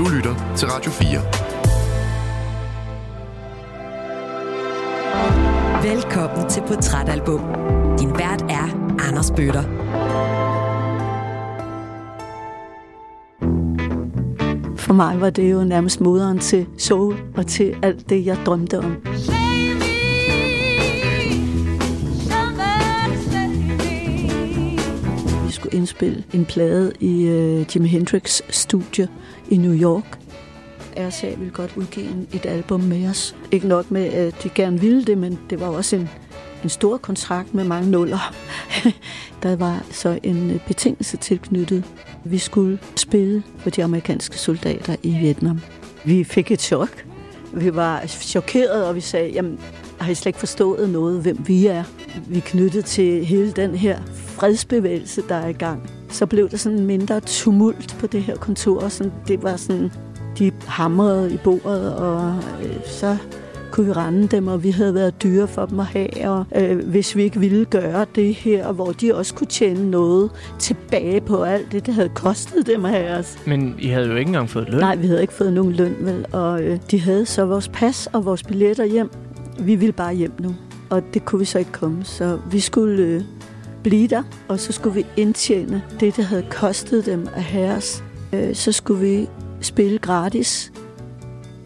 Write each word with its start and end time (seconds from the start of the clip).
Du 0.00 0.04
lytter 0.08 0.54
til 0.56 0.68
Radio 0.68 0.90
4. 0.90 1.20
Velkommen 5.94 6.48
til 6.50 6.62
Portrætalbum. 6.68 7.40
Din 7.98 8.10
vært 8.10 8.42
er 8.42 8.96
Anders 9.08 9.30
Bøtter. 9.30 9.62
For 14.76 14.92
mig 14.92 15.20
var 15.20 15.30
det 15.30 15.52
jo 15.52 15.64
nærmest 15.64 16.00
moderen 16.00 16.38
til 16.38 16.66
soul 16.78 17.16
og 17.36 17.46
til 17.46 17.76
alt 17.82 18.10
det, 18.10 18.26
jeg 18.26 18.38
drømte 18.46 18.78
om. 18.78 18.96
Skulle 25.70 25.78
indspille 25.78 26.24
en 26.32 26.44
plade 26.44 26.92
i 27.00 27.22
øh, 27.22 27.66
Jimi 27.74 27.88
Hendrix 27.88 28.40
studie 28.50 29.08
i 29.50 29.56
New 29.56 29.74
York. 29.74 30.18
RCA 30.96 31.34
ville 31.34 31.52
godt 31.52 31.72
udgive 31.76 32.26
et 32.32 32.46
album 32.46 32.80
med 32.80 33.08
os. 33.08 33.36
Ikke 33.50 33.68
nok 33.68 33.90
med, 33.90 34.04
at 34.04 34.42
de 34.42 34.48
gerne 34.48 34.80
ville 34.80 35.04
det, 35.04 35.18
men 35.18 35.38
det 35.50 35.60
var 35.60 35.66
også 35.66 35.96
en, 35.96 36.08
en 36.62 36.68
stor 36.68 36.96
kontrakt 36.96 37.54
med 37.54 37.64
mange 37.64 37.90
nuller. 37.90 38.34
Der 39.42 39.56
var 39.56 39.84
så 39.90 40.18
en 40.22 40.50
øh, 40.50 40.60
betingelse 40.66 41.16
tilknyttet. 41.16 41.84
Vi 42.24 42.38
skulle 42.38 42.78
spille 42.96 43.42
for 43.58 43.70
de 43.70 43.84
amerikanske 43.84 44.38
soldater 44.38 44.96
i 45.02 45.18
Vietnam. 45.18 45.60
Vi 46.04 46.24
fik 46.24 46.50
et 46.50 46.60
chok. 46.60 47.04
Vi 47.52 47.74
var 47.74 48.06
chokeret, 48.06 48.86
og 48.86 48.94
vi 48.94 49.00
sagde, 49.00 49.30
jamen, 49.30 49.60
har 50.00 50.10
I 50.10 50.14
slet 50.14 50.26
ikke 50.26 50.38
forstået 50.38 50.90
noget, 50.90 51.22
hvem 51.22 51.38
vi 51.46 51.66
er? 51.66 51.84
Vi 52.28 52.36
er 52.36 52.42
knyttet 52.44 52.84
til 52.84 53.24
hele 53.24 53.52
den 53.52 53.74
her 53.74 53.98
fredsbevægelse, 54.14 55.22
der 55.28 55.34
er 55.34 55.48
i 55.48 55.52
gang. 55.52 55.90
Så 56.08 56.26
blev 56.26 56.48
der 56.48 56.56
sådan 56.56 56.86
mindre 56.86 57.20
tumult 57.20 57.96
på 58.00 58.06
det 58.06 58.22
her 58.22 58.36
kontor. 58.36 58.88
Sådan, 58.88 59.12
det 59.28 59.42
var 59.42 59.56
sådan, 59.56 59.92
de 60.38 60.52
hamrede 60.66 61.34
i 61.34 61.36
bordet, 61.36 61.94
og 61.94 62.34
øh, 62.62 62.76
så 62.86 63.16
kunne 63.70 63.86
vi 63.86 63.92
rende 63.92 64.26
dem, 64.26 64.48
og 64.48 64.62
vi 64.64 64.70
havde 64.70 64.94
været 64.94 65.22
dyre 65.22 65.48
for 65.48 65.66
dem 65.66 65.80
at 65.80 65.86
have, 65.86 66.30
og 66.30 66.44
øh, 66.56 66.88
hvis 66.88 67.16
vi 67.16 67.22
ikke 67.22 67.40
ville 67.40 67.64
gøre 67.64 68.06
det 68.14 68.34
her, 68.34 68.72
hvor 68.72 68.92
de 68.92 69.14
også 69.14 69.34
kunne 69.34 69.46
tjene 69.46 69.90
noget 69.90 70.30
tilbage 70.58 71.20
på 71.20 71.42
alt 71.42 71.72
det, 71.72 71.86
det 71.86 71.94
havde 71.94 72.08
kostet 72.08 72.66
dem 72.66 72.84
at 72.84 72.90
have 72.90 73.18
os. 73.18 73.38
Men 73.46 73.74
I 73.78 73.88
havde 73.88 74.06
jo 74.06 74.16
ikke 74.16 74.28
engang 74.28 74.50
fået 74.50 74.68
løn. 74.68 74.80
Nej, 74.80 74.96
vi 74.96 75.06
havde 75.06 75.20
ikke 75.20 75.32
fået 75.32 75.52
nogen 75.52 75.72
løn, 75.72 75.96
vel, 76.00 76.26
og 76.32 76.62
øh, 76.62 76.78
de 76.90 77.00
havde 77.00 77.26
så 77.26 77.44
vores 77.44 77.68
pas 77.68 78.08
og 78.12 78.24
vores 78.24 78.42
billetter 78.42 78.84
hjem. 78.84 79.10
Vi 79.60 79.74
ville 79.74 79.92
bare 79.92 80.14
hjem 80.14 80.32
nu, 80.40 80.54
og 80.90 81.02
det 81.14 81.24
kunne 81.24 81.38
vi 81.38 81.44
så 81.44 81.58
ikke 81.58 81.72
komme, 81.72 82.04
så 82.04 82.40
vi 82.50 82.60
skulle 82.60 83.02
øh, 83.02 83.22
blive 83.82 84.08
der, 84.08 84.22
og 84.48 84.60
så 84.60 84.72
skulle 84.72 84.94
vi 84.94 85.06
indtjene 85.16 85.82
det, 86.00 86.16
der 86.16 86.22
havde 86.22 86.46
kostet 86.50 87.06
dem 87.06 87.28
at 87.34 87.42
have 87.42 87.76
os. 87.76 88.04
Øh, 88.32 88.54
så 88.54 88.72
skulle 88.72 89.00
vi 89.00 89.28
spille 89.60 89.98
gratis 89.98 90.72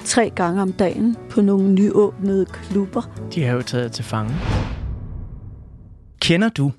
tre 0.05 0.31
gange 0.31 0.63
om 0.63 0.73
dagen 0.73 1.17
på 1.31 1.41
nogle 1.41 1.73
nyåbnede 1.73 2.47
klubber. 2.47 3.03
De 3.35 3.45
har 3.45 3.55
jo 3.55 3.63
taget 3.63 3.93
til 3.93 4.05
fange. 4.05 4.35
Kender 6.21 6.49
du 6.49 6.73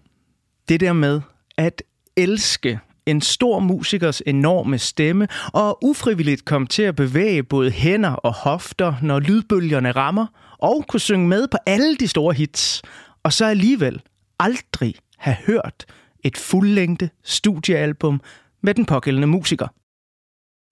det 0.69 0.79
der 0.79 0.93
med 0.93 1.21
at 1.57 1.83
elske 2.17 2.79
en 3.05 3.21
stor 3.21 3.59
musikers 3.59 4.21
enorme 4.25 4.77
stemme 4.77 5.27
og 5.53 5.77
ufrivilligt 5.83 6.45
komme 6.45 6.67
til 6.67 6.83
at 6.83 6.95
bevæge 6.95 7.43
både 7.43 7.71
hænder 7.71 8.09
og 8.09 8.33
hofter, 8.33 8.93
når 9.01 9.19
lydbølgerne 9.19 9.91
rammer, 9.91 10.27
og 10.65 10.85
kunne 10.87 10.99
synge 10.99 11.27
med 11.27 11.47
på 11.47 11.57
alle 11.65 11.95
de 11.95 12.07
store 12.07 12.33
hits, 12.33 12.81
og 13.23 13.33
så 13.33 13.45
alligevel 13.45 14.01
aldrig 14.39 14.95
have 15.17 15.37
hørt 15.47 15.85
et 16.23 16.37
fuldlængde 16.37 17.09
studiealbum 17.23 18.21
med 18.63 18.73
den 18.73 18.85
pågældende 18.85 19.27
musiker. 19.27 19.67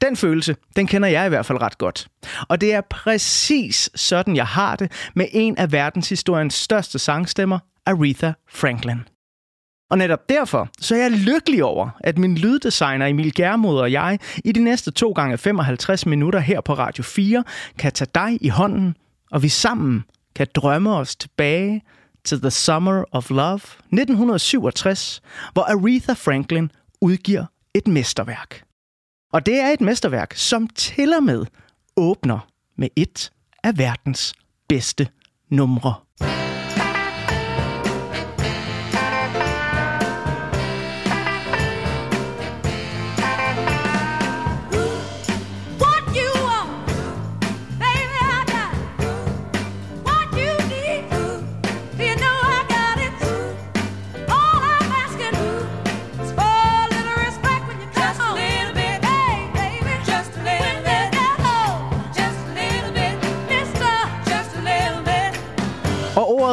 Den 0.02 0.16
følelse, 0.16 0.56
den 0.76 0.88
kender 0.88 1.08
jeg 1.08 1.26
i 1.26 1.30
hvert 1.30 1.46
fald 1.46 1.62
ret 1.62 1.78
godt. 1.78 2.08
Og 2.50 2.62
det 2.62 2.74
er 2.74 2.82
præcis 2.82 3.90
sådan, 3.96 4.36
jeg 4.36 4.48
har 4.48 4.76
det 4.76 4.92
med 5.16 5.26
en 5.32 5.58
af 5.58 5.72
verdenshistoriens 5.72 6.54
største 6.54 7.00
sangstemmer, 7.00 7.60
Aretha 7.86 8.32
Franklin. 8.50 9.00
Og 9.92 9.98
netop 9.98 10.30
derfor 10.30 10.70
så 10.80 10.96
er 10.96 11.00
jeg 11.00 11.12
lykkelig 11.12 11.64
over, 11.64 11.90
at 12.00 12.18
min 12.18 12.38
lyddesigner 12.38 13.06
Emil 13.06 13.34
Germod 13.34 13.80
og 13.80 13.92
jeg 13.92 14.20
i 14.46 14.52
de 14.52 14.64
næste 14.64 14.92
2 14.92 15.12
gange 15.12 15.38
55 15.38 16.06
minutter 16.06 16.40
her 16.40 16.62
på 16.62 16.74
Radio 16.74 17.04
4 17.04 17.44
kan 17.78 17.92
tage 17.92 18.10
dig 18.16 18.38
i 18.42 18.50
hånden, 18.50 18.96
og 19.34 19.44
vi 19.44 19.50
sammen 19.50 20.04
kan 20.36 20.48
drømme 20.56 20.96
os 20.96 21.16
tilbage 21.16 21.82
til 22.24 22.42
The 22.42 22.52
Summer 22.52 23.04
of 23.12 23.30
Love 23.30 23.56
1967, 23.56 25.22
hvor 25.54 25.64
Aretha 25.64 26.14
Franklin 26.14 26.72
udgiver 27.02 27.46
et 27.74 27.88
mesterværk. 27.88 28.64
Og 29.34 29.46
det 29.46 29.60
er 29.60 29.70
et 29.70 29.82
mesterværk, 29.82 30.34
som 30.34 30.68
til 30.68 31.14
og 31.14 31.24
med 31.24 31.46
åbner 31.96 32.48
med 32.78 32.88
et 32.96 33.32
af 33.64 33.78
verdens 33.78 34.34
bedste 34.70 35.08
numre. 35.50 35.96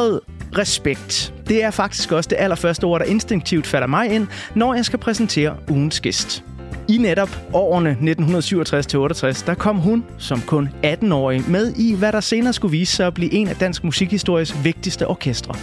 Ordet 0.01 0.19
respekt, 0.57 1.33
det 1.47 1.63
er 1.63 1.71
faktisk 1.71 2.11
også 2.11 2.27
det 2.27 2.35
allerførste 2.39 2.83
ord, 2.83 2.99
der 2.99 3.05
instinktivt 3.05 3.67
falder 3.67 3.87
mig 3.87 4.09
ind, 4.09 4.27
når 4.55 4.73
jeg 4.73 4.85
skal 4.85 4.99
præsentere 4.99 5.55
ugens 5.69 5.99
gæst. 5.99 6.43
I 6.89 6.97
netop 6.97 7.29
årene 7.53 7.97
1967-68, 8.01 9.45
der 9.45 9.55
kom 9.57 9.77
hun 9.77 10.05
som 10.17 10.41
kun 10.41 10.69
18-årig 10.85 11.49
med 11.49 11.73
i, 11.75 11.95
hvad 11.95 12.11
der 12.11 12.19
senere 12.19 12.53
skulle 12.53 12.71
vise 12.71 12.95
sig 12.95 13.07
at 13.07 13.13
blive 13.13 13.33
en 13.33 13.47
af 13.47 13.55
dansk 13.55 13.83
musikhistories 13.83 14.63
vigtigste 14.63 15.07
orkestre. 15.07 15.53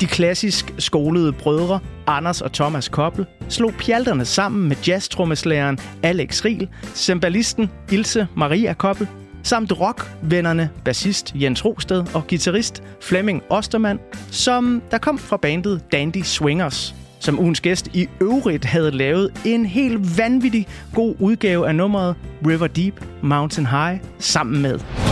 De 0.00 0.06
klassisk 0.06 0.74
skolede 0.78 1.32
brødre, 1.32 1.80
Anders 2.06 2.40
og 2.40 2.52
Thomas 2.52 2.88
Koppel, 2.88 3.26
slog 3.48 3.72
pjalterne 3.72 4.24
sammen 4.24 4.68
med 4.68 4.76
jazztrommeslageren 4.88 5.78
Alex 6.02 6.44
Riel, 6.44 6.68
cembalisten 6.94 7.70
Ilse 7.92 8.26
Maria 8.36 8.72
Koppel 8.72 9.08
samt 9.46 9.80
rockvennerne 9.80 10.70
bassist 10.84 11.32
Jens 11.34 11.64
Rosted 11.64 12.04
og 12.14 12.26
guitarist 12.26 12.82
Flemming 13.00 13.42
Ostermann, 13.50 14.00
som 14.30 14.82
der 14.90 14.98
kom 14.98 15.18
fra 15.18 15.36
bandet 15.36 15.92
Dandy 15.92 16.22
Swingers, 16.22 16.94
som 17.20 17.38
ugens 17.38 17.60
gæst 17.60 17.88
i 17.94 18.08
øvrigt 18.20 18.64
havde 18.64 18.90
lavet 18.90 19.32
en 19.44 19.66
helt 19.66 20.18
vanvittig 20.18 20.66
god 20.94 21.14
udgave 21.18 21.68
af 21.68 21.74
nummeret 21.74 22.16
River 22.46 22.66
Deep 22.66 23.04
Mountain 23.22 23.66
High 23.66 24.00
sammen 24.18 24.62
med. 24.62 25.05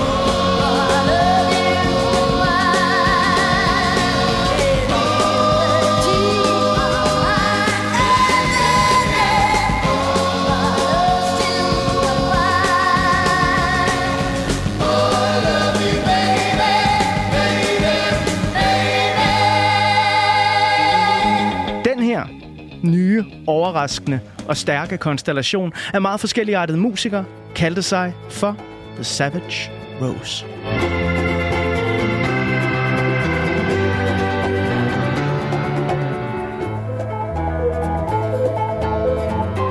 Nye, 23.14 23.24
overraskende 23.46 24.20
og 24.48 24.56
stærke 24.56 24.96
konstellation 24.96 25.72
af 25.94 26.00
meget 26.00 26.20
forskelligartede 26.20 26.78
musikere 26.78 27.24
kaldte 27.54 27.82
sig 27.82 28.14
for 28.30 28.56
The 28.94 29.04
Savage 29.04 29.70
Rose. 30.00 30.46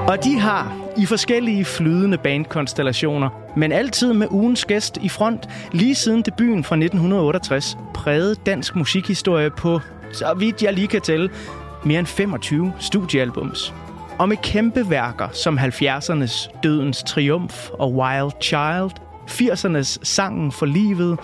Og 0.08 0.24
de 0.24 0.40
har 0.40 0.78
i 0.98 1.06
forskellige 1.06 1.66
flydende 1.66 2.18
bandkonstellationer, 2.18 3.30
men 3.58 3.72
altid 3.72 4.14
med 4.14 4.28
ugens 4.32 4.66
gæst 4.66 4.98
i 5.02 5.10
front, 5.10 5.50
lige 5.72 5.96
siden 5.96 6.22
debuten 6.22 6.64
fra 6.64 6.76
1968, 6.76 7.78
præget 7.94 8.46
dansk 8.46 8.76
musikhistorie 8.76 9.50
på, 9.50 9.80
så 10.12 10.34
vidt 10.40 10.64
jeg 10.64 10.74
lige 10.74 10.88
kan 10.88 11.02
tælle, 11.02 11.30
mere 11.86 12.00
end 12.00 12.08
25 12.08 12.74
studiealbums. 12.80 13.74
Og 14.20 14.30
med 14.30 14.38
kæmpe 14.38 14.90
værker 14.90 15.28
som 15.32 15.60
70'ernes 15.60 16.62
Dødens 16.64 17.04
Triumf 17.08 17.70
og 17.70 17.94
Wild 17.94 18.32
Child, 18.42 18.92
80'ernes 19.28 19.98
Sangen 20.04 20.52
for 20.52 20.66
Livet 20.66 21.20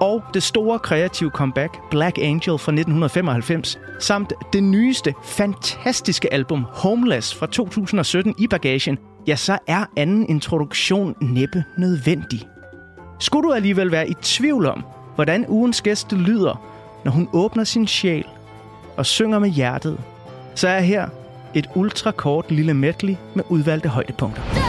og 0.00 0.22
det 0.34 0.42
store 0.42 0.78
kreative 0.78 1.30
comeback 1.30 1.90
Black 1.90 2.18
Angel 2.18 2.58
fra 2.58 2.72
1995, 2.72 3.78
samt 3.98 4.32
det 4.52 4.62
nyeste, 4.62 5.14
fantastiske 5.24 6.32
album 6.32 6.66
Homeless 6.72 7.34
fra 7.34 7.46
2017 7.46 8.34
i 8.38 8.46
bagagen, 8.46 8.98
ja, 9.26 9.36
så 9.36 9.58
er 9.66 9.84
anden 9.96 10.28
introduktion 10.28 11.14
næppe 11.20 11.64
nødvendig. 11.78 12.48
Skulle 13.20 13.48
du 13.48 13.52
alligevel 13.52 13.92
være 13.92 14.10
i 14.10 14.14
tvivl 14.22 14.66
om, 14.66 14.84
hvordan 15.14 15.46
ugens 15.48 15.82
gæst 15.82 16.12
lyder, 16.12 16.62
når 17.04 17.12
hun 17.12 17.28
åbner 17.32 17.64
sin 17.64 17.86
sjæl 17.86 18.24
og 18.98 19.06
synger 19.06 19.38
med 19.38 19.50
hjertet, 19.50 19.98
så 20.54 20.68
er 20.68 20.80
her 20.80 21.08
et 21.54 21.66
ultrakort 21.74 22.50
lille 22.50 22.74
medley 22.74 23.16
med 23.34 23.44
udvalgte 23.48 23.88
højdepunkter. 23.88 24.67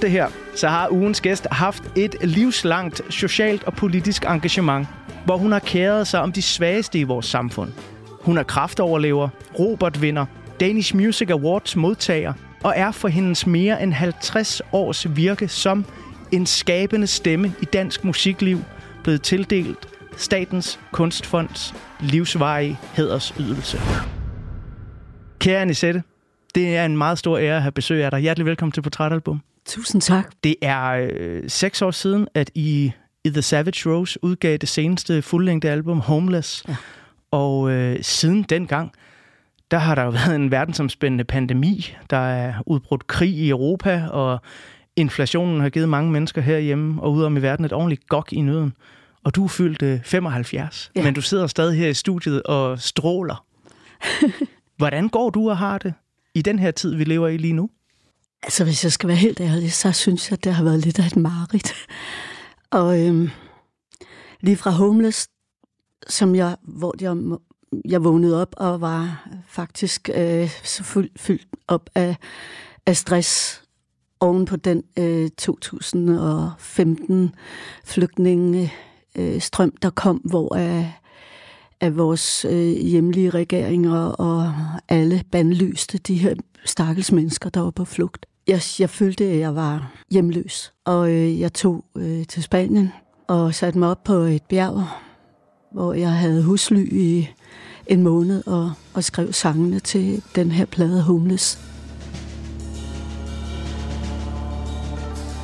Udover 0.00 0.28
det 0.28 0.32
her, 0.32 0.56
så 0.56 0.68
har 0.68 0.88
ugens 0.90 1.20
gæst 1.20 1.46
haft 1.50 1.82
et 1.96 2.16
livslangt 2.20 3.02
socialt 3.10 3.64
og 3.64 3.72
politisk 3.72 4.24
engagement, 4.24 4.88
hvor 5.24 5.36
hun 5.36 5.52
har 5.52 5.58
kæret 5.58 6.06
sig 6.06 6.20
om 6.20 6.32
de 6.32 6.42
svageste 6.42 6.98
i 6.98 7.02
vores 7.02 7.26
samfund. 7.26 7.72
Hun 8.22 8.38
er 8.38 8.42
kraftoverlever, 8.42 9.28
Robert-vinder, 9.58 10.26
Danish 10.60 10.96
Music 10.96 11.30
Awards 11.30 11.76
modtager 11.76 12.32
og 12.64 12.72
er 12.76 12.92
for 12.92 13.08
hendes 13.08 13.46
mere 13.46 13.82
end 13.82 13.92
50 13.92 14.62
års 14.72 15.16
virke 15.16 15.48
som 15.48 15.84
en 16.32 16.46
skabende 16.46 17.06
stemme 17.06 17.52
i 17.62 17.64
dansk 17.64 18.04
musikliv 18.04 18.58
blevet 19.02 19.22
tildelt 19.22 19.88
Statens 20.16 20.80
Kunstfonds 20.92 21.74
livsvarige 22.00 22.78
hædersydelse. 22.94 23.78
Kære 25.38 25.60
Anisette, 25.60 26.02
det 26.54 26.76
er 26.76 26.84
en 26.84 26.96
meget 26.96 27.18
stor 27.18 27.38
ære 27.38 27.56
at 27.56 27.62
have 27.62 27.72
besøg 27.72 28.04
af 28.04 28.10
dig. 28.10 28.20
Hjertelig 28.20 28.46
velkommen 28.46 28.72
til 28.72 28.82
Portrætalbum. 28.82 29.40
Tusind 29.66 30.02
tak. 30.02 30.32
Det 30.44 30.56
er 30.62 31.08
øh, 31.10 31.42
seks 31.50 31.82
år 31.82 31.90
siden, 31.90 32.28
at 32.34 32.50
I 32.54 32.92
i 33.24 33.30
The 33.30 33.42
Savage 33.42 33.90
Rose 33.90 34.24
udgav 34.24 34.56
det 34.56 34.68
seneste 34.68 35.22
fuldlængde 35.22 35.70
album, 35.70 36.00
Homeless. 36.00 36.64
Ja. 36.68 36.76
Og 37.30 37.70
øh, 37.70 37.98
siden 38.02 38.42
dengang, 38.42 38.92
der 39.70 39.78
har 39.78 39.94
der 39.94 40.02
jo 40.02 40.10
været 40.20 40.36
en 40.36 40.50
verdensomspændende 40.50 41.24
pandemi. 41.24 41.94
Der 42.10 42.16
er 42.16 42.54
udbrudt 42.66 43.06
krig 43.06 43.30
i 43.30 43.48
Europa, 43.48 44.06
og 44.10 44.40
inflationen 44.96 45.60
har 45.60 45.68
givet 45.68 45.88
mange 45.88 46.12
mennesker 46.12 46.40
herhjemme 46.40 47.02
og 47.02 47.12
udom 47.12 47.36
i 47.36 47.42
verden 47.42 47.64
et 47.64 47.72
ordentligt 47.72 48.08
gok 48.08 48.32
i 48.32 48.40
nøden. 48.40 48.72
Og 49.24 49.34
du 49.34 49.44
er 49.44 49.48
fyldt 49.48 49.82
øh, 49.82 50.00
75, 50.04 50.90
ja. 50.94 51.00
Ja. 51.00 51.04
men 51.04 51.14
du 51.14 51.20
sidder 51.20 51.46
stadig 51.46 51.78
her 51.78 51.88
i 51.88 51.94
studiet 51.94 52.42
og 52.42 52.80
stråler. 52.80 53.44
Hvordan 54.76 55.08
går 55.08 55.30
du 55.30 55.50
og 55.50 55.58
har 55.58 55.78
det 55.78 55.94
i 56.34 56.42
den 56.42 56.58
her 56.58 56.70
tid, 56.70 56.94
vi 56.94 57.04
lever 57.04 57.28
i 57.28 57.36
lige 57.36 57.52
nu? 57.52 57.70
Altså, 58.42 58.64
hvis 58.64 58.84
jeg 58.84 58.92
skal 58.92 59.08
være 59.08 59.16
helt 59.16 59.40
ærlig, 59.40 59.72
så 59.72 59.92
synes 59.92 60.30
jeg, 60.30 60.38
at 60.38 60.44
det 60.44 60.54
har 60.54 60.64
været 60.64 60.84
lidt 60.84 60.98
af 60.98 61.06
et 61.06 61.16
mareridt. 61.16 61.74
Og 62.70 63.06
øhm, 63.06 63.30
lige 64.40 64.56
fra 64.56 64.70
Homeless, 64.70 65.28
som 66.08 66.34
jeg, 66.34 66.56
hvor 66.62 66.94
jeg, 67.00 67.38
jeg 67.84 68.04
vågnede 68.04 68.42
op 68.42 68.54
og 68.56 68.80
var 68.80 69.28
faktisk 69.46 70.10
øh, 70.14 70.50
så 70.64 70.84
fuld, 70.84 71.10
fyldt 71.16 71.48
op 71.68 71.90
af, 71.94 72.16
af 72.86 72.96
stress 72.96 73.62
oven 74.20 74.44
på 74.44 74.56
den 74.56 74.82
øh, 74.98 75.30
2015 75.30 77.34
flygtningestrøm, 77.84 78.70
øh, 79.16 79.40
strøm, 79.40 79.76
der 79.82 79.90
kom, 79.90 80.16
hvor 80.16 80.56
øh, 80.56 80.86
af 81.80 81.96
vores 81.96 82.44
øh, 82.44 82.76
hjemlige 82.76 83.30
regeringer 83.30 84.04
og 84.04 84.54
alle 84.88 85.24
bandlyste 85.32 85.98
de 85.98 86.14
her 86.14 86.34
stakkels 86.64 87.12
mennesker, 87.12 87.50
der 87.50 87.60
var 87.60 87.70
på 87.70 87.84
flugt. 87.84 88.26
Jeg, 88.50 88.60
jeg 88.78 88.90
følte, 88.90 89.24
at 89.24 89.38
jeg 89.38 89.54
var 89.54 89.92
hjemløs, 90.10 90.72
og 90.84 91.10
øh, 91.10 91.40
jeg 91.40 91.52
tog 91.52 91.84
øh, 91.96 92.26
til 92.26 92.42
Spanien 92.42 92.92
og 93.28 93.54
satte 93.54 93.78
mig 93.78 93.88
op 93.88 94.04
på 94.04 94.12
et 94.12 94.42
bjerg, 94.42 94.84
hvor 95.72 95.92
jeg 95.92 96.10
havde 96.10 96.42
husly 96.42 96.92
i 96.92 97.28
en 97.86 98.02
måned 98.02 98.46
og, 98.46 98.72
og 98.94 99.04
skrev 99.04 99.32
sangene 99.32 99.80
til 99.80 100.22
den 100.34 100.50
her 100.50 100.64
plade 100.64 101.02
Homeless. 101.02 101.58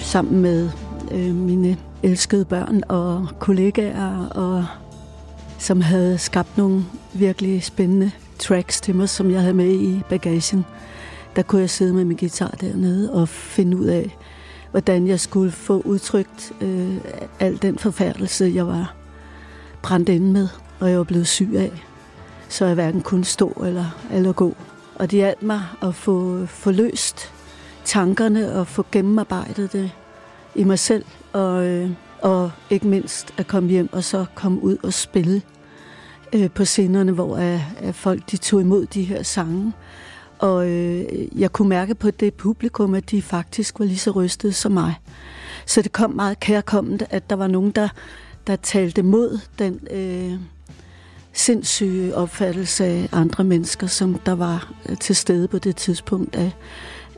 Sammen 0.01 0.43
med 0.43 0.71
øh, 1.13 1.35
mine 1.35 1.77
elskede 2.03 2.45
børn 2.45 2.83
og 2.89 3.29
kollegaer, 3.39 4.27
og 4.29 4.67
som 5.59 5.81
havde 5.81 6.19
skabt 6.19 6.57
nogle 6.59 6.85
virkelig 7.15 7.63
spændende 7.63 8.11
tracks 8.39 8.81
til 8.81 8.95
mig, 8.95 9.09
som 9.09 9.31
jeg 9.31 9.41
havde 9.41 9.55
med 9.55 9.73
i 9.73 10.01
bagagen. 10.09 10.65
Der 11.37 11.43
kunne 11.43 11.61
jeg 11.61 11.71
sidde 11.71 11.95
med 11.95 12.05
min 12.05 12.17
guitar 12.17 12.51
dernede 12.61 13.13
og 13.13 13.29
finde 13.29 13.77
ud 13.77 13.87
af, 13.87 14.17
hvordan 14.71 15.07
jeg 15.07 15.21
skulle 15.21 15.51
få 15.51 15.81
udtrykt 15.81 16.53
øh, 16.61 16.97
al 17.41 17.63
den 17.63 17.79
forfærdelse, 17.79 18.53
jeg 18.55 18.67
var 18.67 18.95
brændt 19.83 20.09
inde 20.09 20.33
med, 20.33 20.49
og 20.81 20.91
jeg 20.91 20.99
var 20.99 21.05
blevet 21.05 21.27
syg 21.27 21.53
af. 21.57 21.85
Så 22.49 22.65
jeg 22.65 22.75
hverken 22.75 23.01
kunne 23.01 23.25
stå 23.25 23.49
eller, 23.67 24.07
eller 24.13 24.33
gå. 24.33 24.57
Og 24.95 25.11
det 25.11 25.17
hjalp 25.17 25.43
mig 25.43 25.63
at 25.83 25.95
få, 25.95 26.47
få 26.47 26.71
løst 26.71 27.33
tankerne 27.85 28.53
og 28.53 28.67
få 28.67 28.87
gennemarbejdet 28.93 29.73
det 29.73 29.91
i 30.55 30.65
mig 30.65 30.79
selv. 30.79 31.05
Og, 31.33 31.67
øh, 31.67 31.91
og 32.23 32.51
ikke 32.71 32.87
mindst 32.87 33.35
at 33.37 33.47
komme 33.47 33.69
hjem 33.69 33.89
og 33.93 34.05
så 34.05 34.25
komme 34.35 34.63
ud 34.63 34.77
og 34.83 34.93
spille 34.93 35.43
øh, 36.33 36.51
på 36.51 36.65
scenerne, 36.65 37.13
hvor 37.13 37.37
at, 37.37 37.61
at 37.79 37.95
folk 37.95 38.31
de 38.31 38.37
tog 38.37 38.61
imod 38.61 38.87
de 38.87 39.03
her 39.03 39.23
sange. 39.23 39.73
Og 40.39 40.69
øh, 40.69 41.05
jeg 41.41 41.53
kunne 41.53 41.69
mærke 41.69 41.95
på 41.95 42.11
det 42.11 42.35
publikum, 42.35 42.95
at 42.95 43.11
de 43.11 43.23
faktisk 43.23 43.79
var 43.79 43.85
lige 43.85 43.99
så 43.99 44.11
rystede 44.11 44.53
som 44.53 44.73
mig. 44.73 44.95
Så 45.67 45.83
det 45.83 45.93
kom 45.93 46.11
meget 46.11 46.41
kærkomment, 46.41 47.03
at 47.11 47.31
der 47.31 47.37
var 47.37 47.47
nogen, 47.47 47.71
der, 47.71 47.89
der 48.47 48.57
talte 48.57 49.03
mod 49.03 49.39
den 49.59 49.81
øh, 49.91 50.33
sindssyge 51.33 52.15
opfattelse 52.15 52.85
af 52.85 53.09
andre 53.13 53.45
mennesker, 53.45 53.87
som 53.87 54.15
der 54.27 54.35
var 54.35 54.73
øh, 54.89 54.97
til 54.97 55.17
stede 55.17 55.49
på 55.49 55.59
det 55.59 55.77
tidspunkt, 55.77 56.37
af, 56.37 56.53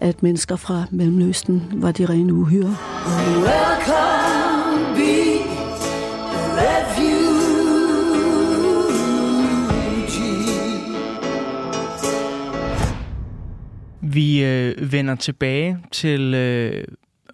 at 0.01 0.23
mennesker 0.23 0.57
fra 0.57 0.85
Mellemøsten 0.91 1.63
var 1.73 1.93
de 1.93 2.07
rene 2.07 2.35
uhyre. 2.35 2.77
Welcome, 3.37 4.18
Vi 14.19 14.45
øh, 14.45 14.93
vender 14.93 15.15
tilbage 15.15 15.79
til 15.93 16.35
øh, 16.35 16.85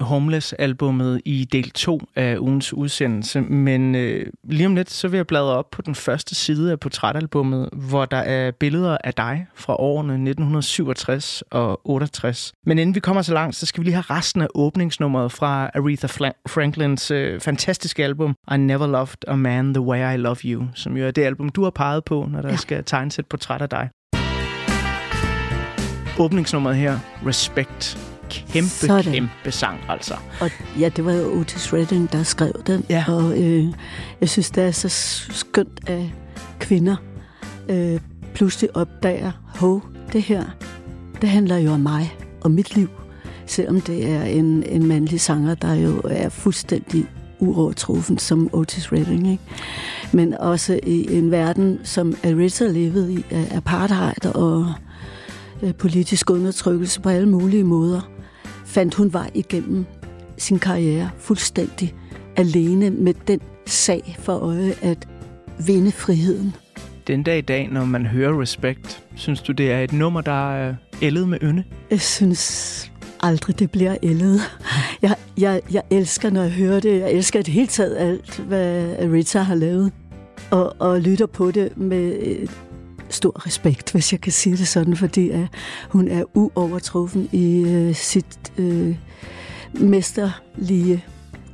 Homeless-albummet 0.00 1.20
i 1.24 1.44
del 1.44 1.70
2 1.70 2.00
af 2.16 2.38
ugens 2.38 2.72
udsendelse, 2.72 3.40
men 3.40 3.94
øh, 3.94 4.26
lige 4.44 4.66
om 4.66 4.74
lidt, 4.74 4.90
så 4.90 5.08
vil 5.08 5.18
jeg 5.18 5.26
bladre 5.26 5.52
op 5.52 5.70
på 5.70 5.82
den 5.82 5.94
første 5.94 6.34
side 6.34 6.72
af 6.72 6.80
portrætalbummet, 6.80 7.68
hvor 7.72 8.04
der 8.04 8.16
er 8.16 8.50
billeder 8.50 8.98
af 9.04 9.14
dig 9.14 9.46
fra 9.54 9.76
årene 9.80 10.12
1967 10.12 11.42
og 11.50 11.80
68. 11.84 12.52
Men 12.66 12.78
inden 12.78 12.94
vi 12.94 13.00
kommer 13.00 13.22
så 13.22 13.34
langt, 13.34 13.56
så 13.56 13.66
skal 13.66 13.80
vi 13.80 13.84
lige 13.84 13.94
have 13.94 14.16
resten 14.18 14.42
af 14.42 14.48
åbningsnummeret 14.54 15.32
fra 15.32 15.70
Aretha 15.74 16.06
Fla- 16.06 16.42
Franklins 16.48 17.10
øh, 17.10 17.40
fantastiske 17.40 18.04
album 18.04 18.36
I 18.54 18.56
Never 18.56 18.86
Loved 18.86 19.28
a 19.28 19.34
Man 19.34 19.74
the 19.74 19.80
Way 19.80 20.14
I 20.14 20.16
Love 20.16 20.36
You, 20.44 20.64
som 20.74 20.96
jo 20.96 21.06
er 21.06 21.10
det 21.10 21.22
album, 21.22 21.48
du 21.48 21.62
har 21.62 21.70
peget 21.70 22.04
på, 22.04 22.26
når 22.30 22.42
der 22.42 22.48
ja. 22.48 22.56
skal 22.56 22.84
tegnes 22.84 23.18
et 23.18 23.26
portræt 23.26 23.62
af 23.62 23.68
dig. 23.68 23.88
Åbningsnummeret 26.18 26.76
her, 26.76 26.98
Respect. 27.26 27.98
Kæmpe, 28.30 28.68
Sådan. 28.68 29.12
kæmpe 29.12 29.50
sang, 29.50 29.80
altså. 29.88 30.14
Og 30.40 30.50
ja, 30.80 30.88
det 30.88 31.04
var 31.04 31.12
jo 31.12 31.40
Otis 31.40 31.72
Redding, 31.72 32.12
der 32.12 32.22
skrev 32.22 32.52
den. 32.66 32.84
Ja. 32.90 33.04
Og 33.08 33.42
øh, 33.42 33.66
jeg 34.20 34.28
synes, 34.28 34.50
det 34.50 34.64
er 34.64 34.70
så 34.70 34.88
skønt, 35.32 35.80
at 35.86 36.02
kvinder 36.60 36.96
øh, 37.68 38.00
pludselig 38.34 38.76
opdager, 38.76 39.32
hov, 39.46 39.82
det 40.12 40.22
her, 40.22 40.44
det 41.20 41.28
handler 41.28 41.56
jo 41.56 41.72
om 41.72 41.80
mig 41.80 42.16
og 42.40 42.50
mit 42.50 42.76
liv. 42.76 42.88
Selvom 43.46 43.80
det 43.80 44.10
er 44.10 44.22
en, 44.22 44.62
en 44.62 44.86
mandlig 44.86 45.20
sanger, 45.20 45.54
der 45.54 45.74
jo 45.74 46.00
er 46.10 46.28
fuldstændig 46.28 47.06
uovertruffen 47.38 48.18
som 48.18 48.50
Otis 48.52 48.92
Redding. 48.92 49.30
Ikke? 49.30 49.42
Men 50.12 50.34
også 50.34 50.80
i 50.82 51.18
en 51.18 51.30
verden, 51.30 51.80
som 51.84 52.14
Aretha 52.24 52.66
levede 52.66 53.12
i, 53.12 53.24
af 53.30 53.56
apartheid 53.56 54.26
og 54.34 54.72
politisk 55.78 56.30
undertrykkelse 56.30 57.00
på 57.00 57.08
alle 57.08 57.28
mulige 57.28 57.64
måder, 57.64 58.10
fandt 58.64 58.94
hun 58.94 59.12
vej 59.12 59.30
igennem 59.34 59.86
sin 60.38 60.58
karriere 60.58 61.10
fuldstændig 61.18 61.94
alene 62.36 62.90
med 62.90 63.14
den 63.28 63.40
sag 63.66 64.16
for 64.18 64.32
øje 64.32 64.74
at 64.82 65.08
vinde 65.66 65.92
friheden. 65.92 66.54
Den 67.06 67.22
dag 67.22 67.38
i 67.38 67.40
dag, 67.40 67.68
når 67.72 67.84
man 67.84 68.06
hører 68.06 68.40
Respect, 68.40 69.02
synes 69.16 69.42
du, 69.42 69.52
det 69.52 69.72
er 69.72 69.80
et 69.80 69.92
nummer, 69.92 70.20
der 70.20 70.54
er 70.54 70.74
ældet 71.02 71.28
med 71.28 71.38
ynde? 71.42 71.64
Jeg 71.90 72.00
synes 72.00 72.92
aldrig, 73.20 73.58
det 73.58 73.70
bliver 73.70 73.96
ældet. 74.02 74.40
Jeg, 75.02 75.14
jeg, 75.38 75.60
jeg 75.72 75.82
elsker, 75.90 76.30
når 76.30 76.42
jeg 76.42 76.52
hører 76.52 76.80
det. 76.80 77.00
Jeg 77.00 77.12
elsker 77.12 77.42
det 77.42 77.54
hele 77.54 77.66
taget 77.66 77.96
alt, 77.96 78.38
hvad 78.38 78.96
Rita 79.12 79.38
har 79.38 79.54
lavet. 79.54 79.92
Og, 80.50 80.76
og 80.78 81.00
lytter 81.00 81.26
på 81.26 81.50
det 81.50 81.76
med 81.76 82.14
øh, 82.22 82.48
stor 83.14 83.46
respekt, 83.46 83.92
hvis 83.92 84.12
jeg 84.12 84.20
kan 84.20 84.32
sige 84.32 84.56
det 84.56 84.68
sådan, 84.68 84.96
fordi 84.96 85.30
uh, 85.30 85.46
hun 85.88 86.08
er 86.08 86.24
uovertruffen 86.34 87.28
i 87.32 87.64
uh, 87.64 87.94
sit 87.94 88.52
uh, 88.58 88.94
mesterlige 89.80 91.04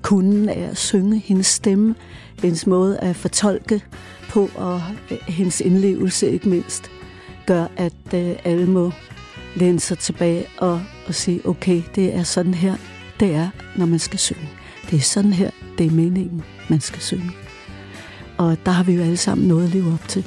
kunden 0.03 0.49
af 0.49 0.69
at 0.71 0.77
synge 0.77 1.19
hendes 1.19 1.47
stemme, 1.47 1.95
hendes 2.43 2.67
måde 2.67 2.99
at 2.99 3.17
fortolke 3.17 3.83
på, 4.29 4.51
og 4.55 4.83
uh, 5.11 5.17
hendes 5.29 5.61
indlevelse 5.61 6.31
ikke 6.31 6.49
mindst, 6.49 6.91
gør, 7.47 7.67
at 7.77 7.93
uh, 8.15 8.31
alle 8.45 8.67
må 8.67 8.93
læne 9.57 9.81
sig 9.81 9.99
tilbage 9.99 10.47
og, 10.59 10.83
og 11.07 11.15
sige, 11.15 11.47
okay, 11.49 11.83
det 11.95 12.15
er 12.15 12.23
sådan 12.23 12.55
her, 12.55 12.77
det 13.21 13.35
er, 13.35 13.49
når 13.77 13.87
man 13.87 13.99
skal 13.99 14.19
synge. 14.19 14.49
Det 14.91 14.97
er 14.97 15.03
sådan 15.03 15.33
her, 15.33 15.51
det 15.79 15.87
er 15.87 15.91
meningen, 15.91 16.43
man 16.69 16.81
skal 16.81 17.01
synge. 17.01 17.31
Og 18.39 18.57
der 18.67 18.73
har 18.73 18.85
vi 18.85 18.93
jo 18.93 19.03
alle 19.03 19.17
sammen 19.17 19.49
noget 19.49 19.65
at 19.65 19.75
leve 19.75 19.93
op 19.93 20.09
til. 20.09 20.25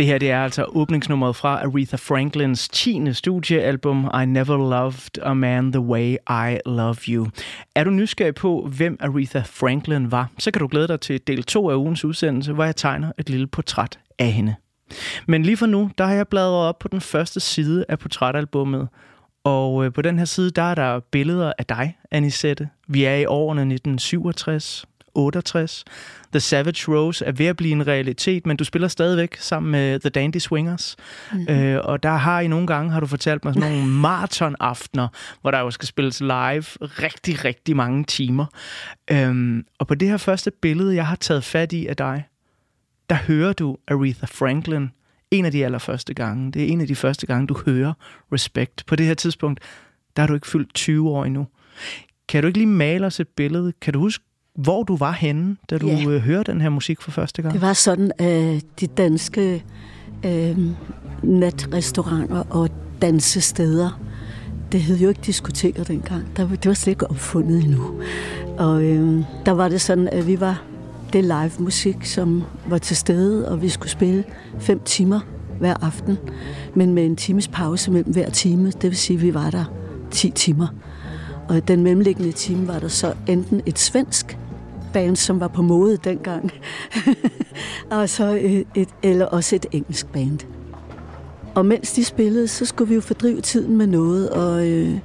Det 0.00 0.06
her 0.08 0.18
det 0.18 0.30
er 0.30 0.44
altså 0.44 0.64
åbningsnummeret 0.64 1.36
fra 1.36 1.62
Aretha 1.62 1.96
Franklins 1.96 2.68
10. 2.68 3.12
studiealbum 3.12 4.10
I 4.22 4.26
Never 4.26 4.56
Loved 4.56 5.18
a 5.22 5.34
Man 5.34 5.72
the 5.72 5.80
Way 5.80 6.16
I 6.30 6.58
Love 6.66 6.96
You. 7.08 7.26
Er 7.74 7.84
du 7.84 7.90
nysgerrig 7.90 8.34
på, 8.34 8.70
hvem 8.76 8.96
Aretha 9.00 9.42
Franklin 9.46 10.10
var, 10.10 10.30
så 10.38 10.50
kan 10.50 10.60
du 10.60 10.66
glæde 10.66 10.88
dig 10.88 11.00
til 11.00 11.20
del 11.26 11.42
2 11.42 11.70
af 11.70 11.74
ugens 11.74 12.04
udsendelse, 12.04 12.52
hvor 12.52 12.64
jeg 12.64 12.76
tegner 12.76 13.12
et 13.18 13.30
lille 13.30 13.46
portræt 13.46 13.98
af 14.18 14.32
hende. 14.32 14.54
Men 15.26 15.42
lige 15.42 15.56
for 15.56 15.66
nu, 15.66 15.90
der 15.98 16.04
har 16.04 16.14
jeg 16.14 16.28
bladret 16.28 16.68
op 16.68 16.78
på 16.78 16.88
den 16.88 17.00
første 17.00 17.40
side 17.40 17.84
af 17.88 17.98
portrætalbummet, 17.98 18.88
og 19.44 19.84
øh, 19.84 19.92
på 19.92 20.02
den 20.02 20.18
her 20.18 20.24
side, 20.24 20.50
der 20.50 20.62
er 20.62 20.74
der 20.74 21.00
billeder 21.10 21.52
af 21.58 21.66
dig, 21.66 21.96
Anisette. 22.10 22.68
Vi 22.88 23.04
er 23.04 23.14
i 23.14 23.24
årene 23.24 23.60
1967, 23.60 24.86
68. 25.14 25.84
The 26.32 26.40
Savage 26.40 26.96
Rose 26.96 27.24
er 27.24 27.32
ved 27.32 27.46
at 27.46 27.56
blive 27.56 27.72
en 27.72 27.86
realitet, 27.86 28.46
men 28.46 28.56
du 28.56 28.64
spiller 28.64 28.88
stadigvæk 28.88 29.36
sammen 29.36 29.72
med 29.72 30.00
The 30.00 30.10
Dandy 30.10 30.36
Swingers. 30.36 30.96
Mm-hmm. 31.32 31.54
Øh, 31.54 31.80
og 31.84 32.02
der 32.02 32.16
har 32.16 32.40
I 32.40 32.48
nogle 32.48 32.66
gange, 32.66 32.92
har 32.92 33.00
du 33.00 33.06
fortalt 33.06 33.44
mig, 33.44 33.54
sådan 33.54 33.72
nogle 33.72 33.86
maratonaftener, 34.06 35.08
hvor 35.40 35.50
der 35.50 35.58
jo 35.58 35.70
skal 35.70 35.86
spilles 35.86 36.20
live 36.20 36.64
rigtig, 36.80 37.44
rigtig 37.44 37.76
mange 37.76 38.04
timer. 38.04 38.46
Øhm, 39.10 39.64
og 39.78 39.86
på 39.86 39.94
det 39.94 40.08
her 40.08 40.16
første 40.16 40.50
billede, 40.50 40.94
jeg 40.94 41.06
har 41.06 41.16
taget 41.16 41.44
fat 41.44 41.72
i 41.72 41.86
af 41.86 41.96
dig, 41.96 42.24
der 43.10 43.16
hører 43.16 43.52
du 43.52 43.76
Aretha 43.88 44.26
Franklin 44.26 44.90
en 45.30 45.44
af 45.44 45.52
de 45.52 45.64
allerførste 45.64 46.14
gange. 46.14 46.52
Det 46.52 46.62
er 46.62 46.66
en 46.66 46.80
af 46.80 46.86
de 46.86 46.94
første 46.94 47.26
gange, 47.26 47.46
du 47.46 47.56
hører 47.66 47.92
Respect. 48.32 48.86
På 48.86 48.96
det 48.96 49.06
her 49.06 49.14
tidspunkt, 49.14 49.60
der 50.16 50.22
har 50.22 50.26
du 50.26 50.34
ikke 50.34 50.46
fyldt 50.46 50.74
20 50.74 51.10
år 51.10 51.24
endnu. 51.24 51.46
Kan 52.28 52.42
du 52.42 52.46
ikke 52.46 52.58
lige 52.58 52.66
male 52.66 53.06
os 53.06 53.20
et 53.20 53.28
billede? 53.28 53.72
Kan 53.80 53.92
du 53.92 53.98
huske, 53.98 54.24
hvor 54.54 54.82
du 54.82 54.96
var 54.96 55.12
henne, 55.12 55.56
da 55.70 55.78
du 55.78 55.86
Ja. 55.86 56.02
yeah. 56.02 56.20
hørte 56.20 56.52
den 56.52 56.60
her 56.60 56.68
musik 56.68 57.00
for 57.00 57.10
første 57.10 57.42
gang? 57.42 57.54
Det 57.54 57.62
var 57.62 57.72
sådan, 57.72 58.12
at 58.18 58.62
de 58.80 58.86
danske 58.86 59.64
øh, 60.26 60.58
natrestauranter 61.22 62.42
og 62.50 62.68
dansesteder, 63.02 64.00
det 64.72 64.80
hed 64.80 64.98
jo 64.98 65.08
ikke 65.08 65.20
diskoteker 65.26 65.84
dengang. 65.84 66.36
Der, 66.36 66.48
det 66.48 66.66
var 66.66 66.74
slet 66.74 66.90
ikke 66.90 67.10
opfundet 67.10 67.64
endnu. 67.64 68.00
Og 68.58 68.82
øh, 68.82 69.22
der 69.46 69.52
var 69.52 69.68
det 69.68 69.80
sådan, 69.80 70.08
at 70.08 70.26
vi 70.26 70.40
var 70.40 70.62
det 71.12 71.24
live 71.24 71.50
musik, 71.58 72.04
som 72.04 72.42
var 72.66 72.78
til 72.78 72.96
stede, 72.96 73.48
og 73.48 73.62
vi 73.62 73.68
skulle 73.68 73.90
spille 73.90 74.24
fem 74.58 74.80
timer 74.84 75.20
hver 75.58 75.74
aften, 75.84 76.18
men 76.74 76.94
med 76.94 77.06
en 77.06 77.16
times 77.16 77.48
pause 77.48 77.90
mellem 77.90 78.12
hver 78.12 78.30
time. 78.30 78.70
Det 78.70 78.82
vil 78.82 78.96
sige, 78.96 79.16
at 79.16 79.22
vi 79.22 79.34
var 79.34 79.50
der 79.50 79.64
10 80.10 80.30
timer. 80.30 80.66
Og 81.48 81.68
den 81.68 81.82
mellemliggende 81.82 82.32
time 82.32 82.68
var 82.68 82.78
der 82.78 82.88
så 82.88 83.12
enten 83.26 83.60
et 83.66 83.78
svensk 83.78 84.38
bands, 84.92 85.18
som 85.18 85.40
var 85.40 85.48
på 85.48 85.62
mode 85.62 85.96
dengang, 85.96 86.50
og 87.90 88.08
så 88.08 88.38
et, 88.40 88.66
et, 88.74 88.88
eller 89.02 89.26
også 89.26 89.56
et 89.56 89.66
engelsk 89.72 90.12
band. 90.12 90.38
Og 91.54 91.66
mens 91.66 91.92
de 91.92 92.04
spillede, 92.04 92.48
så 92.48 92.64
skulle 92.64 92.88
vi 92.88 92.94
jo 92.94 93.00
fordrive 93.00 93.40
tiden 93.40 93.76
med 93.76 93.86
noget, 93.86 94.30
og 94.30 94.68
øh, 94.68 94.98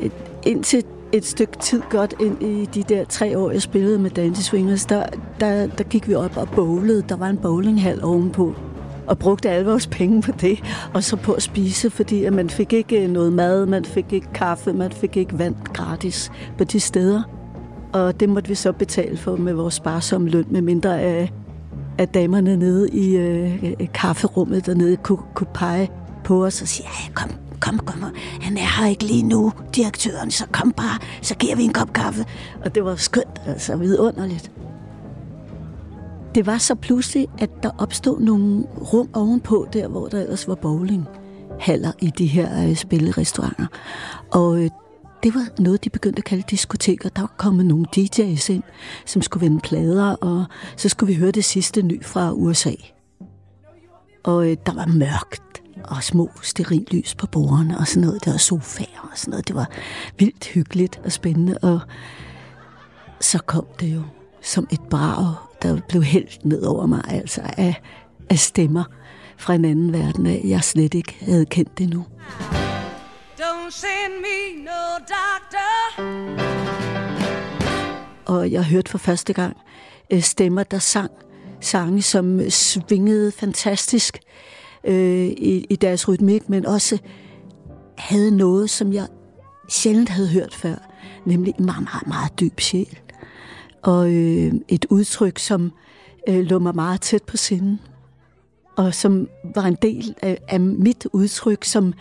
et, 0.00 0.12
indtil 0.42 0.84
et 1.12 1.26
stykke 1.26 1.58
tid 1.58 1.82
godt 1.90 2.14
ind 2.20 2.42
i 2.42 2.64
de 2.74 2.82
der 2.82 3.04
tre 3.04 3.38
år, 3.38 3.50
jeg 3.50 3.62
spillede 3.62 3.98
med 3.98 4.10
Dandy 4.10 4.36
Swingers, 4.36 4.86
der, 4.86 5.06
der, 5.40 5.66
der 5.66 5.84
gik 5.84 6.08
vi 6.08 6.14
op 6.14 6.36
og 6.36 6.48
bowlede. 6.48 7.04
Der 7.08 7.16
var 7.16 7.28
en 7.28 7.38
bowlinghal 7.38 8.04
ovenpå, 8.04 8.54
og 9.06 9.18
brugte 9.18 9.50
alle 9.50 9.66
vores 9.70 9.86
penge 9.86 10.22
på 10.22 10.32
det, 10.32 10.60
og 10.94 11.04
så 11.04 11.16
på 11.16 11.32
at 11.32 11.42
spise, 11.42 11.90
fordi 11.90 12.24
at 12.24 12.32
man 12.32 12.50
fik 12.50 12.72
ikke 12.72 13.04
øh, 13.04 13.10
noget 13.10 13.32
mad, 13.32 13.66
man 13.66 13.84
fik 13.84 14.12
ikke 14.12 14.32
kaffe, 14.34 14.72
man 14.72 14.92
fik 14.92 15.16
ikke 15.16 15.38
vand 15.38 15.54
gratis 15.74 16.32
på 16.58 16.64
de 16.64 16.80
steder. 16.80 17.37
Og 17.92 18.20
det 18.20 18.28
måtte 18.28 18.48
vi 18.48 18.54
så 18.54 18.72
betale 18.72 19.16
for 19.16 19.36
med 19.36 19.52
vores 19.52 19.74
sparsomme 19.74 20.28
løn, 20.28 20.46
med 20.50 20.62
mindre 20.62 21.00
af, 21.00 21.22
øh, 21.22 21.28
at 21.98 22.14
damerne 22.14 22.56
nede 22.56 22.90
i 22.90 23.16
øh, 23.16 23.88
kafferummet 23.94 24.66
dernede 24.66 24.96
kunne, 24.96 25.18
kunne 25.34 25.50
pege 25.54 25.90
på 26.24 26.44
os 26.44 26.62
og 26.62 26.68
sige, 26.68 26.88
ja, 26.88 27.12
kom, 27.14 27.30
kom, 27.60 27.78
kom, 27.78 28.04
han 28.40 28.56
er 28.56 28.80
her 28.80 28.88
ikke 28.88 29.04
lige 29.04 29.22
nu, 29.22 29.52
direktøren, 29.76 30.30
så 30.30 30.46
kom 30.52 30.72
bare, 30.72 30.98
så 31.22 31.34
giver 31.34 31.56
vi 31.56 31.62
en 31.62 31.72
kop 31.72 31.92
kaffe. 31.92 32.24
Og 32.64 32.74
det 32.74 32.84
var 32.84 32.94
skønt, 32.94 33.42
altså 33.46 33.76
vidunderligt. 33.76 34.50
Det 36.34 36.46
var 36.46 36.58
så 36.58 36.74
pludselig, 36.74 37.26
at 37.38 37.50
der 37.62 37.70
opstod 37.78 38.20
nogle 38.20 38.64
rum 38.92 39.08
ovenpå, 39.14 39.66
der 39.72 39.88
hvor 39.88 40.06
der 40.06 40.20
ellers 40.20 40.48
var 40.48 40.54
bowlinghaller 40.54 41.92
i 42.00 42.10
de 42.18 42.26
her 42.26 42.68
øh, 42.68 42.76
spillerestauranter. 42.76 43.66
Og 44.30 44.62
øh, 44.62 44.70
det 45.22 45.34
var 45.34 45.48
noget, 45.58 45.84
de 45.84 45.90
begyndte 45.90 46.18
at 46.18 46.24
kalde 46.24 46.44
diskoteker. 46.50 47.08
Der 47.08 47.20
var 47.20 47.34
kommet 47.36 47.66
nogle 47.66 47.86
DJ's 47.96 48.52
ind, 48.52 48.62
som 49.06 49.22
skulle 49.22 49.44
vende 49.46 49.60
plader, 49.60 50.12
og 50.12 50.44
så 50.76 50.88
skulle 50.88 51.14
vi 51.14 51.20
høre 51.20 51.30
det 51.30 51.44
sidste 51.44 51.82
ny 51.82 52.04
fra 52.04 52.32
USA. 52.32 52.72
Og 54.24 54.50
øh, 54.50 54.56
der 54.66 54.74
var 54.74 54.86
mørkt 54.86 55.62
og 55.84 56.02
små 56.02 56.30
sterillys 56.42 57.14
på 57.14 57.26
bordene 57.26 57.78
og 57.78 57.86
sådan 57.86 58.06
noget. 58.06 58.24
Der 58.24 58.30
var 58.30 58.38
sofaer 58.38 59.08
og 59.12 59.18
sådan 59.18 59.30
noget. 59.30 59.48
Det 59.48 59.56
var 59.56 59.70
vildt 60.18 60.46
hyggeligt 60.46 61.00
og 61.04 61.12
spændende. 61.12 61.58
Og 61.58 61.80
så 63.20 63.38
kom 63.38 63.66
det 63.80 63.94
jo 63.94 64.02
som 64.42 64.68
et 64.70 64.80
brag, 64.90 65.34
der 65.62 65.80
blev 65.88 66.02
hældt 66.02 66.44
ned 66.44 66.62
over 66.62 66.86
mig, 66.86 67.02
altså 67.08 67.40
af, 67.44 67.82
af 68.30 68.38
stemmer 68.38 68.84
fra 69.38 69.54
en 69.54 69.64
anden 69.64 69.92
verden, 69.92 70.48
jeg 70.48 70.64
slet 70.64 70.94
ikke 70.94 71.16
havde 71.20 71.46
kendt 71.46 71.78
det 71.78 71.88
nu. 71.88 72.04
Don't 73.68 73.72
send 73.72 74.14
me 74.22 74.64
no 74.64 74.98
doctor. 74.98 76.02
og 78.26 78.52
jeg 78.52 78.64
hørte 78.64 78.90
for 78.90 78.98
første 78.98 79.32
gang 79.32 79.56
øh, 80.10 80.20
stemmer, 80.20 80.62
der 80.62 80.78
sang 80.78 81.10
sange, 81.60 82.02
som 82.02 82.40
øh, 82.40 82.50
svingede 82.50 83.32
fantastisk 83.32 84.18
øh, 84.84 85.26
i, 85.26 85.66
i 85.70 85.76
deres 85.76 86.08
rytmik, 86.08 86.48
men 86.48 86.66
også 86.66 86.98
havde 87.98 88.36
noget, 88.36 88.70
som 88.70 88.92
jeg 88.92 89.06
sjældent 89.68 90.08
havde 90.08 90.28
hørt 90.28 90.54
før, 90.54 90.76
nemlig 91.26 91.54
en 91.58 91.66
meget, 91.66 91.82
meget, 91.82 92.06
meget 92.06 92.40
dyb 92.40 92.60
sjæl. 92.60 92.98
Og 93.82 94.12
øh, 94.12 94.52
et 94.68 94.86
udtryk, 94.90 95.38
som 95.38 95.72
øh, 96.28 96.40
lå 96.40 96.58
mig 96.58 96.74
meget 96.74 97.00
tæt 97.00 97.22
på 97.22 97.36
sinden, 97.36 97.80
og 98.76 98.94
som 98.94 99.28
var 99.54 99.64
en 99.64 99.76
del 99.82 100.14
af, 100.22 100.38
af 100.48 100.60
mit 100.60 101.06
udtryk, 101.12 101.64
som 101.64 101.94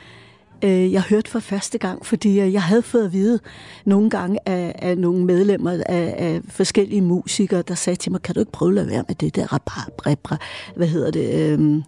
øh, 0.63 0.93
jeg 0.93 1.01
hørte 1.01 1.31
for 1.31 1.39
første 1.39 1.77
gang, 1.77 2.05
fordi 2.05 2.39
øh, 2.39 2.53
jeg 2.53 2.63
havde 2.63 2.81
fået 2.81 3.05
at 3.05 3.13
vide 3.13 3.39
nogle 3.85 4.09
gange 4.09 4.39
af, 4.45 4.75
af 4.79 4.97
nogle 4.97 5.25
medlemmer 5.25 5.71
af, 5.71 6.15
af 6.17 6.41
forskellige 6.49 7.01
musikere, 7.01 7.61
der 7.61 7.75
sagde 7.75 7.97
til 7.97 8.11
mig, 8.11 8.21
kan 8.21 8.35
du 8.35 8.39
ikke 8.39 8.51
prøve 8.51 8.69
at 8.69 8.75
lade 8.75 8.87
være 8.87 9.03
med 9.07 9.15
det 9.15 9.35
der 9.35 9.53
rabra, 9.53 10.37
hvad 10.75 10.87
hedder 10.87 11.11
det, 11.11 11.33
øh, 11.33 11.81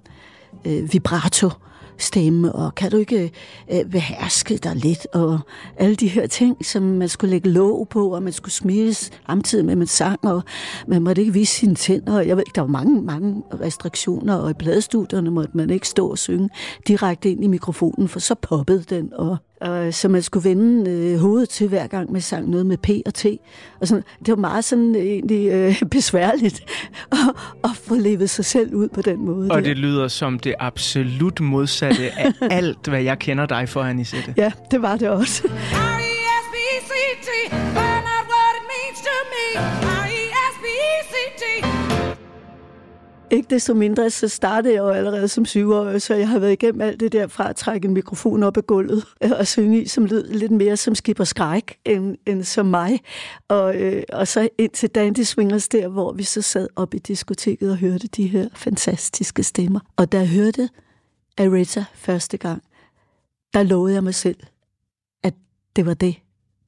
øh, 0.66 0.94
vibrato? 0.94 1.50
Stemme, 2.00 2.56
og 2.56 2.75
kan 2.75 2.91
du 2.91 2.98
ikke 2.98 3.32
øh, 3.72 3.86
beherske 3.86 4.58
dig 4.58 4.75
lidt, 4.75 5.08
og 5.13 5.39
alle 5.77 5.96
de 5.96 6.08
her 6.08 6.27
ting, 6.27 6.65
som 6.65 6.84
man 6.84 7.10
skulle 7.10 7.32
lægge 7.32 7.50
låg 7.50 7.88
på, 7.89 8.15
og 8.15 8.24
man 8.24 8.34
skulle 8.34 8.53
smiles 8.53 9.12
samtidig 9.27 9.65
med, 9.65 9.72
at 9.72 9.77
man 9.77 9.88
sang, 9.88 10.20
og 10.25 10.44
man 10.88 11.01
måtte 11.01 11.22
ikke 11.22 11.34
vise 11.34 11.53
sine 11.53 11.75
tænder, 11.75 12.18
og 12.18 12.27
jeg 12.27 12.38
ved 12.38 12.44
ikke, 12.48 12.56
der 12.56 12.62
var 12.62 12.68
mange, 12.68 13.01
mange 13.01 13.44
restriktioner, 13.62 14.36
og 14.36 14.50
i 14.50 14.53
pladestudierne 14.53 15.32
måtte 15.32 15.58
man 15.58 15.70
ikke 15.70 15.88
stå 15.88 16.08
og 16.08 16.18
synge 16.18 16.50
direkte 16.88 17.32
ind 17.32 17.44
i 17.44 17.48
mikrofonen, 17.48 18.08
for 18.08 18.20
så 18.20 18.36
poppede 18.36 18.84
den, 18.89 19.13
og 19.13 19.38
og 19.62 19.94
så 19.94 20.08
man 20.08 20.22
skulle 20.22 20.50
vende 20.50 20.92
øh, 20.92 21.20
hovedet 21.20 21.50
til 21.50 21.68
hver 21.68 21.88
gang 21.88 22.12
man 22.12 22.22
sang 22.22 22.50
noget 22.50 22.66
med 22.66 22.78
P 22.78 22.89
og 23.06 23.13
T. 23.13 23.25
Og 23.82 23.88
sådan, 23.88 24.04
det 24.20 24.28
var 24.28 24.36
meget 24.36 24.66
sådan 24.66 24.96
øh, 24.96 25.01
egentlig 25.01 25.48
øh, 25.51 25.82
besværligt 25.92 26.63
at, 27.12 27.18
at 27.63 27.70
få 27.84 27.96
levet 27.96 28.30
sig 28.30 28.46
selv 28.46 28.74
ud 28.74 28.89
på 28.89 29.01
den 29.01 29.25
måde. 29.25 29.51
Og 29.51 29.58
der. 29.58 29.63
det 29.63 29.78
lyder 29.78 30.08
som 30.08 30.39
det 30.39 30.56
absolut 30.60 31.39
modsatte 31.39 32.20
af 32.20 32.34
alt, 32.58 32.88
hvad 32.88 33.01
jeg 33.01 33.20
kender 33.20 33.46
dig 33.46 33.70
for, 33.70 33.82
Anisette. 33.82 34.34
Ja, 34.38 34.51
det 34.72 34.82
var 34.82 34.96
det 34.96 35.10
også. 35.10 35.50
Ikke 43.32 43.50
desto 43.50 43.74
mindre, 43.74 44.10
så 44.10 44.28
startede 44.28 44.74
jeg 44.74 44.80
jo 44.80 44.90
allerede 44.90 45.28
som 45.28 45.46
syvårig, 45.46 46.02
så 46.02 46.16
jeg 46.16 46.30
har 46.30 46.40
været 46.40 46.52
igennem 46.52 46.82
alt 46.82 47.00
det 47.00 47.12
der 47.12 47.28
fra 47.28 47.50
at 47.50 47.56
trække 47.56 47.88
en 47.88 47.94
mikrofon 47.94 48.44
op 48.44 48.58
af 48.58 48.66
gulvet 48.66 49.06
øh, 49.24 49.32
og 49.40 49.48
synge 49.48 49.82
i, 49.82 49.88
som 49.88 50.06
lød 50.06 50.28
lidt 50.28 50.52
mere 50.52 50.78
som 50.78 50.96
skipper 50.96 51.24
skræk 51.24 51.78
end, 51.86 52.18
end 52.26 52.44
som 52.44 52.66
mig. 52.66 53.00
Og, 53.48 53.76
øh, 53.76 54.04
og 54.14 54.28
så 54.28 54.50
ind 54.58 54.72
til 54.72 54.90
Dandy 54.90 55.20
Swingers 55.20 55.68
der, 55.68 55.88
hvor 55.88 56.13
vi 56.13 56.24
så 56.24 56.42
sad 56.42 56.68
op 56.76 56.94
i 56.94 56.98
diskoteket 56.98 57.72
og 57.72 57.78
hørte 57.78 58.08
de 58.08 58.28
her 58.28 58.50
fantastiske 58.54 59.44
stemmer. 59.44 59.80
Og 59.96 60.12
da 60.12 60.18
jeg 60.18 60.30
hørte 60.30 60.70
Aretha 61.38 61.84
første 61.94 62.38
gang, 62.38 62.63
der 63.54 63.63
lovede 63.63 63.94
jeg 63.94 64.04
mig 64.04 64.15
selv, 64.15 64.38
at 65.24 65.34
det 65.76 65.86
var 65.86 65.94
det. 65.94 66.15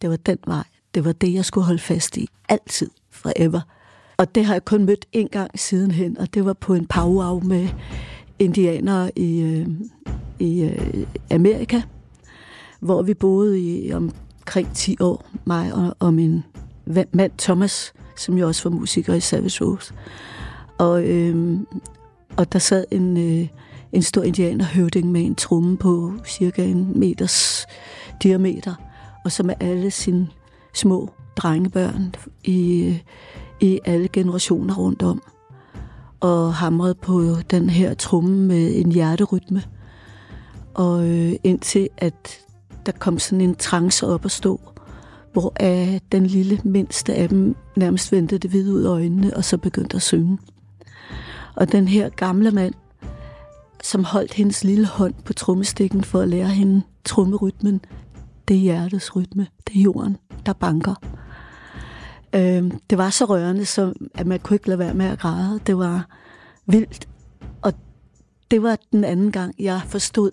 Det 0.01 0.09
var 0.09 0.15
den 0.15 0.37
vej. 0.47 0.63
Det 0.93 1.05
var 1.05 1.11
det, 1.11 1.33
jeg 1.33 1.45
skulle 1.45 1.65
holde 1.65 1.81
fast 1.81 2.17
i. 2.17 2.27
Altid. 2.49 2.89
Forever. 3.09 3.61
Og 4.17 4.35
det 4.35 4.45
har 4.45 4.53
jeg 4.53 4.65
kun 4.65 4.85
mødt 4.85 5.05
en 5.11 5.27
gang 5.27 5.59
sidenhen, 5.59 6.17
og 6.17 6.33
det 6.33 6.45
var 6.45 6.53
på 6.53 6.73
en 6.73 6.85
powwow 6.85 7.39
med 7.39 7.67
indianere 8.39 9.19
i, 9.19 9.41
øh, 9.41 9.67
i 10.39 10.63
øh, 10.63 11.05
Amerika, 11.31 11.81
hvor 12.79 13.01
vi 13.01 13.13
boede 13.13 13.59
i 13.59 13.93
omkring 13.93 14.73
10 14.73 14.97
år, 14.99 15.29
mig 15.45 15.73
og, 15.73 15.95
og 15.99 16.13
min 16.13 16.43
mand 17.11 17.31
Thomas, 17.37 17.93
som 18.17 18.37
jo 18.37 18.47
også 18.47 18.69
var 18.69 18.77
musiker 18.77 19.13
i 19.13 19.19
Savage 19.19 19.65
Rose. 19.65 19.93
Og, 20.77 21.03
øh, 21.03 21.59
og 22.37 22.53
der 22.53 22.59
sad 22.59 22.85
en, 22.91 23.17
øh, 23.17 23.47
en 23.91 24.01
stor 24.01 24.23
indianerhøvding 24.23 25.11
med 25.11 25.21
en 25.21 25.35
tromme 25.35 25.77
på 25.77 26.13
cirka 26.25 26.63
en 26.63 26.99
meters 26.99 27.65
diameter, 28.23 28.75
og 29.25 29.31
så 29.31 29.43
med 29.43 29.55
alle 29.59 29.91
sine 29.91 30.27
små 30.73 31.09
drengebørn 31.37 32.15
i, 32.43 32.83
øh, 32.83 32.99
i 33.61 33.79
alle 33.85 34.07
generationer 34.07 34.75
rundt 34.75 35.03
om. 35.03 35.21
Og 36.19 36.53
hamrede 36.53 36.95
på 36.95 37.35
den 37.51 37.69
her 37.69 37.93
tromme 37.93 38.37
med 38.47 38.75
en 38.75 38.91
hjerterytme. 38.91 39.63
Og 40.73 41.07
øh, 41.07 41.33
indtil 41.43 41.89
at 41.97 42.39
der 42.85 42.91
kom 42.91 43.19
sådan 43.19 43.41
en 43.41 43.55
trance 43.55 44.07
op 44.07 44.25
at 44.25 44.31
stå, 44.31 44.59
hvor 45.33 45.53
øh, 45.61 45.99
den 46.11 46.25
lille 46.25 46.59
mindste 46.63 47.13
af 47.13 47.29
dem 47.29 47.55
nærmest 47.75 48.11
vendte 48.11 48.37
det 48.37 48.49
hvide 48.49 48.73
ud 48.73 48.83
af 48.83 48.89
øjnene, 48.89 49.37
og 49.37 49.43
så 49.43 49.57
begyndte 49.57 49.95
at 49.95 50.01
synge. 50.01 50.37
Og 51.55 51.71
den 51.71 51.87
her 51.87 52.09
gamle 52.09 52.51
mand, 52.51 52.73
som 53.83 54.03
holdt 54.03 54.33
hendes 54.33 54.63
lille 54.63 54.87
hånd 54.87 55.13
på 55.25 55.33
trommestikken 55.33 56.03
for 56.03 56.19
at 56.19 56.29
lære 56.29 56.47
hende 56.49 56.81
trommerytmen, 57.05 57.81
det 58.47 58.55
er 58.55 58.61
hjertets 58.61 59.15
rytme, 59.15 59.47
det 59.67 59.77
er 59.77 59.81
jorden, 59.81 60.17
der 60.45 60.53
banker. 60.53 60.95
Øh, 62.35 62.71
det 62.89 62.97
var 62.97 63.09
så 63.09 63.25
rørende, 63.25 63.65
så, 63.65 63.93
at 64.13 64.27
man 64.27 64.39
kunne 64.39 64.55
ikke 64.55 64.67
lade 64.67 64.79
være 64.79 64.93
med 64.93 65.05
at 65.05 65.19
græde. 65.19 65.59
Det 65.67 65.77
var 65.77 66.07
vildt. 66.65 67.07
Og 67.61 67.73
det 68.51 68.63
var 68.63 68.77
den 68.91 69.03
anden 69.03 69.31
gang, 69.31 69.55
jeg 69.59 69.81
forstod, 69.87 70.31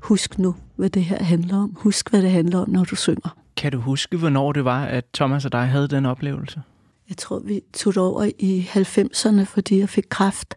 husk 0.00 0.38
nu, 0.38 0.54
hvad 0.76 0.90
det 0.90 1.04
her 1.04 1.24
handler 1.24 1.56
om. 1.56 1.76
Husk, 1.76 2.10
hvad 2.10 2.22
det 2.22 2.30
handler 2.30 2.58
om, 2.58 2.70
når 2.70 2.84
du 2.84 2.96
synger. 2.96 3.36
Kan 3.56 3.72
du 3.72 3.80
huske, 3.80 4.16
hvornår 4.16 4.52
det 4.52 4.64
var, 4.64 4.84
at 4.84 5.04
Thomas 5.14 5.44
og 5.44 5.52
dig 5.52 5.66
havde 5.68 5.88
den 5.88 6.06
oplevelse? 6.06 6.62
Jeg 7.08 7.16
tror, 7.16 7.38
vi 7.38 7.60
tog 7.72 7.94
det 7.94 8.02
over 8.02 8.30
i 8.38 8.68
90'erne, 8.70 9.44
fordi 9.44 9.78
jeg 9.78 9.88
fik 9.88 10.04
kræft 10.10 10.54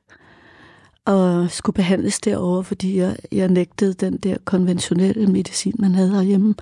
og 1.05 1.51
skulle 1.51 1.73
behandles 1.73 2.19
derover, 2.19 2.61
fordi 2.61 2.97
jeg, 2.97 3.15
jeg 3.31 3.47
nægtede 3.47 3.93
den 3.93 4.17
der 4.17 4.37
konventionelle 4.45 5.27
medicin, 5.27 5.75
man 5.79 5.95
havde 5.95 6.11
herhjemme. 6.11 6.55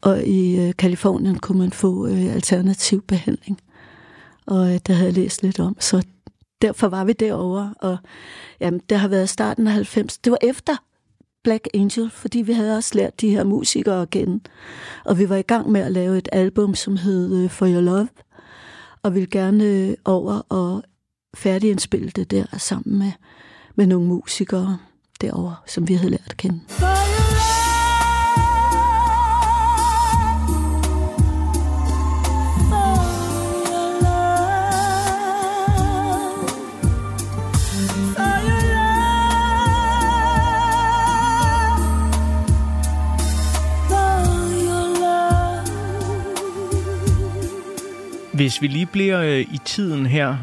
Og 0.00 0.24
i 0.24 0.60
øh, 0.60 0.74
Kalifornien 0.78 1.38
kunne 1.38 1.58
man 1.58 1.72
få 1.72 2.06
øh, 2.06 2.34
alternativ 2.34 3.02
behandling. 3.02 3.60
Og 4.46 4.74
øh, 4.74 4.80
havde 4.88 5.04
jeg 5.04 5.12
læst 5.12 5.42
lidt 5.42 5.60
om. 5.60 5.76
Så 5.80 6.06
derfor 6.62 6.88
var 6.88 7.04
vi 7.04 7.12
derovre. 7.12 7.74
Og 7.80 7.96
jamen, 8.60 8.80
det 8.88 8.98
har 8.98 9.08
været 9.08 9.28
starten 9.28 9.66
af 9.66 9.72
90. 9.72 10.18
Det 10.18 10.30
var 10.30 10.38
efter 10.42 10.76
Black 11.44 11.68
Angel, 11.74 12.10
fordi 12.10 12.42
vi 12.42 12.52
havde 12.52 12.76
også 12.76 12.90
lært 12.94 13.20
de 13.20 13.30
her 13.30 13.44
musikere 13.44 14.02
at 14.02 14.10
kende. 14.10 14.40
Og 15.04 15.18
vi 15.18 15.28
var 15.28 15.36
i 15.36 15.42
gang 15.42 15.70
med 15.70 15.80
at 15.80 15.92
lave 15.92 16.18
et 16.18 16.28
album, 16.32 16.74
som 16.74 16.96
hed 16.96 17.44
øh, 17.44 17.50
For 17.50 17.66
Your 17.66 17.80
Love. 17.80 18.08
Og 19.02 19.14
ville 19.14 19.28
gerne 19.30 19.64
øh, 19.64 19.94
over 20.04 20.40
og 20.48 20.82
færdigindspille 21.36 22.10
det 22.10 22.30
der 22.30 22.44
sammen 22.58 22.98
med, 22.98 23.12
med 23.74 23.86
nogle 23.86 24.06
musikere 24.06 24.78
derovre, 25.20 25.56
som 25.66 25.88
vi 25.88 25.94
havde 25.94 26.10
lært 26.10 26.26
at 26.30 26.36
kende. 26.36 26.60
For 26.68 26.86
your 26.86 27.62
love. 27.62 27.67
Hvis 48.38 48.62
vi 48.62 48.66
lige 48.66 48.86
bliver 48.86 49.22
øh, 49.22 49.40
i 49.40 49.58
tiden 49.64 50.06
her, 50.06 50.36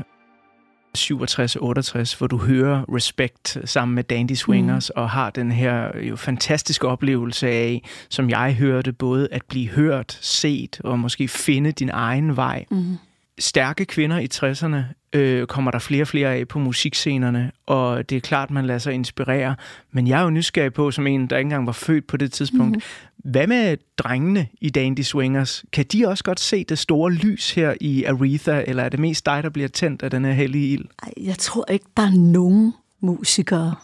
67-68, 0.97 2.17
hvor 2.17 2.27
du 2.27 2.37
hører 2.37 2.95
Respect 2.95 3.57
sammen 3.65 3.95
med 3.95 4.03
Dandy 4.03 4.31
Swingers 4.31 4.91
mm. 4.95 5.01
og 5.01 5.09
har 5.09 5.29
den 5.29 5.51
her 5.51 5.99
jo 5.99 6.15
fantastiske 6.15 6.87
oplevelse 6.87 7.47
af, 7.47 7.81
som 8.09 8.29
jeg 8.29 8.55
hørte, 8.55 8.93
både 8.93 9.27
at 9.31 9.41
blive 9.49 9.69
hørt, 9.69 10.17
set 10.21 10.81
og 10.83 10.99
måske 10.99 11.27
finde 11.27 11.71
din 11.71 11.89
egen 11.89 12.35
vej. 12.35 12.65
Mm. 12.71 12.97
Stærke 13.39 13.85
kvinder 13.85 14.19
i 14.19 14.27
60'erne 14.33 15.05
øh, 15.13 15.47
kommer 15.47 15.71
der 15.71 15.79
flere 15.79 16.03
og 16.03 16.07
flere 16.07 16.35
af 16.35 16.47
på 16.47 16.59
musikscenerne, 16.59 17.51
og 17.65 18.09
det 18.09 18.15
er 18.15 18.19
klart, 18.19 18.51
man 18.51 18.65
lader 18.65 18.79
sig 18.79 18.93
inspirere. 18.93 19.55
Men 19.91 20.07
jeg 20.07 20.19
er 20.19 20.23
jo 20.23 20.29
nysgerrig 20.29 20.73
på, 20.73 20.91
som 20.91 21.07
en, 21.07 21.27
der 21.27 21.37
ikke 21.37 21.45
engang 21.45 21.65
var 21.65 21.71
født 21.71 22.07
på 22.07 22.17
det 22.17 22.31
tidspunkt, 22.31 22.71
mm-hmm. 22.71 23.31
hvad 23.31 23.47
med 23.47 23.77
drengene 23.97 24.47
i 24.61 24.69
Dandy 24.69 25.01
Swingers? 25.01 25.65
Kan 25.73 25.85
de 25.91 26.07
også 26.07 26.23
godt 26.23 26.39
se 26.39 26.63
det 26.63 26.79
store 26.79 27.11
lys 27.11 27.51
her 27.51 27.73
i 27.81 28.03
Aretha, 28.03 28.63
eller 28.67 28.83
er 28.83 28.89
det 28.89 28.99
mest 28.99 29.25
dig, 29.25 29.43
der 29.43 29.49
bliver 29.49 29.67
tændt 29.67 30.03
af 30.03 30.11
den 30.11 30.25
her 30.25 30.31
hellige 30.31 30.73
ild? 30.73 30.85
Jeg 31.17 31.37
tror 31.37 31.71
ikke, 31.71 31.85
der 31.97 32.03
er 32.03 32.17
nogen 32.17 32.73
musikere, 32.99 33.75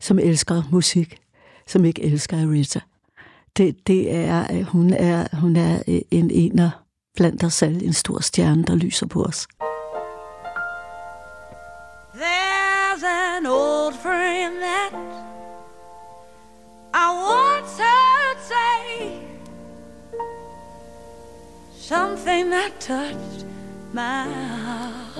som 0.00 0.18
elsker 0.18 0.62
musik, 0.70 1.16
som 1.66 1.84
ikke 1.84 2.02
elsker 2.02 2.36
Aretha. 2.36 2.80
Det, 3.56 3.86
det 3.86 4.14
er, 4.14 4.56
øh, 4.56 4.62
hun 4.62 4.90
er, 4.90 5.36
hun 5.36 5.56
er 5.56 5.82
øh, 5.88 6.00
en 6.10 6.30
ener 6.30 6.81
blandt 7.16 7.44
os 7.44 7.62
alle, 7.62 7.84
en 7.84 7.92
stor 7.92 8.20
stjerne, 8.20 8.64
der 8.64 8.74
lyser 8.74 9.06
på 9.06 9.22
os. 9.22 9.46
There's 12.14 13.02
an 13.04 13.46
old 13.46 13.94
friend 13.94 14.54
that 14.60 14.92
I 16.94 17.06
once 17.38 17.78
heard 17.78 18.38
say 18.52 19.18
something 21.72 22.50
that 22.50 22.72
touched 22.80 23.44
my 23.92 24.24
heart, 24.64 25.16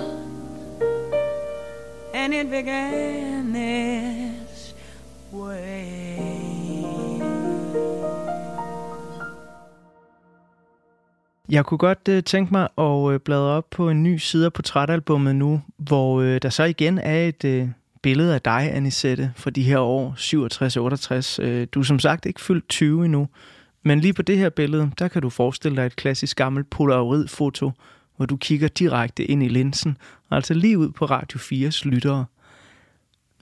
and 2.13 2.33
it 2.33 2.49
began 2.49 3.53
this 3.53 4.73
way. 5.31 6.12
Jeg 11.49 11.65
kunne 11.65 11.77
godt 11.77 12.07
øh, 12.09 12.23
tænke 12.23 12.53
mig 12.53 12.67
at 12.77 13.13
øh, 13.13 13.19
bladre 13.19 13.43
op 13.43 13.69
på 13.69 13.89
en 13.89 14.03
ny 14.03 14.17
side 14.17 14.45
af 14.45 14.53
portrætalbummet 14.53 15.35
nu, 15.35 15.61
hvor 15.77 16.21
øh, 16.21 16.41
der 16.41 16.49
så 16.49 16.63
igen 16.63 16.97
er 16.97 17.27
et 17.27 17.43
øh, 17.43 17.67
billede 18.01 18.33
af 18.33 18.41
dig, 18.41 18.71
Anisette, 18.73 19.33
for 19.35 19.49
de 19.49 19.63
her 19.63 19.79
år 19.79 20.15
67-68. 21.39 21.43
Øh, 21.43 21.67
du 21.71 21.79
er 21.79 21.83
som 21.83 21.99
sagt 21.99 22.25
ikke 22.25 22.41
fyldt 22.41 22.69
20 22.69 23.05
endnu, 23.05 23.27
men 23.83 23.99
lige 23.99 24.13
på 24.13 24.21
det 24.21 24.37
her 24.37 24.49
billede, 24.49 24.91
der 24.99 25.07
kan 25.07 25.21
du 25.21 25.29
forestille 25.29 25.77
dig 25.77 25.85
et 25.85 25.95
klassisk 25.95 26.37
gammelt 26.37 26.69
polaroid-foto, 26.69 27.71
hvor 28.17 28.25
du 28.25 28.37
kigger 28.37 28.67
direkte 28.67 29.25
ind 29.25 29.43
i 29.43 29.47
linsen, 29.47 29.97
altså 30.31 30.53
lige 30.53 30.77
ud 30.77 30.89
på 30.89 31.05
Radio 31.05 31.39
4's 31.39 31.89
lyttere. 31.89 32.25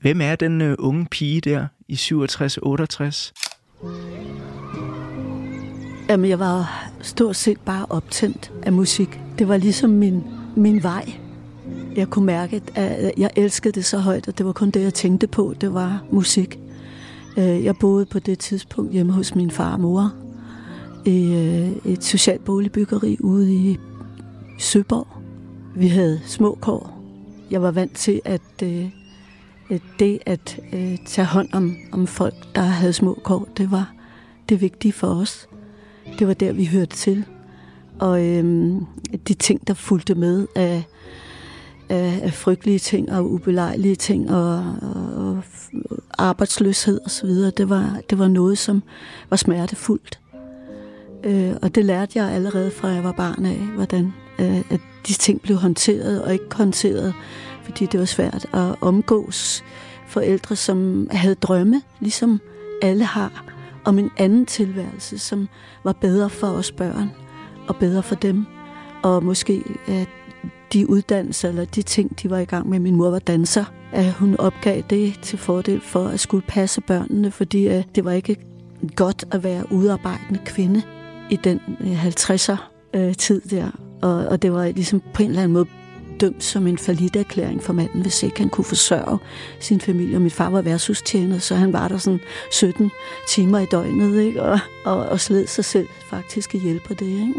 Hvem 0.02 0.22
er 0.22 0.36
den 0.36 0.62
øh, 0.62 0.76
unge 0.80 1.08
pige 1.12 1.42
der 1.42 1.68
i 1.88 1.94
67-68? 1.94 3.32
Jamen, 6.12 6.30
jeg 6.30 6.40
var 6.40 6.90
stort 7.02 7.36
set 7.36 7.60
bare 7.60 7.86
optændt 7.90 8.52
af 8.64 8.74
musik. 8.74 9.20
Det 9.40 9.48
var 9.48 9.58
ligesom 9.58 9.90
min, 9.90 10.24
min 10.56 10.84
vej. 10.84 11.14
Jeg 11.96 12.08
kunne 12.08 12.26
mærke, 12.26 12.62
at 12.76 13.12
jeg 13.18 13.30
elskede 13.36 13.74
det 13.74 13.86
så 13.86 13.98
højt, 13.98 14.28
og 14.28 14.38
det 14.38 14.46
var 14.46 14.52
kun 14.52 14.70
det, 14.70 14.82
jeg 14.82 14.94
tænkte 14.94 15.28
på. 15.28 15.54
Det 15.62 15.74
var 15.74 16.04
musik. 16.12 16.60
Øh, 17.38 17.64
jeg 17.64 17.76
boede 17.80 18.06
på 18.06 18.20
det 18.20 18.40
tidspunkt 18.40 18.94
hjemme 18.94 19.14
hos 19.14 19.36
min 19.36 19.52
far 19.52 19.74
og 19.74 19.80
mor 19.80 20.14
i 21.06 21.34
øh, 21.34 21.92
et 21.92 22.04
socialt 22.04 22.46
boligbyggeri 22.46 23.18
ude 23.20 23.54
i 23.54 23.78
Søborg. 24.60 25.08
Vi 25.76 25.88
havde 25.88 26.22
små 26.26 26.58
kår. 26.62 27.04
Jeg 27.52 27.62
var 27.62 27.72
vant 27.72 27.96
til, 27.96 28.22
at 28.26 28.64
øh, 28.64 28.90
det 30.00 30.20
at 30.26 30.60
tage 31.06 31.26
hånd 31.26 31.50
om, 31.54 31.76
om 31.92 32.08
folk, 32.08 32.56
der 32.56 32.62
havde 32.62 32.94
små 32.94 33.20
kår, 33.24 33.48
det 33.58 33.72
var 33.72 33.94
det 34.50 34.62
vigtige 34.62 34.94
for 34.94 35.08
os. 35.08 35.48
Det 36.20 36.28
var 36.28 36.34
der, 36.34 36.52
vi 36.52 36.66
hørte 36.66 36.96
til. 36.96 37.26
Og 38.00 38.26
øhm, 38.26 38.86
de 39.28 39.34
ting, 39.34 39.68
der 39.68 39.74
fulgte 39.74 40.16
med 40.16 40.48
af, 40.56 40.84
af, 41.90 42.20
af 42.24 42.34
frygtelige 42.34 42.80
ting 42.80 43.12
og 43.12 43.32
ubelejlige 43.32 43.96
ting 43.96 44.32
og, 44.32 44.76
og, 44.82 45.44
og 45.90 45.98
arbejdsløshed 46.18 47.00
osv., 47.06 47.30
det 47.30 47.70
var, 47.70 48.00
det 48.10 48.20
var 48.20 48.28
noget, 48.28 48.58
som 48.58 48.84
var 49.30 49.38
smertefuldt. 49.38 50.20
Øh, 51.24 51.54
og 51.62 51.76
det 51.76 51.86
lærte 51.86 52.20
jeg 52.20 52.32
allerede 52.32 52.72
fra 52.72 52.88
jeg 52.88 53.04
var 53.04 53.12
barn 53.12 53.46
af, 53.46 53.58
hvordan 53.58 54.14
øh, 54.40 54.58
at 54.58 54.80
de 55.08 55.14
ting 55.14 55.42
blev 55.42 55.58
håndteret 55.58 56.24
og 56.24 56.34
ikke 56.34 56.56
håndteret, 56.56 57.14
fordi 57.64 57.86
det 57.86 58.00
var 58.00 58.06
svært 58.06 58.46
at 58.54 58.76
omgås 58.82 59.64
forældre, 60.08 60.56
som 60.56 61.08
havde 61.12 61.36
drømme, 61.36 61.82
ligesom 62.00 62.40
alle 62.82 63.04
har, 63.04 63.51
om 63.86 64.00
en 64.00 64.12
anden 64.18 64.46
tilværelse, 64.46 65.20
som 65.20 65.48
var 65.84 65.94
bedre 65.94 66.30
for 66.30 66.48
os 66.48 66.72
børn 66.72 67.12
og 67.68 67.76
bedre 67.76 68.04
for 68.04 68.16
dem. 68.16 68.46
Og 69.04 69.24
måske 69.24 69.64
at 69.88 70.10
de 70.74 70.90
uddannelser 70.90 71.50
eller 71.50 71.66
de 71.66 71.82
ting, 71.82 72.22
de 72.22 72.30
var 72.30 72.40
i 72.40 72.46
gang 72.46 72.70
med. 72.70 72.80
Min 72.80 72.96
mor 72.96 73.10
var 73.10 73.20
danser, 73.20 73.66
at 73.92 74.14
hun 74.14 74.38
opgav 74.38 74.82
det 74.90 75.20
til 75.22 75.38
fordel 75.38 75.82
for 75.82 76.08
at 76.08 76.20
skulle 76.20 76.48
passe 76.48 76.82
børnene, 76.82 77.32
fordi 77.32 77.68
at 77.68 77.86
det 77.96 78.06
var 78.06 78.12
ikke 78.12 78.36
godt 78.96 79.26
at 79.32 79.44
være 79.44 79.72
udarbejdende 79.72 80.40
kvinde 80.46 80.82
i 81.30 81.36
den 81.36 81.60
øh, 81.80 82.06
50'er 82.08 82.56
øh, 82.94 83.16
tid 83.16 83.42
der. 83.42 83.72
Og, 84.02 84.14
og 84.14 84.42
det 84.42 84.54
var 84.54 84.66
ligesom 84.66 85.02
på 85.14 85.24
en 85.24 85.30
eller 85.30 85.42
anden 85.42 85.54
måde 85.54 85.66
dømt 86.22 86.44
som 86.44 86.68
en 86.68 86.78
erklæring 87.16 87.64
for 87.64 87.74
manden, 87.74 88.02
hvis 88.02 88.24
ikke 88.24 88.40
han 88.40 88.50
kunne 88.50 88.66
forsørge 88.66 89.20
sin 89.60 89.82
familie. 89.82 90.18
Og 90.18 90.22
min 90.22 90.32
far 90.32 90.50
var 90.50 90.62
værtshustjener, 90.62 91.40
så 91.40 91.56
han 91.56 91.74
var 91.74 91.88
der 91.88 91.98
sådan 91.98 92.20
17 92.52 92.92
timer 93.30 93.60
i 93.60 93.66
døgnet, 93.66 94.22
ikke? 94.22 94.44
Og, 94.44 94.60
og, 94.86 95.06
og 95.06 95.20
sled 95.20 95.48
sig 95.48 95.66
selv 95.66 95.88
faktisk 96.10 96.56
i 96.56 96.60
hjælp 96.60 96.84
på 96.84 96.94
det. 96.94 97.08
Ikke? 97.08 97.34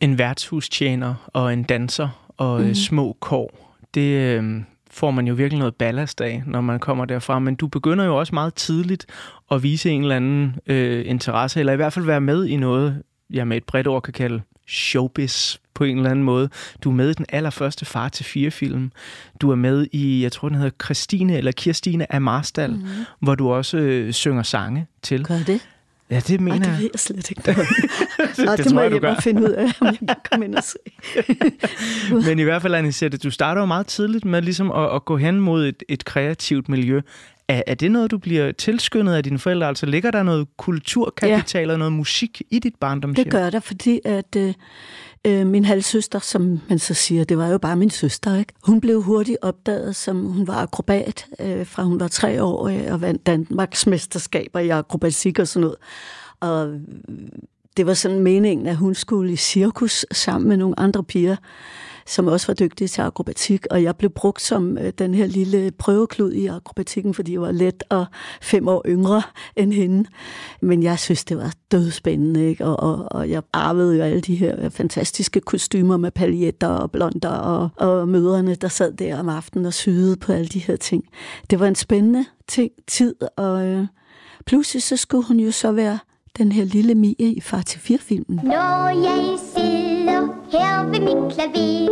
En 0.00 0.18
værtshustjener 0.18 1.14
og 1.26 1.52
en 1.52 1.62
danser 1.62 2.30
og 2.36 2.60
mm. 2.60 2.74
små 2.74 3.16
kår, 3.20 3.76
det 3.94 4.36
øh, 4.36 4.62
får 4.90 5.10
man 5.10 5.26
jo 5.26 5.34
virkelig 5.34 5.58
noget 5.58 5.74
ballast 5.74 6.20
af, 6.20 6.42
når 6.46 6.60
man 6.60 6.80
kommer 6.80 7.04
derfra. 7.04 7.38
Men 7.38 7.54
du 7.54 7.66
begynder 7.66 8.04
jo 8.04 8.18
også 8.18 8.34
meget 8.34 8.54
tidligt 8.54 9.06
at 9.50 9.62
vise 9.62 9.90
en 9.90 10.02
eller 10.02 10.16
anden 10.16 10.56
øh, 10.66 11.02
interesse, 11.06 11.60
eller 11.60 11.72
i 11.72 11.76
hvert 11.76 11.92
fald 11.92 12.04
være 12.04 12.20
med 12.20 12.46
i 12.46 12.56
noget, 12.56 13.02
jeg 13.30 13.48
med 13.48 13.56
et 13.56 13.64
bredt 13.64 13.86
ord 13.86 14.02
kan 14.02 14.12
kalde 14.12 14.42
showbiz 14.68 15.56
på 15.74 15.84
en 15.84 15.96
eller 15.96 16.10
anden 16.10 16.24
måde. 16.24 16.48
Du 16.84 16.90
er 16.90 16.94
med 16.94 17.10
i 17.10 17.14
den 17.14 17.26
allerførste 17.28 17.84
Far 17.84 18.08
til 18.08 18.24
fire 18.24 18.50
film. 18.50 18.92
Du 19.40 19.50
er 19.50 19.54
med 19.54 19.86
i, 19.92 20.22
jeg 20.22 20.32
tror 20.32 20.48
den 20.48 20.56
hedder 20.56 20.84
Christine 20.84 21.36
eller 21.36 21.52
Kirstine 21.52 22.12
af 22.12 22.20
Marstal, 22.20 22.70
mm. 22.70 22.84
hvor 23.20 23.34
du 23.34 23.50
også 23.50 23.78
øh, 23.78 24.12
synger 24.12 24.42
sange 24.42 24.86
til. 25.02 25.24
Gør 25.24 25.38
det? 25.46 25.60
Ja, 26.10 26.20
det 26.20 26.40
mener 26.40 26.56
Ej, 26.56 26.62
det 26.62 26.70
jeg. 26.70 26.78
ved 26.78 26.90
jeg 26.92 27.00
slet 27.00 27.30
ikke. 27.30 27.42
Nå, 27.46 27.52
det 28.50 28.58
det, 28.58 28.66
tror 28.66 28.74
må 28.74 28.80
jeg, 28.80 28.92
jeg 28.92 29.04
og 29.04 29.22
finde 29.22 29.42
ud 29.42 29.50
af, 29.50 29.64
om 29.80 29.86
jeg 29.86 29.98
kan 29.98 30.16
komme 30.30 30.44
ind 30.44 30.54
og 30.54 30.64
se. 30.64 30.78
Men 32.28 32.38
i 32.38 32.42
hvert 32.42 32.62
fald, 32.62 32.74
Anisette, 32.74 33.18
du 33.18 33.30
starter 33.30 33.60
jo 33.60 33.66
meget 33.66 33.86
tidligt 33.86 34.24
med 34.24 34.42
ligesom 34.42 34.70
at, 34.70 34.94
at 34.94 35.04
gå 35.04 35.16
hen 35.16 35.40
mod 35.40 35.66
et, 35.66 35.82
et 35.88 36.04
kreativt 36.04 36.68
miljø. 36.68 37.00
Er, 37.48 37.62
er 37.66 37.74
det 37.74 37.90
noget, 37.90 38.10
du 38.10 38.18
bliver 38.18 38.52
tilskyndet 38.52 39.14
af 39.14 39.22
dine 39.22 39.38
forældre? 39.38 39.68
Altså 39.68 39.86
ligger 39.86 40.10
der 40.10 40.22
noget 40.22 40.46
kulturkapital 40.56 41.66
ja. 41.66 41.72
og 41.72 41.78
noget 41.78 41.92
musik 41.92 42.42
i 42.50 42.58
dit 42.58 42.74
barndomshjem? 42.80 43.24
Det 43.24 43.32
gør 43.32 43.50
der, 43.50 43.60
fordi 43.60 44.00
at 44.04 44.36
øh, 44.36 44.54
øh, 45.24 45.46
min 45.46 45.64
halvsøster, 45.64 46.18
som 46.18 46.60
man 46.68 46.78
så 46.78 46.94
siger, 46.94 47.24
det 47.24 47.38
var 47.38 47.48
jo 47.48 47.58
bare 47.58 47.76
min 47.76 47.90
søster, 47.90 48.36
ikke? 48.36 48.52
hun 48.62 48.80
blev 48.80 49.02
hurtigt 49.02 49.38
opdaget, 49.42 49.96
som 49.96 50.26
hun 50.26 50.46
var 50.46 50.54
akrobat, 50.54 51.26
øh, 51.40 51.66
fra 51.66 51.82
hun 51.82 52.00
var 52.00 52.08
tre 52.08 52.42
år 52.42 52.68
øh, 52.68 52.92
og 52.92 53.00
vandt 53.00 53.26
Danmarks 53.26 53.86
mesterskaber 53.86 54.60
i 54.60 54.68
akrobatik 54.68 55.38
og 55.38 55.48
sådan 55.48 55.60
noget. 55.60 55.76
Og 56.40 56.80
det 57.76 57.86
var 57.86 57.94
sådan 57.94 58.20
meningen, 58.20 58.66
at 58.66 58.76
hun 58.76 58.94
skulle 58.94 59.32
i 59.32 59.36
cirkus 59.36 60.06
sammen 60.12 60.48
med 60.48 60.56
nogle 60.56 60.80
andre 60.80 61.04
piger, 61.04 61.36
som 62.08 62.26
også 62.26 62.46
var 62.46 62.54
dygtig 62.54 62.90
til 62.90 63.02
akrobatik, 63.02 63.66
og 63.70 63.82
jeg 63.82 63.96
blev 63.96 64.10
brugt 64.10 64.42
som 64.42 64.78
øh, 64.78 64.92
den 64.98 65.14
her 65.14 65.26
lille 65.26 65.70
prøveklud 65.70 66.32
i 66.32 66.46
akrobatikken, 66.46 67.14
fordi 67.14 67.32
jeg 67.32 67.40
var 67.40 67.52
let 67.52 67.84
og 67.90 68.06
fem 68.42 68.68
år 68.68 68.82
yngre 68.86 69.22
end 69.56 69.72
hende. 69.72 70.08
Men 70.60 70.82
jeg 70.82 70.98
synes, 70.98 71.24
det 71.24 71.36
var 71.36 71.54
dødspændende, 71.70 72.48
ikke? 72.48 72.64
Og, 72.64 72.80
og, 72.80 73.06
og 73.10 73.30
jeg 73.30 73.42
arvede 73.52 73.96
jo 73.96 74.02
alle 74.02 74.20
de 74.20 74.36
her 74.36 74.68
fantastiske 74.68 75.40
kostymer 75.40 75.96
med 75.96 76.10
paljetter 76.10 76.68
og 76.68 76.90
blonder, 76.90 77.30
og, 77.30 77.68
og 77.76 78.08
mødrene, 78.08 78.54
der 78.54 78.68
sad 78.68 78.92
der 78.92 79.18
om 79.18 79.28
aftenen 79.28 79.66
og 79.66 79.74
syede 79.74 80.16
på 80.16 80.32
alle 80.32 80.48
de 80.48 80.58
her 80.58 80.76
ting. 80.76 81.04
Det 81.50 81.60
var 81.60 81.66
en 81.66 81.74
spændende 81.74 82.24
ting, 82.48 82.72
tid, 82.86 83.14
og 83.36 83.66
øh, 83.66 83.86
pludselig 84.46 84.82
så 84.82 84.96
skulle 84.96 85.24
hun 85.24 85.40
jo 85.40 85.50
så 85.50 85.72
være 85.72 85.98
den 86.38 86.52
her 86.52 86.64
lille 86.64 86.94
Mie 86.94 87.14
i 87.18 87.40
Far 87.40 87.62
til 87.62 87.78
4-filmen. 87.78 88.40
Når 88.44 88.88
jeg 88.88 89.38
sidder 89.54 89.87
Ligesom 90.28 90.60
her 90.60 90.84
ved 90.84 91.00
mit 91.00 91.32
klaver, 91.32 91.88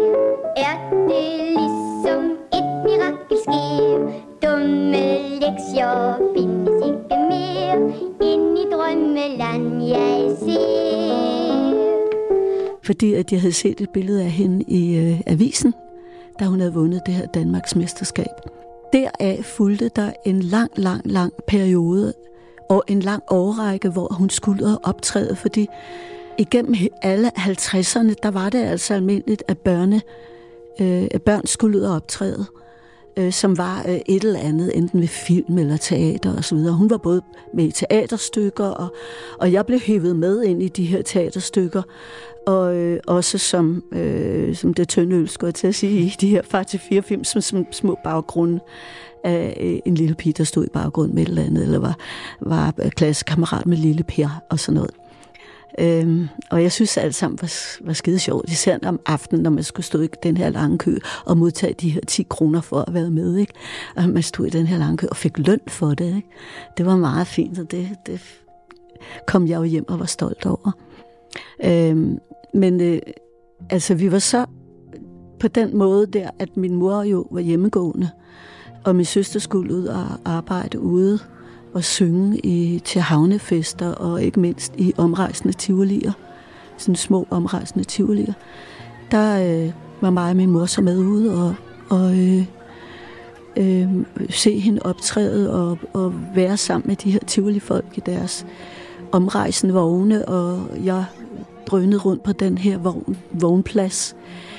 er 0.57 0.77
det 1.09 1.39
ligesom 1.59 2.25
et 2.59 2.69
mirakel 2.85 3.37
sker. 3.43 3.97
Dumme 4.43 5.07
lektier 5.41 6.19
findes 6.37 6.87
ikke 6.87 7.17
mere, 7.31 7.79
ind 8.33 8.59
i 8.59 8.65
drømmeland 8.73 9.83
jeg 9.83 10.37
ser. 10.39 11.47
fordi 12.83 13.15
at 13.15 13.33
jeg 13.33 13.41
havde 13.41 13.53
set 13.53 13.81
et 13.81 13.91
billede 13.91 14.23
af 14.23 14.31
hende 14.31 14.65
i 14.69 14.97
øh, 14.97 15.21
avisen, 15.27 15.75
da 16.41 16.45
hun 16.45 16.61
havde 16.61 16.75
vundet 16.75 17.03
det 17.07 17.15
her 17.15 17.27
Danmarks 17.27 17.77
mesterskab. 17.77 18.33
Deraf 18.93 19.45
fulgte 19.45 19.89
der 19.97 20.13
en 20.25 20.41
lang, 20.41 20.71
lang, 20.77 21.01
lang 21.05 21.33
periode 21.47 22.15
og 22.71 22.85
en 22.89 23.01
lang 23.01 23.23
årrække, 23.31 23.89
hvor 23.89 24.13
hun 24.13 24.31
skulle 24.31 24.79
optræde, 24.83 25.37
fordi 25.37 25.67
igennem 26.39 26.75
alle 27.03 27.31
50'erne, 27.39 28.15
der 28.23 28.31
var 28.31 28.51
det 28.51 28.59
altså 28.59 28.95
almindeligt, 28.95 29.43
at 29.49 29.59
børne, 29.59 30.01
øh, 30.81 31.07
at 31.11 31.23
børn 31.23 31.47
skulle 31.47 31.79
ud 31.79 31.83
og 31.83 31.95
optræde, 31.95 32.47
øh, 33.17 33.33
som 33.33 33.59
var 33.59 33.85
øh, 33.89 34.01
et 34.07 34.25
eller 34.25 34.41
andet, 34.41 34.77
enten 34.77 35.01
ved 35.01 35.09
film 35.09 35.59
eller 35.59 35.77
teater 35.77 36.39
osv. 36.39 36.59
Hun 36.59 36.91
var 36.91 36.97
både 36.97 37.23
med 37.55 37.65
i 37.65 37.71
teaterstykker, 37.71 38.65
og, 38.65 38.95
og 39.39 39.53
jeg 39.53 39.67
blev 39.67 39.81
hævet 39.81 40.17
med 40.17 40.43
ind 40.43 40.63
i 40.63 40.69
de 40.69 40.85
her 40.85 41.03
teaterstykker, 41.03 41.83
og 42.47 42.77
øh, 42.77 43.01
også 43.07 43.39
som, 43.39 43.85
øh, 43.93 44.55
som 44.55 44.75
det 44.75 44.89
tynde 44.89 45.17
øl, 45.17 45.29
skulle 45.29 45.49
jeg 45.49 45.55
til 45.55 45.67
at 45.67 45.75
sige, 45.75 46.01
i 46.01 46.15
de 46.21 46.29
her 46.29 46.43
far 46.43 46.63
til 46.63 46.81
fire 46.89 47.03
film, 47.03 47.25
som, 47.25 47.41
som 47.41 47.67
små 47.73 47.99
baggrunde 48.05 48.61
af 49.25 49.59
øh, 49.61 49.79
en 49.85 49.95
lille 49.95 50.15
pige, 50.15 50.33
der 50.33 50.45
stod 50.45 50.65
i 50.65 50.71
baggrund 50.73 51.13
med 51.13 51.23
et 51.23 51.29
eller 51.29 51.43
andet, 51.43 51.63
eller 51.63 51.79
var, 51.79 51.97
var 52.41 52.75
øh, 52.79 52.91
klassekammerat 52.91 53.67
med 53.67 53.77
lille 53.77 54.03
Per 54.03 54.29
og 54.51 54.59
sådan 54.59 54.75
noget. 54.75 54.91
Øhm, 55.79 56.29
og 56.51 56.63
jeg 56.63 56.73
synes 56.73 56.97
alt 56.97 57.15
sammen 57.15 57.39
var, 57.41 57.53
var 57.87 57.93
skide 57.93 58.19
sjovt, 58.19 58.51
især 58.51 58.79
om 58.83 59.01
aftenen, 59.07 59.43
når 59.43 59.51
man 59.51 59.65
skulle 59.65 59.87
stå 59.87 60.01
i 60.01 60.09
den 60.23 60.37
her 60.37 60.51
lange 60.51 60.79
kø 60.79 60.97
og 61.25 61.39
modtage 61.39 61.75
de 61.75 61.91
her 61.91 62.01
10 62.01 62.27
kroner 62.31 62.61
for 62.61 62.81
at 62.81 62.95
være 62.95 63.11
med. 63.11 63.37
Ikke? 63.37 63.53
Og 63.97 64.09
man 64.09 64.23
stod 64.23 64.47
i 64.47 64.51
den 64.51 64.67
her 64.67 64.79
lange 64.79 64.97
kø 64.97 65.07
og 65.11 65.17
fik 65.17 65.39
løn 65.39 65.61
for 65.69 65.95
det. 65.95 66.17
Ikke? 66.17 66.29
Det 66.77 66.87
var 66.87 66.97
meget 66.97 67.27
fint, 67.27 67.59
og 67.59 67.71
det, 67.71 67.89
det 68.07 68.21
kom 69.27 69.47
jeg 69.47 69.57
jo 69.57 69.63
hjem 69.63 69.89
og 69.89 69.99
var 69.99 70.07
stolt 70.07 70.47
over. 70.47 70.71
Øhm, 71.65 72.19
men 72.55 72.81
øh, 72.81 72.99
altså, 73.71 73.95
vi 73.95 74.13
var 74.13 74.19
så 74.19 74.47
på 75.41 75.49
den 75.49 75.77
måde 75.77 76.07
der, 76.07 76.31
at 76.39 76.57
min 76.57 76.75
mor 76.75 77.03
jo 77.03 77.27
var 77.31 77.41
hjemmegående, 77.41 78.11
og 78.85 78.97
min 78.97 79.05
søster 79.05 79.41
skulle 79.41 79.75
ud 79.75 79.87
og 79.87 80.05
arbejde 80.25 80.81
ude 80.81 81.19
og 81.77 81.85
synge 81.85 82.39
i, 82.39 82.79
til 82.85 83.01
havnefester, 83.01 83.89
og 83.89 84.23
ikke 84.23 84.41
mindst 84.41 84.73
i 84.77 84.93
omrejsende 84.97 85.53
tivolier, 85.53 86.13
sådan 86.77 86.97
små 86.97 87.27
omrejsende 87.31 87.85
tivolier. 87.85 88.33
Der 89.11 89.65
øh, 89.65 89.73
var 90.01 90.11
mig 90.11 90.31
og 90.31 90.37
min 90.37 90.51
mor 90.51 90.67
så 90.67 90.83
med 90.83 90.99
ude 90.99 91.45
og, 91.45 91.55
og 91.89 92.19
øh, 92.19 92.45
øh, 93.57 93.89
se 94.31 94.59
hende 94.59 94.81
optræde 94.85 95.53
og, 95.53 95.79
og 95.93 96.15
være 96.35 96.57
sammen 96.57 96.89
med 96.89 96.97
de 96.97 97.11
her 97.11 97.21
tivoli-folk 97.27 97.87
i 97.95 98.01
deres 98.07 98.47
omrejsende 99.13 99.75
vogne, 99.75 100.29
og 100.29 100.67
jeg 100.85 101.05
drønede 101.67 101.99
rundt 101.99 102.23
på 102.23 102.33
den 102.33 102.59
her 102.59 102.79
vogn, 102.79 103.17
vognplads 103.33 104.17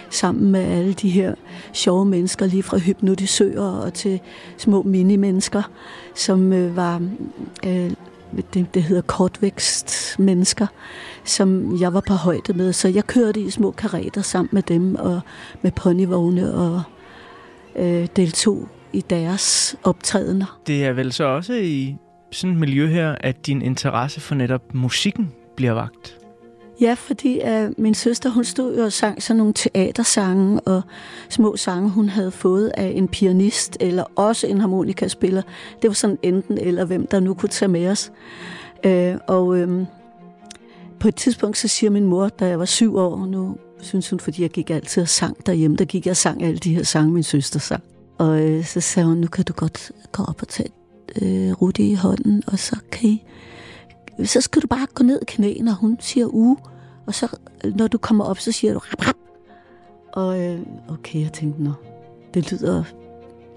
sammen 0.10 0.52
med 0.52 0.64
alle 0.64 0.94
de 0.94 1.10
her 1.10 1.36
sjove 1.74 2.06
mennesker, 2.06 2.46
lige 2.46 2.64
fra 2.64 2.78
hypnotisører 2.78 3.82
og 3.86 3.94
til 3.94 4.20
små 4.58 4.82
mini-mennesker, 4.82 5.62
som 6.16 6.54
øh, 6.54 6.76
var, 6.76 7.02
øh, 7.66 7.92
det, 8.54 8.74
det 8.74 8.84
hedder 8.84 9.02
kortvækst 9.02 10.16
mennesker, 10.20 10.68
som 11.24 11.82
jeg 11.82 11.94
var 11.94 12.04
på 12.08 12.14
højde 12.14 12.54
med. 12.54 12.74
Så 12.74 12.88
jeg 12.88 13.08
kørte 13.08 13.40
i 13.40 13.50
små 13.50 13.72
karetter 13.72 14.22
sammen 14.22 14.50
med 14.52 14.62
dem 14.62 14.96
og 14.96 15.22
med 15.62 15.72
ponyvogne 15.72 16.54
og 16.54 16.82
øh, 17.76 18.08
deltog 18.16 18.68
i 18.94 19.02
deres 19.02 19.76
optrædener. 19.84 20.60
Det 20.68 20.86
er 20.86 20.94
vel 20.94 21.12
så 21.12 21.24
også 21.24 21.54
i 21.54 21.96
sådan 22.32 22.54
et 22.54 22.60
miljø 22.60 22.88
her, 22.88 23.16
at 23.20 23.48
din 23.48 23.62
interesse 23.62 24.22
for 24.22 24.36
netop 24.36 24.74
musikken 24.74 25.32
bliver 25.56 25.74
vagt. 25.74 26.18
Ja, 26.82 26.94
fordi 26.94 27.42
uh, 27.44 27.80
min 27.80 27.94
søster, 27.94 28.30
hun 28.30 28.44
stod 28.44 28.78
jo 28.78 28.84
og 28.84 28.94
sang 28.94 29.24
sådan 29.24 29.38
nogle 29.38 29.54
teatersange 29.54 30.60
og 30.60 30.82
små 31.30 31.56
sange, 31.56 31.90
hun 31.90 32.10
havde 32.10 32.32
fået 32.32 32.72
af 32.78 32.92
en 32.96 33.08
pianist 33.08 33.78
eller 33.80 34.04
også 34.16 34.48
en 34.48 34.62
harmonikaspiller. 34.62 35.42
Det 35.82 35.88
var 35.88 35.94
sådan 35.94 36.18
enten 36.22 36.58
eller 36.58 36.86
hvem, 36.86 37.08
der 37.08 37.20
nu 37.20 37.34
kunne 37.34 37.50
tage 37.50 37.70
med 37.70 37.88
os. 37.88 38.12
Uh, 38.86 39.20
og 39.28 39.48
uh, 39.48 39.84
på 41.00 41.08
et 41.08 41.16
tidspunkt, 41.16 41.58
så 41.58 41.68
siger 41.68 41.90
min 41.90 42.06
mor, 42.06 42.30
da 42.30 42.48
jeg 42.48 42.60
var 42.60 42.66
syv 42.66 42.96
år, 42.98 43.26
nu 43.26 43.58
synes 43.82 44.10
hun, 44.10 44.20
fordi 44.20 44.42
jeg 44.42 44.50
gik 44.50 44.70
altid 44.70 45.02
og 45.02 45.10
sang 45.10 45.46
derhjemme, 45.46 45.78
der 45.78 45.86
gik 45.86 46.06
jeg 46.06 46.12
og 46.12 46.18
sang 46.18 46.44
alle 46.44 46.58
de 46.58 46.76
her 46.76 46.84
sange, 46.84 47.14
min 47.14 47.24
søster 47.24 47.60
sang. 47.60 47.84
Og 48.18 48.44
uh, 48.44 48.66
så 48.66 48.82
sagde 48.82 49.08
hun, 49.08 49.18
nu 49.18 49.28
kan 49.28 49.46
du 49.46 49.54
godt 49.54 49.92
gå 50.12 50.24
op 50.24 50.42
og 50.42 50.48
tage 50.48 50.70
uh, 51.22 51.62
Rudi 51.62 51.92
i 51.92 51.94
hånden, 51.94 52.44
og 52.48 52.60
så 52.60 52.76
kan 52.92 53.10
I 53.10 53.24
så 54.24 54.42
skal 54.42 54.62
du 54.62 54.68
bare 54.68 54.88
gå 54.94 55.04
ned 55.04 55.20
i 55.22 55.26
knæene, 55.28 55.72
og 55.72 55.76
hun 55.78 55.98
siger 56.00 56.28
uge, 56.34 56.58
og 57.06 57.14
så 57.14 57.38
når 57.76 57.88
du 57.88 57.98
kommer 57.98 58.26
op, 58.26 58.40
så 58.40 58.52
siger 58.52 58.74
du 58.74 58.80
rap, 58.80 59.08
rap. 59.08 59.16
Og 60.14 60.42
øh, 60.42 60.60
okay, 60.90 61.22
jeg 61.22 61.34
tænkte, 61.34 61.64
nå, 61.64 61.72
det 62.34 62.52
lyder 62.52 62.84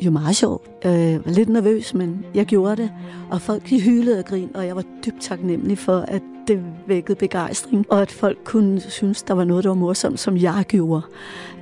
jo 0.01 0.11
meget 0.11 0.37
sjovt. 0.37 0.71
Jeg 0.85 1.21
var 1.25 1.33
lidt 1.33 1.49
nervøs, 1.49 1.95
men 1.95 2.25
jeg 2.35 2.47
gjorde 2.47 2.77
det. 2.77 2.91
Og 3.31 3.41
folk 3.41 3.69
de 3.69 3.81
hylede 3.81 4.19
og 4.19 4.25
grin, 4.25 4.51
og 4.55 4.67
jeg 4.67 4.77
var 4.77 4.85
dybt 5.07 5.21
taknemmelig 5.21 5.79
for, 5.79 5.99
at 5.99 6.23
det 6.49 6.65
vækkede 6.87 7.19
begejstring, 7.19 7.87
og 7.89 8.03
at 8.03 8.11
folk 8.11 8.39
kunne 8.45 8.81
synes, 8.81 9.23
der 9.23 9.35
var 9.35 9.45
noget, 9.45 9.65
der 9.65 9.71
var 9.71 9.77
morsomt, 9.77 10.21
som 10.21 10.37
jeg 10.37 10.65
gjorde. 10.69 11.03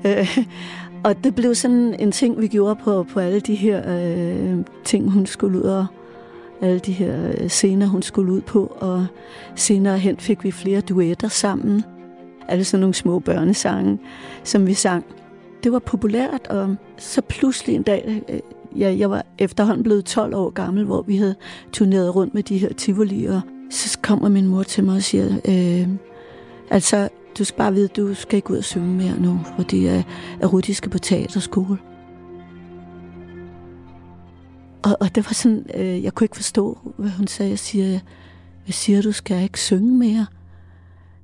Øh, 0.07 0.39
og 1.05 1.25
det 1.25 1.35
blev 1.35 1.55
sådan 1.55 1.95
en 1.99 2.13
ting, 2.13 2.41
vi 2.41 2.49
gjorde 2.49 2.77
på, 2.85 3.03
på 3.03 3.21
alle 3.21 3.41
de 3.41 3.55
her 3.55 3.83
øh, 3.87 4.65
ting, 4.85 5.11
hun 5.11 5.27
skulle 5.27 5.59
ud 5.59 5.65
og 5.65 5.87
alle 6.61 6.79
de 6.79 6.93
her 6.93 7.33
øh, 7.39 7.49
scener, 7.49 7.87
hun 7.87 8.03
skulle 8.03 8.33
ud 8.33 8.41
på, 8.41 8.77
og 8.81 9.07
senere 9.55 9.99
hen 9.99 10.17
fik 10.17 10.45
vi 10.45 10.51
flere 10.51 10.81
duetter 10.81 11.29
sammen. 11.29 11.85
Alle 12.49 12.65
sådan 12.65 12.81
nogle 12.81 12.95
små 12.95 13.19
børnesange, 13.19 13.99
som 14.45 14.67
vi 14.67 14.75
sang. 14.75 15.05
Det 15.65 15.73
var 15.73 15.79
populært, 15.79 16.47
og 16.47 16.77
så 16.99 17.23
pludselig 17.23 17.75
en 17.75 17.83
dag, 17.83 18.23
øh, 18.29 18.41
ja, 18.81 18.95
jeg 18.99 19.11
var 19.11 19.27
efterhånden 19.39 19.83
blevet 19.83 20.05
12 20.05 20.35
år 20.35 20.51
gammel, 20.51 20.85
hvor 20.85 21.03
vi 21.03 21.17
havde 21.17 21.35
turneret 21.73 22.15
rundt 22.17 22.35
med 22.35 22.43
de 22.43 22.59
her 22.59 22.73
tivolier. 22.73 23.41
Så 23.71 23.99
kommer 24.03 24.29
min 24.29 24.47
mor 24.47 24.63
til 24.63 24.85
mig 24.85 24.97
og 24.97 25.03
siger, 25.03 25.27
øh, 25.49 25.89
altså, 26.71 27.09
du 27.39 27.45
skal 27.45 27.59
bare 27.59 27.75
vide, 27.75 27.89
du 27.89 28.15
skal 28.15 28.37
ikke 28.37 28.51
ud 28.51 28.57
og 28.57 28.65
synge 28.65 28.89
mere 28.89 29.21
nu, 29.21 29.41
fordi 29.57 29.87
at, 29.87 30.05
Rudi 30.53 30.73
skal 30.73 30.91
på 30.91 30.99
teaterskole. 30.99 31.79
Og, 35.01 35.15
det 35.15 35.27
var 35.27 35.33
sådan, 35.33 35.67
øh, 35.75 36.05
jeg 36.05 36.15
kunne 36.15 36.25
ikke 36.25 36.37
forstå, 36.37 36.79
hvad 36.97 37.11
hun 37.11 37.27
sagde. 37.27 37.51
Jeg 37.51 37.59
siger, 37.59 37.99
hvad 38.65 38.73
siger 38.73 39.03
du, 39.03 39.13
skal 39.13 39.35
jeg 39.35 39.45
ikke 39.45 39.61
synge 39.61 39.99
mere? 39.99 40.27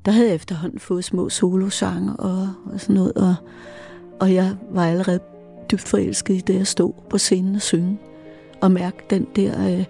Der 0.05 0.13
havde 0.13 0.27
jeg 0.27 0.35
efterhånden 0.35 0.79
fået 0.79 1.05
små 1.05 1.29
solosange 1.29 2.17
og, 2.17 2.49
og 2.73 2.81
sådan 2.81 2.95
noget, 2.95 3.13
og, 3.13 3.35
og 4.21 4.35
jeg 4.35 4.57
var 4.71 4.87
allerede 4.87 5.21
dybt 5.71 5.89
forelsket 5.89 6.35
i 6.35 6.41
det 6.41 6.61
at 6.61 6.67
stå 6.67 6.95
på 7.11 7.19
scenen 7.19 7.55
og 7.55 7.63
synge, 7.63 7.99
og 8.61 8.71
mærke 8.71 8.97
den 9.11 9.27
der 9.37 9.79
øh, 9.79 9.85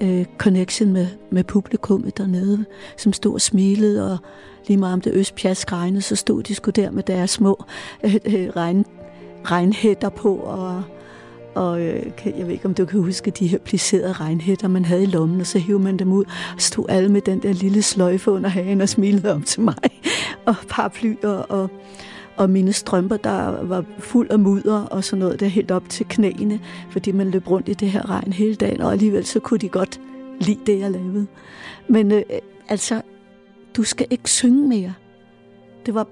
øh, 0.00 0.24
connection 0.38 0.92
med, 0.92 1.06
med 1.30 1.44
publikummet 1.44 2.18
dernede, 2.18 2.64
som 2.96 3.12
stod 3.12 3.34
og 3.34 3.40
smilede, 3.40 4.12
og 4.12 4.18
lige 4.68 4.76
meget 4.76 4.92
om 4.92 5.00
det 5.00 5.12
østpjask 5.14 5.72
regnede, 5.72 6.02
så 6.02 6.16
stod 6.16 6.42
de 6.42 6.54
sgu 6.54 6.70
der 6.70 6.90
med 6.90 7.02
deres 7.02 7.30
små 7.30 7.64
øh, 8.04 8.14
øh, 8.24 8.48
regn, 8.56 8.84
regnhætter 9.44 10.08
på, 10.08 10.36
og, 10.36 10.82
og 11.54 11.80
øh, 11.80 12.02
jeg 12.24 12.46
ved 12.46 12.52
ikke, 12.52 12.64
om 12.64 12.74
du 12.74 12.84
kan 12.84 13.00
huske 13.00 13.30
de 13.30 13.46
her 13.46 13.58
plisserede 13.58 14.12
regnhætter, 14.12 14.68
man 14.68 14.84
havde 14.84 15.02
i 15.02 15.06
lommen, 15.06 15.40
og 15.40 15.46
så 15.46 15.58
hævde 15.58 15.82
man 15.82 15.96
dem 15.96 16.12
ud, 16.12 16.24
og 16.54 16.60
stod 16.60 16.84
alle 16.88 17.08
med 17.08 17.20
den 17.20 17.42
der 17.42 17.52
lille 17.52 17.82
sløjfe 17.82 18.30
under 18.30 18.48
hagen 18.48 18.80
og 18.80 18.88
smilede 18.88 19.32
om 19.32 19.42
til 19.42 19.60
mig, 19.60 19.74
og 20.46 20.54
paraplyer, 20.68 21.28
og, 21.28 21.70
og 22.36 22.50
mine 22.50 22.72
strømper, 22.72 23.16
der 23.16 23.64
var 23.64 23.84
fuld 23.98 24.30
af 24.30 24.38
mudder 24.38 24.82
og 24.82 25.04
sådan 25.04 25.18
noget, 25.18 25.40
der 25.40 25.46
helt 25.46 25.70
op 25.70 25.88
til 25.88 26.06
knæene, 26.08 26.60
fordi 26.90 27.12
man 27.12 27.30
løb 27.30 27.50
rundt 27.50 27.68
i 27.68 27.74
det 27.74 27.90
her 27.90 28.10
regn 28.10 28.32
hele 28.32 28.54
dagen, 28.54 28.80
og 28.80 28.92
alligevel 28.92 29.26
så 29.26 29.40
kunne 29.40 29.58
de 29.58 29.68
godt 29.68 30.00
lide 30.40 30.60
det, 30.66 30.80
jeg 30.80 30.90
lavede. 30.90 31.26
Men 31.88 32.12
øh, 32.12 32.22
altså, 32.68 33.02
du 33.76 33.82
skal 33.82 34.06
ikke 34.10 34.30
synge 34.30 34.68
mere. 34.68 34.94
Det 35.86 35.94
var, 35.94 36.06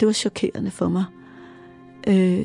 det 0.00 0.06
var 0.06 0.12
chokerende 0.12 0.70
for 0.70 0.88
mig. 0.88 1.04
Øh, 2.06 2.44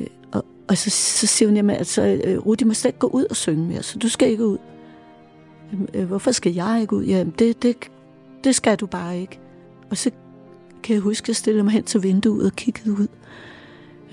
og, 0.70 0.78
så, 0.78 0.90
så 0.90 1.26
siger 1.26 1.48
hun, 1.48 1.56
jamen 1.56 1.76
altså, 1.76 2.20
øh, 2.24 2.38
Rudi 2.38 2.64
må 2.64 2.74
slet 2.74 2.88
ikke 2.88 2.98
gå 2.98 3.06
ud 3.06 3.24
og 3.30 3.36
synge 3.36 3.66
mere, 3.66 3.82
så 3.82 3.98
du 3.98 4.08
skal 4.08 4.28
ikke 4.30 4.46
ud. 4.46 4.58
"Jamen, 5.72 5.88
øh, 5.94 6.04
Hvorfor 6.06 6.30
skal 6.32 6.54
jeg 6.54 6.78
ikke 6.80 6.96
ud? 6.96 7.04
Jamen, 7.04 7.34
det, 7.38 7.62
det, 7.62 7.76
det 8.44 8.54
skal 8.54 8.76
du 8.76 8.86
bare 8.86 9.20
ikke. 9.20 9.40
Og 9.90 9.96
så 9.96 10.10
kan 10.82 10.94
jeg 10.94 11.00
huske, 11.02 11.24
at 11.24 11.28
jeg 11.28 11.36
stillede 11.36 11.64
mig 11.64 11.72
hen 11.72 11.84
til 11.84 12.02
vinduet 12.02 12.46
og 12.46 12.52
kiggede 12.52 12.92
ud. 12.92 13.06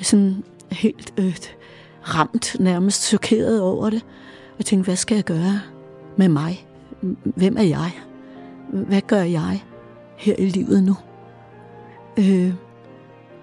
Sådan 0.01 0.43
helt 0.71 1.13
øh, 1.17 1.37
ramt, 2.01 2.55
nærmest 2.59 3.03
chokeret 3.07 3.61
over 3.61 3.89
det. 3.89 4.05
Og 4.59 4.65
tænkte, 4.65 4.85
hvad 4.85 4.95
skal 4.95 5.15
jeg 5.15 5.23
gøre 5.23 5.61
med 6.17 6.29
mig? 6.29 6.67
Hvem 7.23 7.57
er 7.57 7.63
jeg? 7.63 7.91
Hvad 8.73 9.01
gør 9.01 9.21
jeg 9.21 9.63
her 10.17 10.35
i 10.37 10.45
livet 10.49 10.83
nu? 10.83 10.95
Øh, 12.19 12.53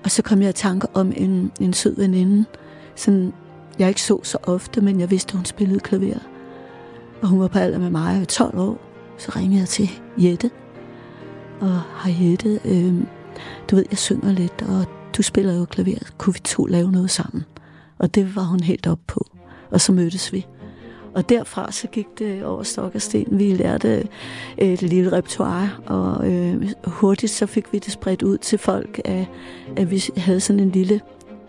og 0.05 0.11
så 0.11 0.23
kom 0.23 0.43
jeg 0.43 0.51
i 0.51 0.53
tanke 0.53 0.87
om 0.95 1.13
en, 1.17 1.53
en 1.61 1.73
sød 1.73 1.97
veninde, 1.97 2.45
sådan, 2.97 3.33
jeg 3.79 3.89
ikke 3.89 4.03
så 4.03 4.21
så 4.23 4.39
ofte, 4.43 4.81
men 4.81 5.01
jeg 5.01 5.11
vidste, 5.11 5.37
hun 5.37 5.45
spillede 5.45 5.81
klaver. 5.81 6.19
Og 7.23 7.29
hun 7.29 7.41
var 7.41 7.49
på 7.49 7.59
alder 7.59 7.79
med 7.79 7.91
mig, 7.91 8.19
jeg 8.19 8.29
12 8.29 8.59
år. 8.59 8.79
Så 9.19 9.33
ringede 9.37 9.61
jeg 9.61 9.69
til 9.69 9.91
Jette. 10.19 10.51
Og 11.61 11.71
har 11.71 12.11
Jette, 12.21 12.61
øh, 12.65 12.95
du 13.71 13.77
ved, 13.77 13.85
jeg 13.91 13.99
synger 13.99 14.33
lidt, 14.33 14.63
og 14.63 14.85
du 15.17 15.23
spiller 15.23 15.55
jo 15.55 15.65
klaver. 15.65 16.11
Kunne 16.19 16.35
vi 16.35 16.41
to 16.41 16.65
lave 16.65 16.93
noget 16.93 17.11
sammen? 17.11 17.45
Og 17.99 18.15
det 18.15 18.37
var 18.37 18.43
hun 18.43 18.61
helt 18.61 18.87
op 18.87 19.01
på. 19.07 19.27
Og 19.71 19.81
så 19.81 19.93
mødtes 19.93 20.33
vi. 20.33 20.47
Og 21.15 21.29
derfra 21.29 21.73
så 21.73 21.89
gik 21.89 22.07
det 22.19 22.45
over 22.45 22.63
stok 22.63 22.95
og 22.95 23.03
sten. 23.03 23.39
Vi 23.39 23.55
lærte 23.55 24.09
øh, 24.59 24.69
et 24.69 24.83
lille 24.83 25.13
repertoire, 25.13 25.71
og 25.87 26.33
øh, 26.33 26.73
hurtigt 26.85 27.33
så 27.33 27.47
fik 27.47 27.73
vi 27.73 27.79
det 27.79 27.93
spredt 27.93 28.23
ud 28.23 28.39
til 28.39 28.59
folk, 28.59 29.01
at, 29.05 29.27
at 29.77 29.91
vi 29.91 30.03
havde 30.17 30.41
sådan 30.41 30.61
en 30.61 30.71
lille 30.71 31.01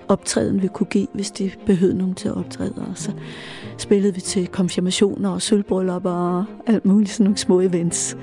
optræden, 0.07 0.61
vi 0.61 0.67
kunne 0.67 0.87
give, 0.87 1.07
hvis 1.13 1.31
de 1.31 1.51
behøvede 1.65 1.97
nogen 1.97 2.15
til 2.15 2.27
at 2.27 2.37
optræde. 2.37 2.73
Og 2.77 2.91
så 2.95 3.11
spillede 3.77 4.13
vi 4.13 4.21
til 4.21 4.47
konfirmationer 4.47 5.29
og 5.29 5.41
sølvbryllupper 5.41 6.11
og 6.11 6.45
alt 6.67 6.85
muligt, 6.85 7.11
sådan 7.11 7.23
nogle 7.23 7.37
små 7.37 7.59
events. 7.59 8.17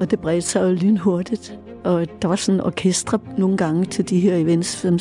Og 0.00 0.10
det 0.10 0.20
bredte 0.20 0.42
sig 0.42 0.62
jo 0.62 0.72
lynhurtigt. 0.72 1.58
Og 1.84 2.06
der 2.22 2.28
var 2.28 2.36
sådan 2.36 2.60
orkestre 2.60 3.18
nogle 3.38 3.56
gange 3.56 3.84
til 3.84 4.08
de 4.10 4.20
her 4.20 4.36
events, 4.36 4.68
som 4.68 4.98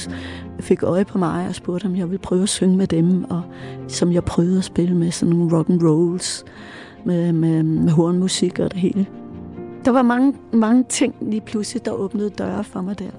fik 0.59 0.83
øje 0.83 1.05
på 1.05 1.17
mig 1.17 1.47
og 1.47 1.55
spurgte, 1.55 1.85
om 1.85 1.95
jeg 1.95 2.09
ville 2.09 2.21
prøve 2.21 2.43
at 2.43 2.49
synge 2.49 2.77
med 2.77 2.87
dem, 2.87 3.23
og 3.23 3.41
som 3.87 4.11
jeg 4.11 4.23
prøvede 4.23 4.57
at 4.57 4.63
spille 4.63 4.95
med 4.95 5.11
sådan 5.11 5.35
nogle 5.35 5.57
rock 5.57 5.69
and 5.69 5.83
rolls 5.83 6.43
med, 7.05 7.33
med, 7.33 7.63
med 7.63 7.91
hornmusik 7.91 8.59
og 8.59 8.71
det 8.71 8.79
hele. 8.79 9.05
Der 9.85 9.91
var 9.91 10.01
mange, 10.01 10.33
mange 10.53 10.83
ting 10.89 11.15
lige 11.21 11.41
pludselig, 11.41 11.85
der 11.85 11.91
åbnede 11.91 12.29
døre 12.29 12.63
for 12.63 12.81
mig 12.81 12.99
der. 12.99 13.11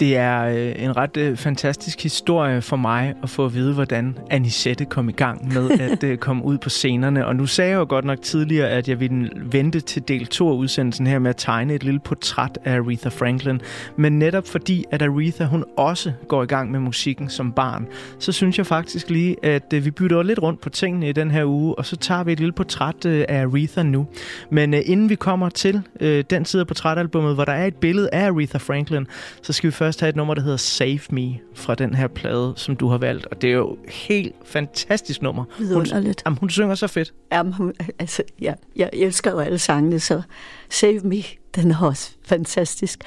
Det 0.00 0.16
er 0.16 0.44
øh, 0.44 0.84
en 0.84 0.96
ret 0.96 1.16
øh, 1.16 1.36
fantastisk 1.36 2.02
historie 2.02 2.62
for 2.62 2.76
mig 2.76 3.14
at 3.22 3.30
få 3.30 3.44
at 3.44 3.54
vide, 3.54 3.74
hvordan 3.74 4.18
Anisette 4.30 4.84
kom 4.84 5.08
i 5.08 5.12
gang 5.12 5.52
med 5.54 5.70
at 5.90 6.04
øh, 6.04 6.18
komme 6.18 6.44
ud 6.44 6.58
på 6.58 6.68
scenerne. 6.68 7.26
Og 7.26 7.36
nu 7.36 7.46
sagde 7.46 7.70
jeg 7.70 7.76
jo 7.76 7.86
godt 7.88 8.04
nok 8.04 8.22
tidligere, 8.22 8.68
at 8.68 8.88
jeg 8.88 9.00
ville 9.00 9.30
vente 9.36 9.80
til 9.80 10.02
del 10.08 10.26
2 10.26 10.48
af 10.48 10.54
udsendelsen 10.54 11.06
her 11.06 11.18
med 11.18 11.30
at 11.30 11.36
tegne 11.36 11.74
et 11.74 11.84
lille 11.84 12.00
portræt 12.00 12.58
af 12.64 12.76
Aretha 12.76 13.08
Franklin. 13.08 13.60
Men 13.96 14.18
netop 14.18 14.46
fordi, 14.46 14.84
at 14.90 15.02
Aretha 15.02 15.44
hun 15.44 15.64
også 15.76 16.12
går 16.28 16.42
i 16.42 16.46
gang 16.46 16.70
med 16.70 16.80
musikken 16.80 17.28
som 17.28 17.52
barn, 17.52 17.86
så 18.18 18.32
synes 18.32 18.58
jeg 18.58 18.66
faktisk 18.66 19.10
lige, 19.10 19.44
at 19.44 19.64
vi 19.70 19.90
bytter 19.90 20.22
lidt 20.22 20.38
rundt 20.42 20.60
på 20.60 20.68
tingene 20.68 21.08
i 21.08 21.12
den 21.12 21.30
her 21.30 21.44
uge, 21.44 21.74
og 21.74 21.86
så 21.86 21.96
tager 21.96 22.24
vi 22.24 22.32
et 22.32 22.38
lille 22.38 22.52
portræt 22.52 23.06
af 23.06 23.42
Aretha 23.42 23.82
nu. 23.82 24.06
Men 24.50 24.74
inden 24.74 25.08
vi 25.08 25.14
kommer 25.14 25.48
til 25.48 25.82
den 26.30 26.44
side 26.44 26.60
af 26.60 26.66
portrætalbummet, 26.66 27.34
hvor 27.34 27.44
der 27.44 27.52
er 27.52 27.66
et 27.66 27.76
billede 27.76 28.08
af 28.12 28.26
Aretha 28.26 28.58
Franklin, 28.58 29.06
så 29.42 29.52
skal 29.52 29.66
vi 29.66 29.72
først 29.84 30.00
have 30.00 30.08
et 30.08 30.16
nummer, 30.16 30.34
der 30.34 30.42
hedder 30.42 30.56
Save 30.56 31.00
Me 31.10 31.34
fra 31.54 31.74
den 31.74 31.94
her 31.94 32.06
plade, 32.08 32.52
som 32.56 32.76
du 32.76 32.88
har 32.88 32.98
valgt. 32.98 33.26
Og 33.26 33.42
det 33.42 33.50
er 33.50 33.54
jo 33.54 33.76
helt 33.88 34.34
fantastisk 34.44 35.22
nummer. 35.22 35.44
Hun, 35.58 35.86
jamen, 36.26 36.38
hun 36.40 36.50
synger 36.50 36.74
så 36.74 36.86
fedt. 36.86 37.14
Jamen, 37.32 37.52
hun- 37.52 37.72
altså, 37.98 38.22
ja, 38.40 38.54
jeg 38.76 38.90
elsker 38.92 39.30
jo 39.30 39.38
alle 39.38 39.58
sangene, 39.58 40.00
så 40.00 40.22
Save 40.70 41.00
Me, 41.00 41.16
den 41.56 41.70
er 41.70 41.80
også 41.80 42.10
fantastisk. 42.24 42.98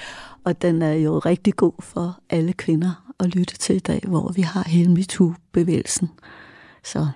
Og 0.44 0.62
den 0.62 0.82
er 0.82 0.94
jo 0.94 1.20
rigtig 1.20 1.54
god 1.56 1.74
for 1.80 2.20
alle 2.30 2.54
kvinder 2.54 3.13
at 3.20 3.36
lytte 3.36 3.58
til 3.58 3.76
i 3.76 3.80
dag, 3.80 4.02
hvor 4.08 4.32
vi 4.36 4.42
har 4.42 4.63
hele 4.70 4.92
MeToo-bevægelsen. 4.92 6.10
Så 6.84 7.08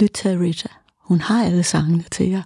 lyt 0.00 0.10
til 0.14 0.38
Rita. 0.38 0.68
Hun 0.98 1.20
har 1.20 1.44
alle 1.44 1.62
sangene 1.62 2.04
til 2.10 2.28
jer. 2.28 2.42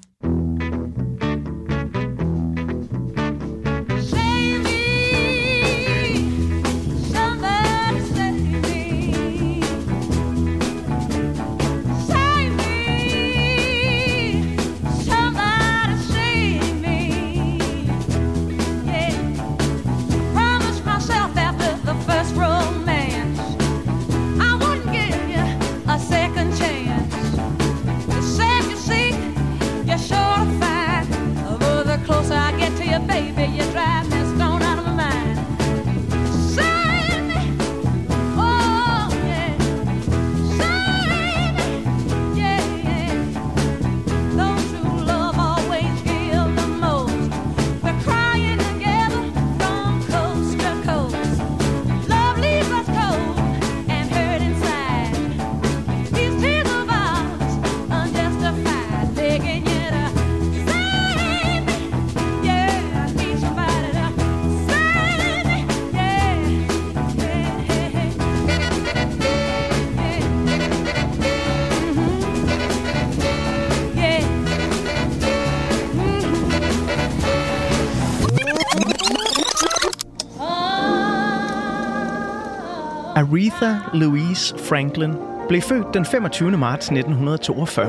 Aretha 83.55 83.97
Louise 83.97 84.59
Franklin 84.59 85.14
blev 85.49 85.61
født 85.61 85.95
den 85.95 86.05
25. 86.05 86.51
marts 86.51 86.87
1942. 86.87 87.87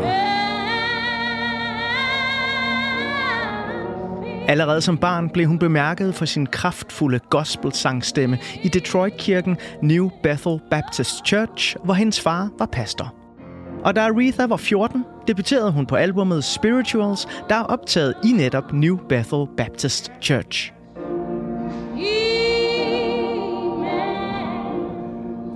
Allerede 4.47 4.82
som 4.82 4.97
barn 4.97 5.30
blev 5.30 5.47
hun 5.47 5.60
bemærket 5.60 6.15
for 6.15 6.25
sin 6.25 6.45
kraftfulde 6.45 7.19
gospel-sangstemme 7.19 8.39
i 8.63 8.67
Detroit-kirken 8.67 9.58
New 9.82 10.10
Bethel 10.23 10.60
Baptist 10.71 11.28
Church, 11.28 11.75
hvor 11.84 11.93
hendes 11.93 12.21
far 12.21 12.49
var 12.60 12.65
pastor. 12.65 13.15
Og 13.84 13.95
da 13.95 14.01
Aretha 14.01 14.45
var 14.45 14.58
14, 14.58 15.06
debuterede 15.28 15.71
hun 15.71 15.86
på 15.86 15.95
albumet 15.95 16.43
Spirituals, 16.43 17.28
der 17.49 17.56
er 17.56 17.63
optaget 17.63 18.13
i 18.23 18.32
netop 18.32 18.73
New 18.73 18.97
Bethel 19.10 19.45
Baptist 19.58 20.12
Church. 20.21 20.71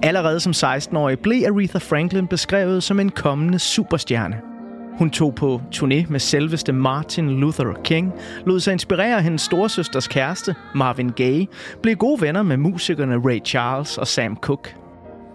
Allerede 0.03 0.39
som 0.39 0.51
16-årig 0.51 1.19
blev 1.19 1.43
Aretha 1.47 1.77
Franklin 1.77 2.27
beskrevet 2.27 2.83
som 2.83 2.99
en 2.99 3.09
kommende 3.09 3.59
superstjerne. 3.59 4.41
Hun 4.97 5.09
tog 5.09 5.35
på 5.35 5.61
turné 5.75 6.05
med 6.09 6.19
selveste 6.19 6.73
Martin 6.73 7.39
Luther 7.39 7.73
King, 7.83 8.13
lod 8.45 8.59
sig 8.59 8.71
inspirere 8.71 9.15
af 9.15 9.23
hendes 9.23 9.41
storesøsters 9.41 10.07
kæreste, 10.07 10.55
Marvin 10.75 11.09
Gaye, 11.09 11.47
blev 11.81 11.95
gode 11.95 12.21
venner 12.21 12.43
med 12.43 12.57
musikerne 12.57 13.15
Ray 13.15 13.39
Charles 13.45 13.97
og 13.97 14.07
Sam 14.07 14.35
Cooke. 14.35 14.75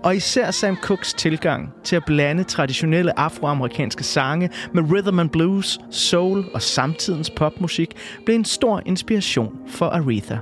Og 0.03 0.17
især 0.17 0.51
Sam 0.51 0.77
Cooks 0.83 1.15
tilgang 1.15 1.73
til 1.85 1.97
at 1.97 2.05
blande 2.05 2.45
traditionelle 2.45 3.19
afroamerikanske 3.19 4.05
sange 4.05 4.51
med 4.75 4.83
rhythm 4.83 5.19
and 5.19 5.31
blues, 5.31 5.79
soul 5.91 6.45
og 6.55 6.63
samtidens 6.63 7.31
popmusik 7.31 7.97
blev 8.25 8.37
en 8.37 8.45
stor 8.45 8.83
inspiration 8.87 9.53
for 9.69 9.87
Aretha. 9.87 10.37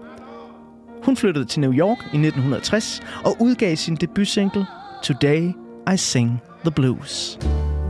Hun 1.04 1.16
flyttede 1.16 1.44
til 1.44 1.60
New 1.60 1.72
York 1.72 1.98
i 1.98 2.16
1960 2.16 3.00
og 3.24 3.36
udgav 3.40 3.76
sin 3.76 3.96
debutsingle 3.96 4.66
Today 5.02 5.52
I 5.94 5.96
Sing 5.96 6.42
the 6.64 6.70
Blues. 6.70 7.38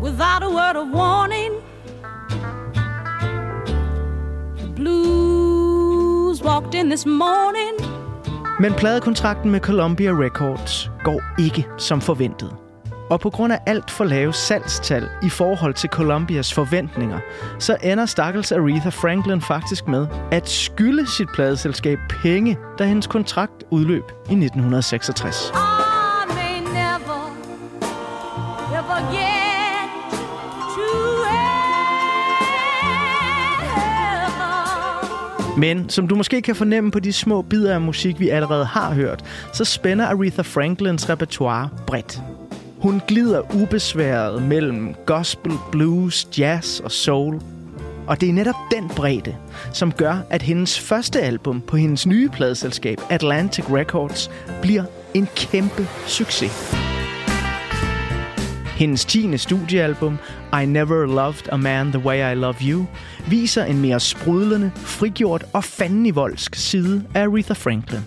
without 0.02 0.42
a 0.42 0.48
word 0.48 0.76
of 0.76 0.88
warning. 0.94 1.52
The 4.58 4.68
blues 4.76 6.42
walked 6.42 6.74
in 6.74 6.86
this 6.90 7.06
morning. 7.06 7.74
Men 8.60 8.74
pladekontrakten 8.74 9.50
med 9.50 9.60
Columbia 9.60 10.10
Records 10.10 10.90
går 11.04 11.22
ikke 11.40 11.66
som 11.78 12.00
forventet. 12.00 12.61
Og 13.12 13.20
på 13.20 13.30
grund 13.30 13.52
af 13.52 13.58
alt 13.66 13.90
for 13.90 14.04
lave 14.04 14.32
salgstal 14.32 15.08
i 15.22 15.28
forhold 15.28 15.74
til 15.74 15.90
Columbias 15.90 16.54
forventninger, 16.54 17.18
så 17.58 17.76
ender 17.82 18.06
stakkels 18.06 18.52
Aretha 18.52 18.88
Franklin 18.88 19.40
faktisk 19.40 19.88
med 19.88 20.06
at 20.30 20.48
skylde 20.48 21.10
sit 21.10 21.28
pladeselskab 21.34 21.98
penge, 22.22 22.58
da 22.78 22.84
hendes 22.84 23.06
kontrakt 23.06 23.64
udløb 23.70 24.02
i 24.10 24.32
1966. 24.32 25.50
I 25.50 25.52
may 26.34 26.60
never, 26.60 27.36
ever 28.78 29.00
get 29.12 29.90
to 30.74 30.82
heaven. 31.30 31.60
Men 35.60 35.88
som 35.88 36.08
du 36.08 36.14
måske 36.14 36.42
kan 36.42 36.56
fornemme 36.56 36.90
på 36.90 37.00
de 37.00 37.12
små 37.12 37.42
bidder 37.42 37.74
af 37.74 37.80
musik, 37.80 38.20
vi 38.20 38.28
allerede 38.28 38.64
har 38.64 38.94
hørt, 38.94 39.24
så 39.52 39.64
spænder 39.64 40.06
Aretha 40.06 40.42
Franklins 40.42 41.10
repertoire 41.10 41.68
bredt. 41.86 42.22
Hun 42.82 43.00
glider 43.08 43.54
ubesværet 43.54 44.42
mellem 44.42 44.94
gospel, 45.06 45.52
blues, 45.72 46.28
jazz 46.38 46.80
og 46.80 46.92
soul. 46.92 47.40
Og 48.06 48.20
det 48.20 48.28
er 48.28 48.32
netop 48.32 48.54
den 48.70 48.88
bredde, 48.88 49.36
som 49.72 49.92
gør, 49.92 50.16
at 50.30 50.42
hendes 50.42 50.80
første 50.80 51.20
album 51.20 51.60
på 51.60 51.76
hendes 51.76 52.06
nye 52.06 52.28
pladeselskab, 52.28 52.98
Atlantic 53.10 53.64
Records, 53.70 54.30
bliver 54.62 54.84
en 55.14 55.28
kæmpe 55.36 55.86
succes. 56.06 56.74
Hendes 58.76 59.04
tiende 59.04 59.38
studiealbum, 59.38 60.18
I 60.62 60.66
Never 60.66 61.06
Loved 61.06 61.52
a 61.52 61.56
Man 61.56 61.92
the 61.92 62.02
Way 62.06 62.32
I 62.32 62.34
Love 62.34 62.56
You, 62.62 62.86
viser 63.28 63.64
en 63.64 63.80
mere 63.80 64.00
sprudlende, 64.00 64.70
frigjort 64.74 65.44
og 65.52 65.64
fandenivoldsk 65.64 66.54
side 66.54 67.04
af 67.14 67.22
Aretha 67.22 67.52
Franklin. 67.52 68.00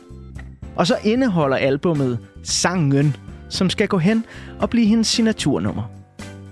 Og 0.75 0.87
så 0.87 0.97
indeholder 1.03 1.57
albummet 1.57 2.19
Sangen, 2.43 3.15
som 3.49 3.69
skal 3.69 3.87
gå 3.87 3.97
hen 3.97 4.25
og 4.59 4.69
blive 4.69 4.85
hendes 4.87 5.07
signaturnummer. 5.07 5.83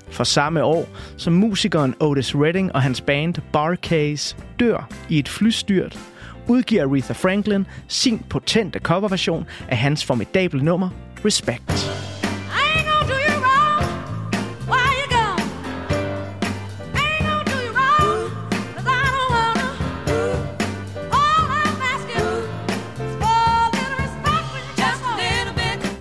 For 0.09 0.23
samme 0.23 0.63
år, 0.63 0.87
som 1.17 1.33
musikeren 1.33 1.95
Otis 1.99 2.35
Redding 2.35 2.75
og 2.75 2.81
hans 2.81 3.01
band 3.01 3.35
Barcase 3.53 4.35
dør 4.59 4.89
i 5.09 5.19
et 5.19 5.29
flystyrt, 5.29 5.99
udgiver 6.47 6.83
Aretha 6.83 7.13
Franklin 7.13 7.65
sin 7.87 8.19
potente 8.29 8.79
coverversion 8.79 9.45
af 9.69 9.77
hans 9.77 10.05
formidable 10.05 10.63
nummer 10.63 10.89
Respect. 11.25 11.92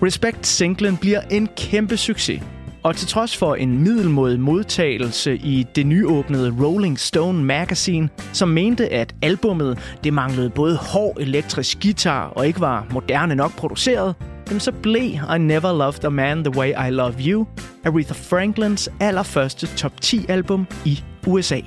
Respect 0.05 0.47
singlen 0.47 0.97
bliver 0.97 1.21
en 1.21 1.49
kæmpe 1.57 1.97
succes. 1.97 2.41
Og 2.83 2.95
til 2.95 3.07
trods 3.07 3.37
for 3.37 3.55
en 3.55 3.83
middelmodig 3.83 4.39
modtagelse 4.39 5.35
i 5.35 5.65
det 5.75 5.85
nyåbnede 5.85 6.55
Rolling 6.61 6.99
Stone 6.99 7.43
Magazine, 7.43 8.09
som 8.33 8.49
mente, 8.49 8.89
at 8.89 9.15
albummet 9.21 9.97
det 10.03 10.13
manglede 10.13 10.49
både 10.49 10.77
hård 10.77 11.17
elektrisk 11.19 11.81
guitar 11.81 12.27
og 12.27 12.47
ikke 12.47 12.59
var 12.59 12.87
moderne 12.91 13.35
nok 13.35 13.55
produceret, 13.55 14.15
jamen 14.47 14.59
så 14.59 14.71
blev 14.71 15.11
I 15.35 15.37
Never 15.39 15.77
Loved 15.77 16.05
a 16.05 16.09
Man 16.09 16.43
The 16.43 16.57
Way 16.57 16.87
I 16.87 16.91
Love 16.91 17.15
You 17.19 17.47
Aretha 17.85 18.13
Franklins 18.13 18.89
allerførste 18.99 19.67
top 19.67 20.01
10 20.01 20.25
album 20.29 20.67
i 20.85 21.03
USA. 21.27 21.59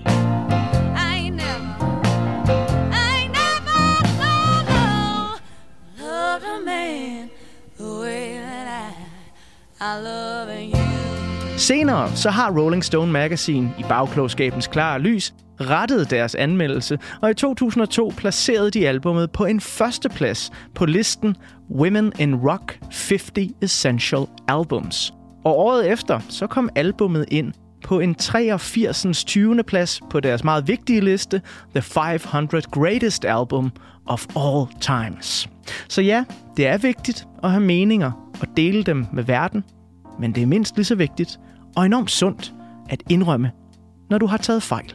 Senere 11.57 12.17
så 12.17 12.31
har 12.31 12.51
Rolling 12.51 12.85
Stone 12.85 13.13
Magazine 13.13 13.75
i 13.79 13.83
bagklogskabens 13.89 14.67
klare 14.67 14.99
lys 14.99 15.35
rettet 15.61 16.11
deres 16.11 16.35
anmeldelse, 16.35 16.99
og 17.23 17.31
i 17.31 17.35
2002 17.35 18.13
placerede 18.17 18.71
de 18.71 18.89
albummet 18.89 19.31
på 19.31 19.45
en 19.45 19.61
førsteplads 19.61 20.51
på 20.75 20.87
listen 20.87 21.37
Women 21.71 22.13
in 22.19 22.35
Rock 22.35 22.79
50 22.83 23.53
Essential 23.63 24.27
Albums. 24.49 25.15
Og 25.45 25.59
året 25.59 25.91
efter 25.91 26.21
så 26.29 26.47
kom 26.47 26.71
albummet 26.75 27.25
ind 27.29 27.53
på 27.85 28.01
en 28.01 28.15
83. 28.15 29.25
20. 29.25 29.63
plads 29.63 30.01
på 30.11 30.21
deres 30.21 30.45
meget 30.45 30.69
vigtige 30.69 31.01
liste, 31.01 31.43
The 31.75 31.83
500 31.83 32.63
Greatest 32.71 33.25
Album 33.25 33.73
of 34.07 34.27
All 34.37 34.67
Times. 34.81 35.49
Så 35.89 36.03
ja, 36.03 36.25
det 36.57 36.67
er 36.67 36.79
vigtigt 36.79 37.27
at 37.43 37.51
have 37.51 37.63
meninger 37.63 38.13
og 38.41 38.47
dele 38.57 38.83
dem 38.83 39.07
med 39.13 39.25
verden, 39.25 39.65
men 40.21 40.35
det 40.35 40.43
er 40.43 40.47
mindst 40.47 40.77
lige 40.77 40.85
så 40.85 40.95
vigtigt 40.95 41.39
og 41.77 41.87
enormt 41.87 42.11
sundt 42.11 42.55
at 42.89 43.03
indrømme, 43.11 43.51
når 44.11 44.19
du 44.19 44.27
har 44.27 44.37
taget 44.37 44.63
fejl. 44.63 44.95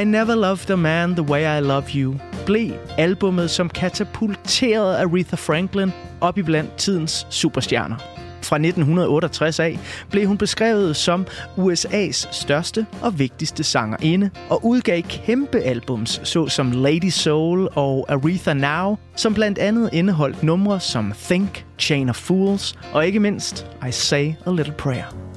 I 0.00 0.04
Never 0.04 0.34
Loved 0.34 0.70
a 0.70 0.76
Man 0.76 1.14
The 1.14 1.22
Way 1.22 1.58
I 1.58 1.60
Love 1.60 1.84
You 1.94 2.14
blev 2.46 2.72
albummet, 2.98 3.50
som 3.50 3.68
katapulterede 3.68 4.98
Aretha 4.98 5.36
Franklin 5.36 5.92
op 6.20 6.38
i 6.38 6.42
blandt 6.42 6.76
tidens 6.76 7.26
superstjerner. 7.30 8.17
Fra 8.48 8.56
1968 8.56 9.60
af 9.60 9.78
blev 10.10 10.26
hun 10.26 10.38
beskrevet 10.38 10.96
som 10.96 11.26
USA's 11.56 12.28
største 12.32 12.86
og 13.02 13.18
vigtigste 13.18 13.64
sangerinde, 13.64 14.30
og 14.50 14.64
udgav 14.64 15.02
kæmpe 15.02 15.58
albums, 15.58 16.20
såsom 16.24 16.70
Lady 16.70 17.08
Soul 17.08 17.68
og 17.74 18.06
Aretha 18.08 18.54
Now, 18.54 18.98
som 19.16 19.34
blandt 19.34 19.58
andet 19.58 19.90
indeholdt 19.92 20.42
numre 20.42 20.80
som 20.80 21.12
Think, 21.24 21.66
Chain 21.78 22.08
of 22.08 22.16
Fools 22.16 22.74
og 22.92 23.06
ikke 23.06 23.20
mindst 23.20 23.66
I 23.88 23.92
Say 23.92 24.32
a 24.46 24.50
Little 24.50 24.74
Prayer. 24.78 25.28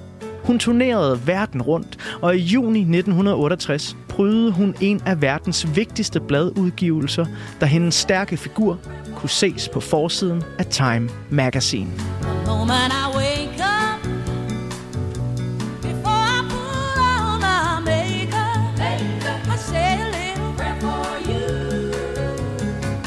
Hun 0.43 0.59
turnerede 0.59 1.27
verden 1.27 1.61
rundt, 1.61 1.97
og 2.21 2.35
i 2.35 2.39
juni 2.39 2.79
1968 2.79 3.97
prydede 4.09 4.51
hun 4.51 4.75
en 4.81 5.01
af 5.05 5.21
verdens 5.21 5.75
vigtigste 5.75 6.19
bladudgivelser, 6.19 7.25
da 7.61 7.65
hendes 7.65 7.95
stærke 7.95 8.37
figur 8.37 8.79
kunne 9.21 9.29
ses 9.29 9.69
på 9.69 9.79
forsiden 9.79 10.43
af 10.59 10.65
Time 10.65 11.09
Magazine. 11.29 11.91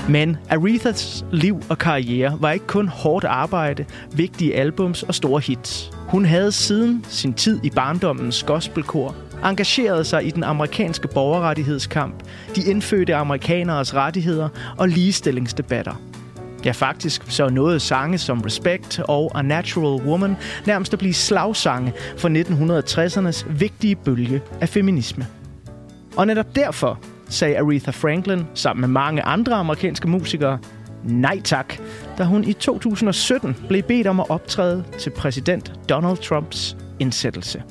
Men 0.09 0.37
Arethas 0.51 1.25
liv 1.33 1.63
og 1.69 1.79
karriere 1.79 2.37
var 2.41 2.53
ikke 2.53 2.67
kun 2.67 2.89
hårdt 2.89 3.25
arbejde, 3.25 3.85
vigtige 4.13 4.55
albums 4.55 5.03
og 5.03 5.15
store 5.15 5.41
hits. 5.41 5.91
Hun 6.09 6.25
havde 6.25 6.53
siden 6.53 7.05
sin 7.09 7.35
tid 7.35 7.61
i 7.65 7.71
barndommens 7.71 8.43
gospelkor 8.43 9.15
engagerede 9.45 10.05
sig 10.05 10.27
i 10.27 10.31
den 10.31 10.45
amerikanske 10.45 11.09
borgerrettighedskamp, 11.09 12.15
de 12.57 12.71
indfødte 12.71 13.15
amerikaneres 13.15 13.95
rettigheder 13.95 14.49
og 14.79 14.89
ligestillingsdebatter. 14.89 16.01
Ja, 16.65 16.71
faktisk 16.71 17.23
så 17.29 17.49
nåede 17.49 17.81
sange 17.81 18.19
som 18.19 18.41
Respect 18.41 19.01
og 19.09 19.33
A 19.35 19.43
Natural 19.43 20.07
Woman 20.07 20.37
nærmest 20.67 20.93
at 20.93 20.99
blive 20.99 21.15
slagsange 21.15 21.93
for 22.17 22.29
1960'ernes 22.29 23.47
vigtige 23.59 23.97
bølge 23.97 24.43
af 24.61 24.69
feminisme. 24.69 25.27
Og 26.17 26.27
netop 26.27 26.55
derfor 26.55 26.99
sagde 27.29 27.59
Aretha 27.59 27.91
Franklin 27.91 28.47
sammen 28.55 28.81
med 28.81 28.89
mange 28.89 29.23
andre 29.23 29.55
amerikanske 29.55 30.09
musikere 30.09 30.59
nej 31.05 31.41
tak, 31.41 31.75
da 32.19 32.25
hun 32.25 32.45
i 32.45 32.53
2017 32.53 33.57
blev 33.69 33.83
bedt 33.83 34.07
om 34.07 34.21
at 34.21 34.31
optræde 34.31 34.85
til 34.99 35.11
præsident 35.11 35.73
Donald 35.89 36.17
Trumps 36.17 36.77
indsættelse. 36.99 37.63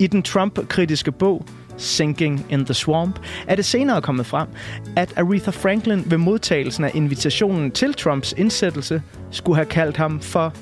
I 0.00 0.06
den 0.06 0.22
Trump-kritiske 0.22 1.12
bog 1.12 1.44
Sinking 1.76 2.46
in 2.50 2.64
the 2.64 2.74
Swamp 2.74 3.18
er 3.46 3.54
det 3.54 3.64
senere 3.64 4.02
kommet 4.02 4.26
frem, 4.26 4.48
at 4.96 5.18
Aretha 5.18 5.50
Franklin 5.50 6.02
ved 6.06 6.18
modtagelsen 6.18 6.84
af 6.84 6.90
invitationen 6.94 7.70
til 7.70 7.94
Trumps 7.94 8.34
indsættelse 8.36 9.02
skulle 9.30 9.56
have 9.56 9.66
kaldt 9.66 9.96
ham 9.96 10.20
for 10.20 10.54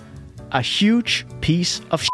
a 0.52 0.62
huge 0.80 1.26
piece 1.42 1.82
of 1.90 2.04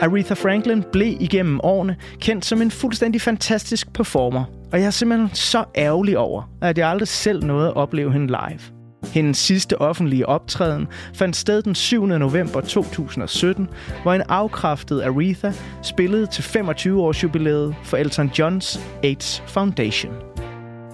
Aretha 0.00 0.34
Franklin 0.34 0.84
blev 0.92 1.16
igennem 1.20 1.60
årene 1.62 1.96
kendt 2.20 2.44
som 2.44 2.62
en 2.62 2.70
fuldstændig 2.70 3.20
fantastisk 3.20 3.92
performer, 3.92 4.44
og 4.72 4.78
jeg 4.78 4.86
er 4.86 4.90
simpelthen 4.90 5.30
så 5.34 5.64
ærgerlig 5.76 6.18
over, 6.18 6.42
at 6.62 6.78
jeg 6.78 6.88
aldrig 6.88 7.08
selv 7.08 7.44
nåede 7.44 7.68
at 7.68 7.76
opleve 7.76 8.12
hende 8.12 8.26
live. 8.26 8.75
Hendes 9.12 9.38
sidste 9.38 9.80
offentlige 9.80 10.28
optræden 10.28 10.88
fandt 11.14 11.36
sted 11.36 11.62
den 11.62 11.74
7. 11.74 12.06
november 12.06 12.60
2017, 12.60 13.68
hvor 14.02 14.14
en 14.14 14.22
afkræftet 14.28 15.02
Aretha 15.02 15.52
spillede 15.82 16.26
til 16.26 16.44
25 16.44 17.02
års 17.02 17.22
jubilæet 17.22 17.74
for 17.84 17.96
Elton 17.96 18.30
Johns 18.38 18.80
AIDS 19.02 19.42
Foundation. 19.46 20.12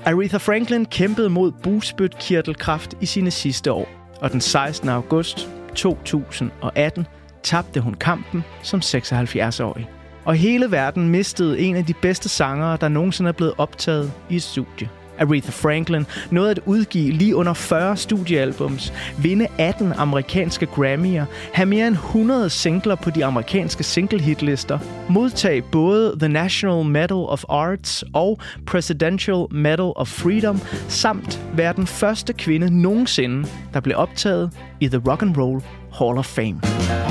Aretha 0.04 0.36
Franklin 0.36 0.86
kæmpede 0.86 1.28
mod 1.28 1.52
bugspytkirtelkræft 1.62 2.94
i 3.00 3.06
sine 3.06 3.30
sidste 3.30 3.72
år, 3.72 3.88
og 4.20 4.32
den 4.32 4.40
16. 4.40 4.88
august 4.88 5.48
2018 5.74 7.06
tabte 7.42 7.80
hun 7.80 7.94
kampen 7.94 8.44
som 8.62 8.80
76-årig. 8.84 9.88
Og 10.24 10.34
hele 10.34 10.70
verden 10.70 11.08
mistede 11.08 11.60
en 11.60 11.76
af 11.76 11.86
de 11.86 11.94
bedste 11.94 12.28
sangere, 12.28 12.78
der 12.80 12.88
nogensinde 12.88 13.28
er 13.28 13.32
blevet 13.32 13.54
optaget 13.58 14.12
i 14.30 14.36
et 14.36 14.42
studie. 14.42 14.88
Aretha 15.18 15.50
Franklin 15.50 16.06
nåede 16.30 16.50
at 16.50 16.60
udgive 16.66 17.12
lige 17.12 17.36
under 17.36 17.52
40 17.52 17.96
studiealbums, 17.96 18.92
vinde 19.18 19.46
18 19.58 19.92
amerikanske 19.92 20.66
Grammy'er, 20.66 21.24
have 21.52 21.66
mere 21.66 21.86
end 21.86 21.94
100 21.94 22.50
singler 22.50 22.94
på 22.94 23.10
de 23.10 23.24
amerikanske 23.24 23.84
single-hitlister, 23.84 24.78
modtage 25.08 25.62
både 25.62 26.16
The 26.18 26.28
National 26.28 26.84
Medal 26.84 27.16
of 27.16 27.44
Arts 27.48 28.04
og 28.14 28.38
Presidential 28.66 29.46
Medal 29.50 29.92
of 29.96 30.08
Freedom, 30.08 30.60
samt 30.88 31.40
være 31.54 31.72
den 31.72 31.86
første 31.86 32.32
kvinde 32.32 32.82
nogensinde, 32.82 33.48
der 33.74 33.80
blev 33.80 33.96
optaget 33.98 34.50
i 34.80 34.88
The 34.88 35.02
Rock 35.08 35.22
and 35.22 35.36
Roll 35.36 35.62
Hall 35.98 36.18
of 36.18 36.26
Fame. 36.26 36.60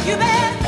You 0.07 0.17
better 0.17 0.60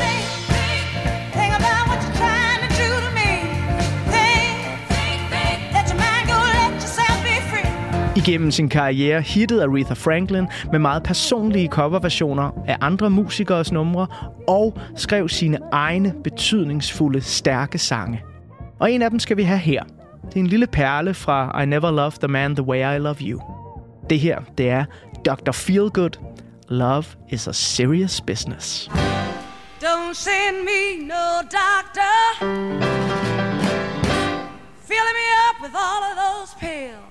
Igennem 8.15 8.51
sin 8.51 8.69
karriere 8.69 9.21
hittede 9.21 9.63
Aretha 9.63 9.93
Franklin 9.93 10.47
med 10.71 10.79
meget 10.79 11.03
personlige 11.03 11.67
coverversioner 11.67 12.51
af 12.67 12.77
andre 12.81 13.09
musikers 13.09 13.71
numre 13.71 14.07
og 14.47 14.77
skrev 14.95 15.29
sine 15.29 15.59
egne 15.71 16.13
betydningsfulde, 16.23 17.21
stærke 17.21 17.77
sange. 17.77 18.23
Og 18.79 18.91
en 18.91 19.01
af 19.01 19.09
dem 19.09 19.19
skal 19.19 19.37
vi 19.37 19.43
have 19.43 19.59
her. 19.59 19.83
Det 20.25 20.35
er 20.35 20.39
en 20.39 20.47
lille 20.47 20.67
perle 20.67 21.13
fra 21.13 21.61
I 21.61 21.65
Never 21.65 21.91
Loved 21.91 22.19
the 22.19 22.27
Man 22.27 22.55
the 22.55 22.63
Way 22.63 22.95
I 22.95 22.99
Love 22.99 23.15
You. 23.21 23.41
Det 24.09 24.19
her, 24.19 24.39
det 24.57 24.69
er 24.69 24.85
Dr. 25.25 25.51
Feelgood. 25.51 26.19
Love 26.69 27.03
is 27.29 27.47
a 27.47 27.53
serious 27.53 28.21
business. 28.21 28.89
Don't 29.81 30.13
send 30.13 30.57
me 30.63 31.07
no 31.07 31.41
doctor. 31.41 32.13
Filling 34.89 35.15
me 35.21 35.27
up 35.49 35.61
with 35.63 35.75
all 35.75 36.03
of 36.09 36.15
those 36.23 36.55
pills. 36.59 37.02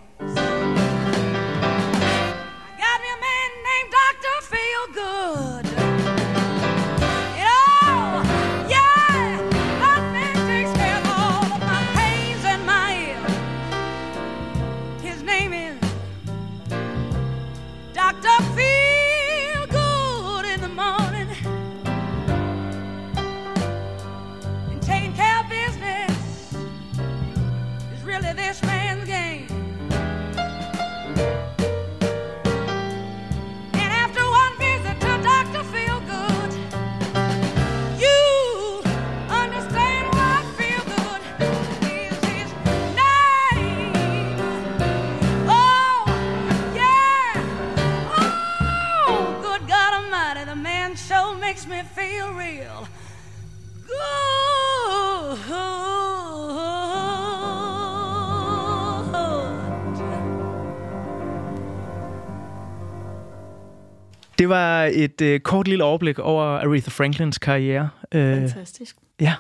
Det 64.43 64.49
var 64.49 64.91
et 64.93 65.21
øh, 65.21 65.41
kort 65.41 65.69
lille 65.69 65.85
overblik 65.85 66.19
over 66.19 66.43
Aretha 66.43 66.91
Franklins 66.91 67.39
karriere. 67.39 67.89
Øh, 68.15 68.37
Fantastisk. 68.37 68.97
ja. 69.21 69.35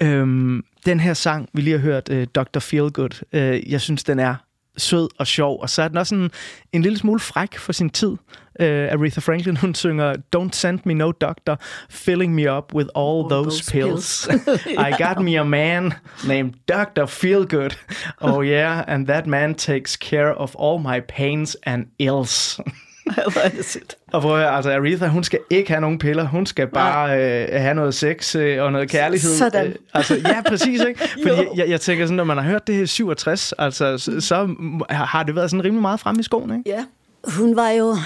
Øhm, 0.00 0.64
den 0.86 1.00
her 1.00 1.14
sang, 1.14 1.48
vi 1.52 1.60
lige 1.60 1.78
har 1.78 1.82
hørt, 1.82 2.08
øh, 2.10 2.26
Dr. 2.26 2.58
Feelgood, 2.58 3.24
øh, 3.32 3.70
jeg 3.72 3.80
synes, 3.80 4.04
den 4.04 4.18
er 4.18 4.34
sød 4.76 5.08
og 5.18 5.26
sjov, 5.26 5.60
og 5.60 5.70
så 5.70 5.82
er 5.82 5.88
den 5.88 5.96
også 5.96 6.14
en, 6.14 6.30
en 6.72 6.82
lille 6.82 6.98
smule 6.98 7.20
fræk 7.20 7.58
for 7.58 7.72
sin 7.72 7.90
tid. 7.90 8.16
Øh, 8.60 8.88
Aretha 8.92 9.20
Franklin, 9.20 9.56
hun 9.56 9.74
synger, 9.74 10.14
Don't 10.36 10.52
send 10.52 10.78
me 10.84 10.94
no 10.94 11.12
doctor, 11.12 11.56
filling 11.90 12.34
me 12.34 12.56
up 12.56 12.74
with 12.74 12.88
all, 12.94 13.22
All 13.22 13.28
those, 13.30 13.44
those 13.44 13.70
pills. 13.70 14.28
I 14.88 15.04
got 15.04 15.24
me 15.24 15.40
a 15.40 15.44
man 15.44 15.92
named 16.26 16.52
Dr. 16.68 17.06
Feelgood. 17.06 17.76
Oh 18.20 18.44
yeah, 18.44 18.84
and 18.88 19.06
that 19.06 19.26
man 19.26 19.54
takes 19.54 19.96
care 19.96 20.34
of 20.34 20.54
all 20.58 20.78
my 20.78 21.00
pains 21.00 21.56
and 21.66 21.86
ills. 21.98 22.60
Hvor 23.32 23.40
er 23.40 23.48
det 23.48 23.64
sødt. 23.64 23.96
Og 24.12 24.22
prøv 24.22 24.32
at 24.32 24.38
høre, 24.38 24.56
altså 24.56 24.70
Aretha, 24.70 25.06
hun 25.06 25.24
skal 25.24 25.38
ikke 25.50 25.70
have 25.70 25.80
nogen 25.80 25.98
piller. 25.98 26.26
Hun 26.26 26.46
skal 26.46 26.66
bare 26.66 27.10
øh, 27.10 27.48
have 27.60 27.74
noget 27.74 27.94
sex 27.94 28.36
øh, 28.36 28.62
og 28.62 28.72
noget 28.72 28.90
kærlighed. 28.90 29.36
Sådan. 29.36 29.66
Øh, 29.66 29.74
altså, 29.94 30.14
ja, 30.14 30.42
præcis, 30.48 30.80
ikke? 30.80 31.00
Fordi 31.22 31.36
jeg, 31.36 31.48
jeg, 31.56 31.68
jeg 31.68 31.80
tænker 31.80 32.06
sådan, 32.06 32.16
når 32.16 32.24
man 32.24 32.36
har 32.36 32.44
hørt 32.44 32.66
det 32.66 32.74
her 32.74 32.82
i 32.82 32.86
67, 32.86 33.52
altså, 33.58 33.98
så, 33.98 34.20
så 34.20 34.54
har 34.90 35.22
det 35.22 35.34
været 35.34 35.50
sådan 35.50 35.64
rimelig 35.64 35.82
meget 35.82 36.00
fremme 36.00 36.20
i 36.20 36.22
skoen, 36.22 36.58
ikke? 36.58 36.70
Ja, 36.70 36.84
hun 37.24 37.56
var 37.56 37.70
jo, 37.70 37.96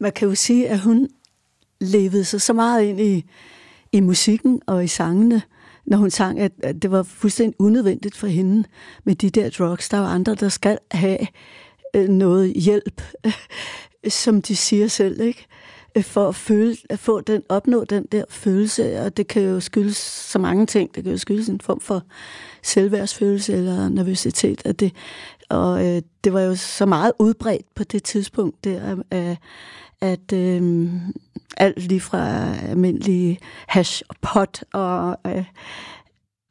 man 0.00 0.12
kan 0.12 0.28
jo 0.28 0.34
sige, 0.34 0.68
at 0.68 0.78
hun 0.78 1.08
levede 1.80 2.24
sig 2.24 2.40
så 2.40 2.52
meget 2.52 2.82
ind 2.82 3.00
i, 3.00 3.24
i 3.92 4.00
musikken 4.00 4.60
og 4.66 4.84
i 4.84 4.86
sangene, 4.86 5.42
når 5.86 5.98
hun 5.98 6.10
sang, 6.10 6.40
at, 6.40 6.52
at 6.62 6.82
det 6.82 6.90
var 6.90 7.02
fuldstændig 7.02 7.60
unødvendigt 7.60 8.16
for 8.16 8.26
hende 8.26 8.64
med 9.04 9.14
de 9.14 9.30
der 9.30 9.50
drugs. 9.50 9.88
Der 9.88 9.96
er 9.96 10.00
jo 10.00 10.06
andre, 10.06 10.34
der 10.34 10.48
skal 10.48 10.78
have 10.90 11.18
øh, 11.94 12.08
noget 12.08 12.52
hjælp, 12.52 13.02
som 14.08 14.42
de 14.42 14.56
siger 14.56 14.88
selv, 14.88 15.20
ikke? 15.20 15.46
Øh, 15.94 16.04
for 16.04 16.28
at, 16.28 16.34
føle, 16.34 16.76
at 16.90 16.98
få 16.98 17.20
den, 17.20 17.42
opnå 17.48 17.84
den 17.84 18.06
der 18.12 18.24
følelse, 18.30 19.00
og 19.00 19.16
det 19.16 19.26
kan 19.26 19.42
jo 19.42 19.60
skyldes 19.60 19.96
så 19.96 20.38
mange 20.38 20.66
ting. 20.66 20.94
Det 20.94 21.02
kan 21.02 21.12
jo 21.12 21.18
skyldes 21.18 21.48
en 21.48 21.60
form 21.60 21.80
for 21.80 22.02
selvværdsfølelse 22.62 23.52
eller 23.52 23.88
nervøsitet. 23.88 24.62
At 24.64 24.80
det, 24.80 24.92
og 25.48 25.86
øh, 25.86 26.02
det 26.24 26.32
var 26.32 26.40
jo 26.40 26.54
så 26.54 26.86
meget 26.86 27.12
udbredt 27.18 27.74
på 27.74 27.84
det 27.84 28.02
tidspunkt 28.02 28.64
der, 28.64 28.96
øh, 29.12 29.36
at 30.00 30.32
øh, 30.32 30.90
alt 31.56 31.88
lige 31.88 32.00
fra 32.00 32.54
almindelig 32.56 33.38
hash 33.68 34.02
og 34.08 34.16
pot, 34.22 34.64
og 34.72 35.16
øh, 35.26 35.44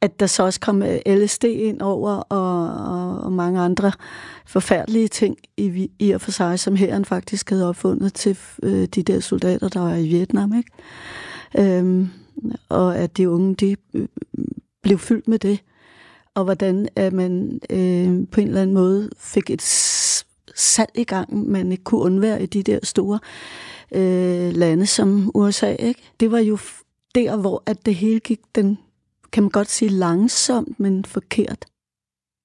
at 0.04 0.20
der 0.20 0.26
så 0.26 0.42
også 0.42 0.60
kom 0.60 0.82
øh, 0.82 0.98
LSD 1.06 1.44
ind 1.44 1.80
over, 1.80 2.10
og, 2.16 2.68
og, 2.68 3.20
og 3.20 3.32
mange 3.32 3.60
andre 3.60 3.92
forfærdelige 4.46 5.08
ting 5.08 5.36
i, 5.56 5.90
i 5.98 6.10
og 6.10 6.20
for 6.20 6.30
sig, 6.30 6.58
som 6.58 6.76
herren 6.76 7.04
faktisk 7.04 7.50
havde 7.50 7.68
opfundet 7.68 8.14
til 8.14 8.38
øh, 8.62 8.86
de 8.86 9.02
der 9.02 9.20
soldater, 9.20 9.68
der 9.68 9.80
var 9.80 9.94
i 9.94 10.08
Vietnam. 10.08 10.54
Ikke? 10.54 10.70
Øhm, 11.78 12.08
og 12.68 12.98
at 12.98 13.16
de 13.16 13.30
unge, 13.30 13.54
de 13.54 13.76
øh, 13.94 14.08
blev 14.82 14.98
fyldt 14.98 15.28
med 15.28 15.38
det. 15.38 15.60
Og 16.34 16.44
hvordan 16.44 16.88
at 16.96 17.12
man 17.12 17.60
øh, 17.70 18.28
på 18.32 18.40
en 18.40 18.48
eller 18.48 18.62
anden 18.62 18.74
måde 18.74 19.10
fik 19.18 19.50
et 19.50 19.62
salg 20.54 20.90
i 20.94 21.04
gang, 21.04 21.50
man 21.50 21.72
ikke 21.72 21.84
kunne 21.84 22.00
undvære 22.00 22.42
i 22.42 22.46
de 22.46 22.62
der 22.62 22.78
store 22.82 23.18
øh, 23.94 24.52
lande 24.52 24.86
som 24.86 25.30
USA. 25.34 25.74
Ikke? 25.78 26.02
Det 26.20 26.30
var 26.30 26.38
jo 26.38 26.58
der, 27.14 27.36
hvor 27.36 27.62
at 27.66 27.86
det 27.86 27.94
hele 27.94 28.20
gik 28.20 28.40
den, 28.54 28.78
kan 29.34 29.42
man 29.42 29.50
godt 29.50 29.70
sige, 29.70 29.88
langsomt, 29.88 30.80
men 30.80 31.04
forkert 31.04 31.64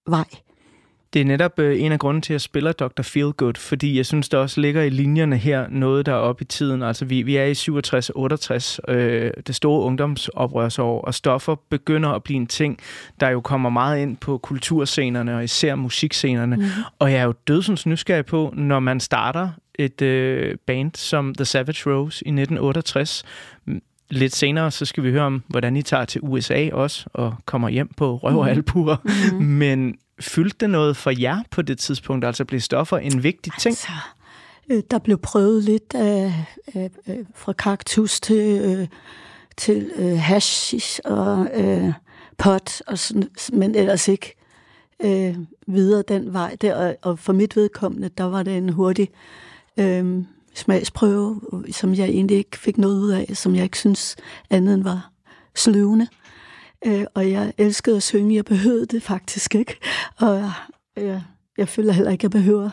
vej. 0.07 0.25
Det 1.13 1.21
er 1.21 1.25
netop 1.25 1.59
øh, 1.59 1.81
en 1.81 1.91
af 1.91 1.99
grunden 1.99 2.21
til, 2.21 2.33
at 2.33 2.35
jeg 2.35 2.41
spiller 2.41 2.71
Dr. 2.71 3.01
Feelgood, 3.01 3.53
fordi 3.57 3.97
jeg 3.97 4.05
synes, 4.05 4.29
der 4.29 4.37
også 4.37 4.61
ligger 4.61 4.81
i 4.81 4.89
linjerne 4.89 5.37
her 5.37 5.67
noget, 5.69 6.05
der 6.05 6.11
er 6.11 6.17
oppe 6.17 6.41
i 6.41 6.45
tiden. 6.45 6.83
Altså, 6.83 7.05
vi, 7.05 7.21
vi 7.21 7.35
er 7.35 7.45
i 7.45 7.51
67-68, 7.51 8.93
øh, 8.93 9.31
det 9.47 9.55
store 9.55 9.81
ungdomsoprørsår, 9.81 11.01
og 11.01 11.13
stoffer 11.13 11.55
begynder 11.69 12.09
at 12.09 12.23
blive 12.23 12.37
en 12.37 12.47
ting, 12.47 12.79
der 13.19 13.29
jo 13.29 13.41
kommer 13.41 13.69
meget 13.69 14.01
ind 14.01 14.17
på 14.17 14.37
kulturscenerne, 14.37 15.35
og 15.35 15.43
især 15.43 15.75
musikscenerne. 15.75 16.55
Mm. 16.55 16.63
Og 16.99 17.11
jeg 17.11 17.19
er 17.19 17.25
jo 17.25 17.33
dødsens 17.47 17.85
nysgerrig 17.85 18.25
på, 18.25 18.53
når 18.57 18.79
man 18.79 18.99
starter 18.99 19.49
et 19.79 20.01
øh, 20.01 20.57
band 20.67 20.91
som 20.95 21.35
The 21.35 21.45
Savage 21.45 21.91
Rose 21.91 22.25
i 22.25 22.29
1968, 22.29 23.23
Lidt 24.09 24.35
senere, 24.35 24.71
så 24.71 24.85
skal 24.85 25.03
vi 25.03 25.11
høre 25.11 25.23
om, 25.23 25.43
hvordan 25.47 25.75
I 25.75 25.81
tager 25.81 26.05
til 26.05 26.21
USA 26.23 26.69
også, 26.73 27.05
og 27.13 27.35
kommer 27.45 27.69
hjem 27.69 27.93
på 27.97 28.15
røv 28.15 28.37
og 28.37 28.49
albuer. 28.49 28.95
Mm. 29.33 29.45
Men 29.63 29.95
fyldte 30.19 30.57
det 30.59 30.69
noget 30.69 30.97
for 30.97 31.11
jer 31.19 31.43
på 31.51 31.61
det 31.61 31.79
tidspunkt? 31.79 32.25
Altså 32.25 32.45
blev 32.45 32.59
stoffer 32.59 32.97
en 32.97 33.23
vigtig 33.23 33.53
ting? 33.59 33.71
Altså, 33.71 33.91
øh, 34.69 34.83
der 34.91 34.99
blev 34.99 35.17
prøvet 35.17 35.63
lidt 35.63 35.95
af, 35.95 36.33
af, 36.73 36.89
af 37.07 37.19
fra 37.35 37.53
kaktus 37.53 38.19
til, 38.19 38.61
øh, 38.61 38.87
til 39.57 39.91
øh, 39.95 40.17
hashish 40.19 40.99
og 41.05 41.47
øh, 41.53 41.93
pot, 42.37 42.81
og 42.87 42.99
sådan, 42.99 43.29
men 43.53 43.75
ellers 43.75 44.07
ikke 44.07 44.35
øh, 44.99 45.35
videre 45.67 46.03
den 46.07 46.33
vej 46.33 46.57
der. 46.61 46.75
Og, 46.75 46.95
og 47.01 47.19
for 47.19 47.33
mit 47.33 47.55
vedkommende, 47.55 48.09
der 48.09 48.23
var 48.23 48.43
det 48.43 48.57
en 48.57 48.69
hurtig 48.69 49.09
øh, 49.77 50.23
smagsprøve, 50.59 51.41
som 51.71 51.93
jeg 51.93 52.09
egentlig 52.09 52.37
ikke 52.37 52.57
fik 52.57 52.77
noget 52.77 52.99
ud 52.99 53.11
af, 53.11 53.31
som 53.33 53.55
jeg 53.55 53.63
ikke 53.63 53.77
synes 53.77 54.15
andet 54.49 54.73
end 54.73 54.83
var 54.83 55.11
sløvende. 55.55 56.07
Øh, 56.85 57.05
og 57.13 57.31
jeg 57.31 57.53
elskede 57.57 57.95
at 57.95 58.03
synge. 58.03 58.35
Jeg 58.35 58.45
behøvede 58.45 58.85
det 58.85 59.03
faktisk 59.03 59.55
ikke. 59.55 59.77
Og 60.17 60.51
jeg, 60.95 61.23
jeg 61.57 61.67
føler 61.67 61.93
heller 61.93 62.11
ikke, 62.11 62.19
at 62.19 62.23
jeg 62.23 62.31
behøver 62.31 62.69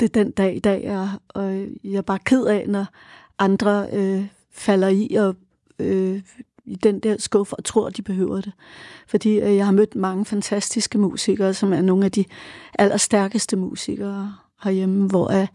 det 0.00 0.14
den 0.14 0.30
dag 0.30 0.56
i 0.56 0.58
dag 0.58 0.84
er. 0.84 1.20
Og 1.28 1.52
jeg 1.84 1.96
er 1.98 2.02
bare 2.02 2.18
ked 2.18 2.44
af, 2.44 2.64
når 2.68 2.86
andre 3.38 3.86
øh, 3.92 4.26
falder 4.52 4.88
i 4.88 5.14
og 5.14 5.36
øh, 5.78 6.22
i 6.64 6.74
den 6.74 7.00
der 7.00 7.16
skuffe 7.18 7.56
og 7.56 7.64
tror, 7.64 7.90
de 7.90 8.02
behøver 8.02 8.40
det. 8.40 8.52
Fordi 9.08 9.40
øh, 9.40 9.56
jeg 9.56 9.64
har 9.64 9.72
mødt 9.72 9.94
mange 9.94 10.24
fantastiske 10.24 10.98
musikere, 10.98 11.54
som 11.54 11.72
er 11.72 11.80
nogle 11.80 12.04
af 12.04 12.12
de 12.12 12.24
allerstærkeste 12.78 13.56
musikere 13.56 14.34
herhjemme, 14.64 15.06
hvor 15.06 15.40
øh, 15.40 15.46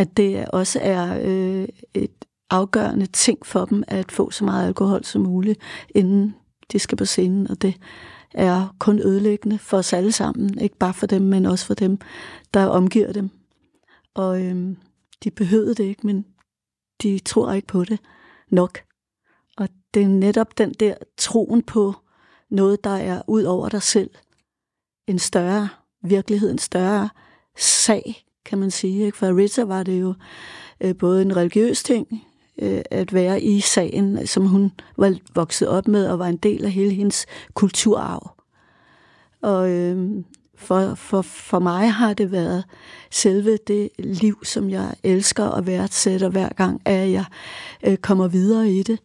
at 0.00 0.16
det 0.16 0.46
også 0.48 0.78
er 0.82 1.20
øh, 1.22 1.68
et 1.94 2.24
afgørende 2.50 3.06
ting 3.06 3.46
for 3.46 3.64
dem 3.64 3.82
at 3.88 4.12
få 4.12 4.30
så 4.30 4.44
meget 4.44 4.66
alkohol 4.66 5.04
som 5.04 5.22
muligt, 5.22 5.60
inden 5.94 6.34
de 6.72 6.78
skal 6.78 6.98
på 6.98 7.04
scenen, 7.04 7.50
og 7.50 7.62
det 7.62 7.74
er 8.34 8.76
kun 8.78 8.98
ødelæggende 8.98 9.58
for 9.58 9.78
os 9.78 9.92
alle 9.92 10.12
sammen. 10.12 10.58
Ikke 10.58 10.76
bare 10.76 10.94
for 10.94 11.06
dem, 11.06 11.22
men 11.22 11.46
også 11.46 11.66
for 11.66 11.74
dem, 11.74 11.98
der 12.54 12.66
omgiver 12.66 13.12
dem. 13.12 13.30
Og 14.14 14.42
øhm, 14.42 14.76
de 15.24 15.30
behøvede 15.30 15.74
det 15.74 15.84
ikke, 15.84 16.06
men 16.06 16.26
de 17.02 17.18
tror 17.18 17.52
ikke 17.52 17.68
på 17.68 17.84
det 17.84 17.98
nok. 18.50 18.78
Og 19.56 19.68
det 19.94 20.02
er 20.02 20.08
netop 20.08 20.58
den 20.58 20.72
der 20.72 20.94
troen 21.16 21.62
på 21.62 21.94
noget, 22.50 22.84
der 22.84 22.96
er 22.96 23.22
ud 23.26 23.42
over 23.42 23.68
dig 23.68 23.82
selv. 23.82 24.10
En 25.06 25.18
større 25.18 25.68
virkelighed, 26.02 26.50
en 26.50 26.58
større 26.58 27.08
sag, 27.56 28.24
kan 28.44 28.58
man 28.58 28.70
sige. 28.70 29.04
Ikke? 29.04 29.18
For 29.18 29.36
Rita 29.36 29.64
var 29.64 29.82
det 29.82 30.00
jo 30.00 30.14
øh, 30.80 30.96
både 30.96 31.22
en 31.22 31.36
religiøs 31.36 31.82
ting, 31.82 32.24
øh, 32.62 32.80
at 32.90 33.14
være 33.14 33.42
i 33.42 33.60
sagen, 33.60 34.26
som 34.26 34.46
hun 34.46 34.72
var 34.96 35.16
vokset 35.34 35.68
op 35.68 35.88
med, 35.88 36.06
og 36.06 36.18
var 36.18 36.26
en 36.26 36.36
del 36.36 36.64
af 36.64 36.70
hele 36.70 36.94
hendes 36.94 37.26
kulturarv. 37.54 38.36
Og 39.42 39.70
øh, 39.70 40.24
for, 40.60 40.94
for, 40.94 41.22
for 41.22 41.58
mig 41.58 41.92
har 41.92 42.14
det 42.14 42.32
været 42.32 42.64
selve 43.10 43.58
det 43.66 43.88
liv, 43.98 44.44
som 44.44 44.70
jeg 44.70 44.94
elsker 45.02 45.44
og 45.44 45.66
værdsætter 45.66 46.28
hver 46.28 46.48
gang, 46.48 46.80
at 46.84 47.10
jeg 47.10 47.24
øh, 47.86 47.96
kommer 47.96 48.28
videre 48.28 48.70
i 48.70 48.82
det, 48.82 48.98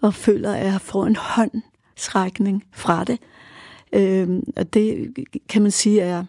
og 0.00 0.14
føler, 0.14 0.54
at 0.54 0.66
jeg 0.66 0.80
får 0.80 1.06
en 1.06 1.16
håndsrækning 1.16 2.64
fra 2.72 3.04
det. 3.04 3.18
Øh, 3.92 4.28
og 4.56 4.74
det 4.74 5.14
kan 5.48 5.62
man 5.62 5.70
sige 5.70 6.00
er 6.00 6.24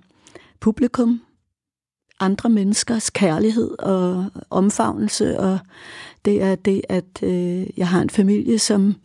publikum, 0.59 1.21
andre 2.23 2.49
menneskers 2.49 3.09
kærlighed 3.09 3.79
og 3.79 4.25
omfavnelse, 4.49 5.39
og 5.39 5.59
det 6.25 6.41
er 6.41 6.55
det, 6.55 6.81
at 6.89 7.23
øh, 7.23 7.79
jeg 7.79 7.87
har 7.87 8.01
en 8.01 8.09
familie, 8.09 8.59
som 8.59 8.95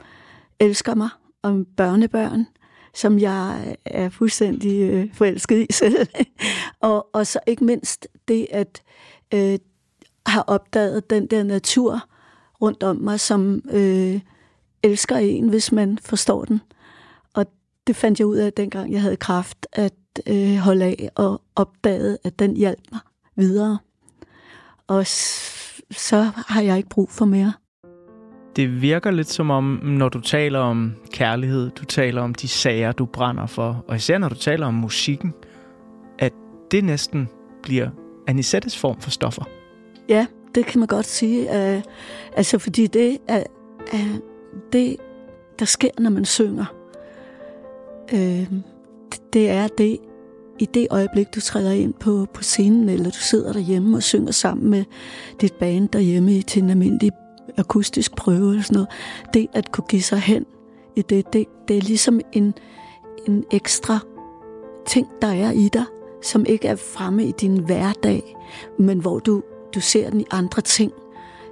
elsker 0.60 0.94
mig, 0.94 1.08
og 1.42 1.64
børnebørn, 1.76 2.46
som 2.94 3.18
jeg 3.18 3.76
er 3.84 4.08
fuldstændig 4.08 4.80
øh, 4.80 5.14
forelsket 5.14 5.66
i 5.70 5.72
selv. 5.82 6.06
og, 6.80 7.08
og 7.12 7.26
så 7.26 7.40
ikke 7.46 7.64
mindst 7.64 8.08
det, 8.28 8.46
at 8.50 8.82
øh, 9.34 9.58
har 10.26 10.42
opdaget 10.42 11.10
den 11.10 11.26
der 11.26 11.42
natur 11.42 12.08
rundt 12.60 12.82
om 12.82 12.96
mig, 12.96 13.20
som 13.20 13.62
øh, 13.70 14.20
elsker 14.82 15.16
en, 15.16 15.48
hvis 15.48 15.72
man 15.72 15.98
forstår 15.98 16.44
den. 16.44 16.60
Og 17.34 17.46
det 17.86 17.96
fandt 17.96 18.18
jeg 18.18 18.26
ud 18.26 18.36
af, 18.36 18.52
dengang 18.52 18.92
jeg 18.92 19.02
havde 19.02 19.16
kraft 19.16 19.66
at 19.72 19.94
øh, 20.26 20.56
holde 20.56 20.84
af, 20.84 21.10
og 21.14 21.42
opdagede, 21.56 22.18
at 22.24 22.38
den 22.38 22.56
hjalp 22.56 22.80
mig 22.92 23.00
videre. 23.38 23.78
Og 24.86 25.06
så 25.90 26.30
har 26.34 26.62
jeg 26.62 26.76
ikke 26.76 26.88
brug 26.88 27.10
for 27.10 27.24
mere. 27.24 27.52
Det 28.56 28.82
virker 28.82 29.10
lidt 29.10 29.28
som 29.28 29.50
om, 29.50 29.64
når 29.82 30.08
du 30.08 30.20
taler 30.20 30.58
om 30.58 30.94
kærlighed, 31.12 31.70
du 31.70 31.84
taler 31.84 32.22
om 32.22 32.34
de 32.34 32.48
sager, 32.48 32.92
du 32.92 33.06
brænder 33.06 33.46
for, 33.46 33.84
og 33.88 33.96
især 33.96 34.18
når 34.18 34.28
du 34.28 34.34
taler 34.34 34.66
om 34.66 34.74
musikken, 34.74 35.34
at 36.18 36.32
det 36.70 36.84
næsten 36.84 37.28
bliver 37.62 37.90
Anisettes 38.26 38.78
form 38.78 39.00
for 39.00 39.10
stoffer. 39.10 39.44
Ja, 40.08 40.26
det 40.54 40.66
kan 40.66 40.78
man 40.78 40.88
godt 40.88 41.06
sige. 41.06 41.48
Uh, 41.48 41.82
altså, 42.36 42.58
fordi 42.58 42.86
det 42.86 43.18
er 43.28 43.42
uh, 43.92 44.16
det, 44.72 44.96
der 45.58 45.64
sker, 45.64 45.90
når 45.98 46.10
man 46.10 46.24
synger. 46.24 46.64
Uh, 48.12 48.46
det 49.32 49.50
er 49.50 49.68
det, 49.68 49.98
i 50.58 50.64
det 50.64 50.86
øjeblik, 50.90 51.34
du 51.34 51.40
træder 51.40 51.72
ind 51.72 51.94
på, 51.94 52.26
på 52.34 52.42
scenen, 52.42 52.88
eller 52.88 53.10
du 53.10 53.18
sidder 53.18 53.52
derhjemme 53.52 53.96
og 53.96 54.02
synger 54.02 54.32
sammen 54.32 54.70
med 54.70 54.84
dit 55.40 55.54
band 55.54 55.88
derhjemme 55.88 56.42
til 56.42 56.62
en 56.62 56.70
almindelig 56.70 57.10
akustisk 57.56 58.16
prøve 58.16 58.50
eller 58.50 58.62
sådan 58.62 58.74
noget, 58.74 58.88
det 59.34 59.46
at 59.52 59.72
kunne 59.72 59.86
give 59.88 60.02
sig 60.02 60.18
hen 60.18 60.46
i 60.96 61.02
det, 61.02 61.32
det, 61.32 61.46
det 61.68 61.76
er 61.76 61.80
ligesom 61.80 62.20
en, 62.32 62.54
en 63.28 63.44
ekstra 63.52 63.98
ting, 64.86 65.08
der 65.22 65.28
er 65.28 65.50
i 65.50 65.68
dig, 65.72 65.84
som 66.22 66.46
ikke 66.46 66.68
er 66.68 66.76
fremme 66.76 67.24
i 67.24 67.32
din 67.40 67.64
hverdag, 67.64 68.36
men 68.78 68.98
hvor 68.98 69.18
du, 69.18 69.42
du 69.74 69.80
ser 69.80 70.10
den 70.10 70.20
i 70.20 70.24
andre 70.30 70.62
ting. 70.62 70.92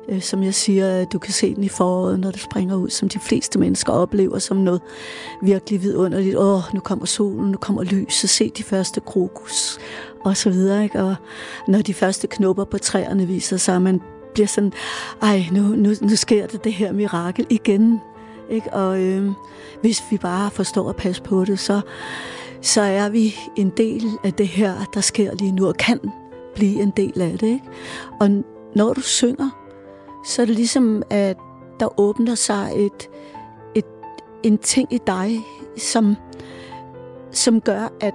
Øh, 0.08 0.22
som 0.22 0.42
jeg 0.42 0.54
siger, 0.54 1.04
du 1.04 1.18
kan 1.18 1.32
se 1.32 1.54
den 1.54 1.64
i 1.64 1.68
foråret, 1.68 2.20
når 2.20 2.30
det 2.30 2.40
springer 2.40 2.76
ud, 2.76 2.90
som 2.90 3.08
de 3.08 3.18
fleste 3.18 3.58
mennesker 3.58 3.92
oplever 3.92 4.38
som 4.38 4.56
noget 4.56 4.80
virkelig 5.42 5.82
vidunderligt. 5.82 6.36
Åh, 6.36 6.74
nu 6.74 6.80
kommer 6.80 7.06
solen, 7.06 7.50
nu 7.50 7.56
kommer 7.56 7.82
lyset, 7.82 8.30
se 8.30 8.50
de 8.50 8.62
første 8.62 9.00
krokus, 9.00 9.78
og 10.24 10.36
så 10.36 10.50
videre. 10.50 10.84
Ikke? 10.84 11.02
Og 11.02 11.14
når 11.68 11.82
de 11.82 11.94
første 11.94 12.26
knopper 12.26 12.64
på 12.64 12.78
træerne 12.78 13.26
viser 13.26 13.56
sig, 13.56 13.82
man 13.82 14.00
bliver 14.34 14.46
sådan, 14.46 14.72
ej, 15.22 15.44
nu, 15.52 15.62
nu, 15.62 15.90
nu 16.00 16.16
sker 16.16 16.46
det 16.46 16.64
det 16.64 16.72
her 16.72 16.92
mirakel 16.92 17.46
igen. 17.50 18.00
Ikke? 18.50 18.72
Og 18.72 19.00
øh, 19.00 19.30
hvis 19.80 20.02
vi 20.10 20.18
bare 20.18 20.50
forstår 20.50 20.88
at 20.88 20.96
passe 20.96 21.22
på 21.22 21.44
det, 21.44 21.58
så, 21.58 21.80
så 22.62 22.80
er 22.80 23.08
vi 23.08 23.34
en 23.56 23.72
del 23.76 24.04
af 24.24 24.32
det 24.32 24.48
her, 24.48 24.74
der 24.94 25.00
sker 25.00 25.34
lige 25.34 25.52
nu, 25.52 25.68
og 25.68 25.76
kan 25.76 26.00
blive 26.54 26.82
en 26.82 26.92
del 26.96 27.20
af 27.20 27.38
det. 27.38 27.46
Ikke? 27.46 27.64
Og 28.20 28.30
når 28.74 28.92
du 28.92 29.00
synger, 29.00 29.65
så 30.26 30.42
er 30.42 30.46
det 30.46 30.54
ligesom, 30.54 31.02
at 31.10 31.36
der 31.80 32.00
åbner 32.00 32.34
sig 32.34 32.72
et, 32.76 33.10
et, 33.74 33.84
en 34.42 34.58
ting 34.58 34.92
i 34.92 34.98
dig, 35.06 35.40
som, 35.76 36.14
som 37.32 37.60
gør, 37.60 37.92
at 38.00 38.14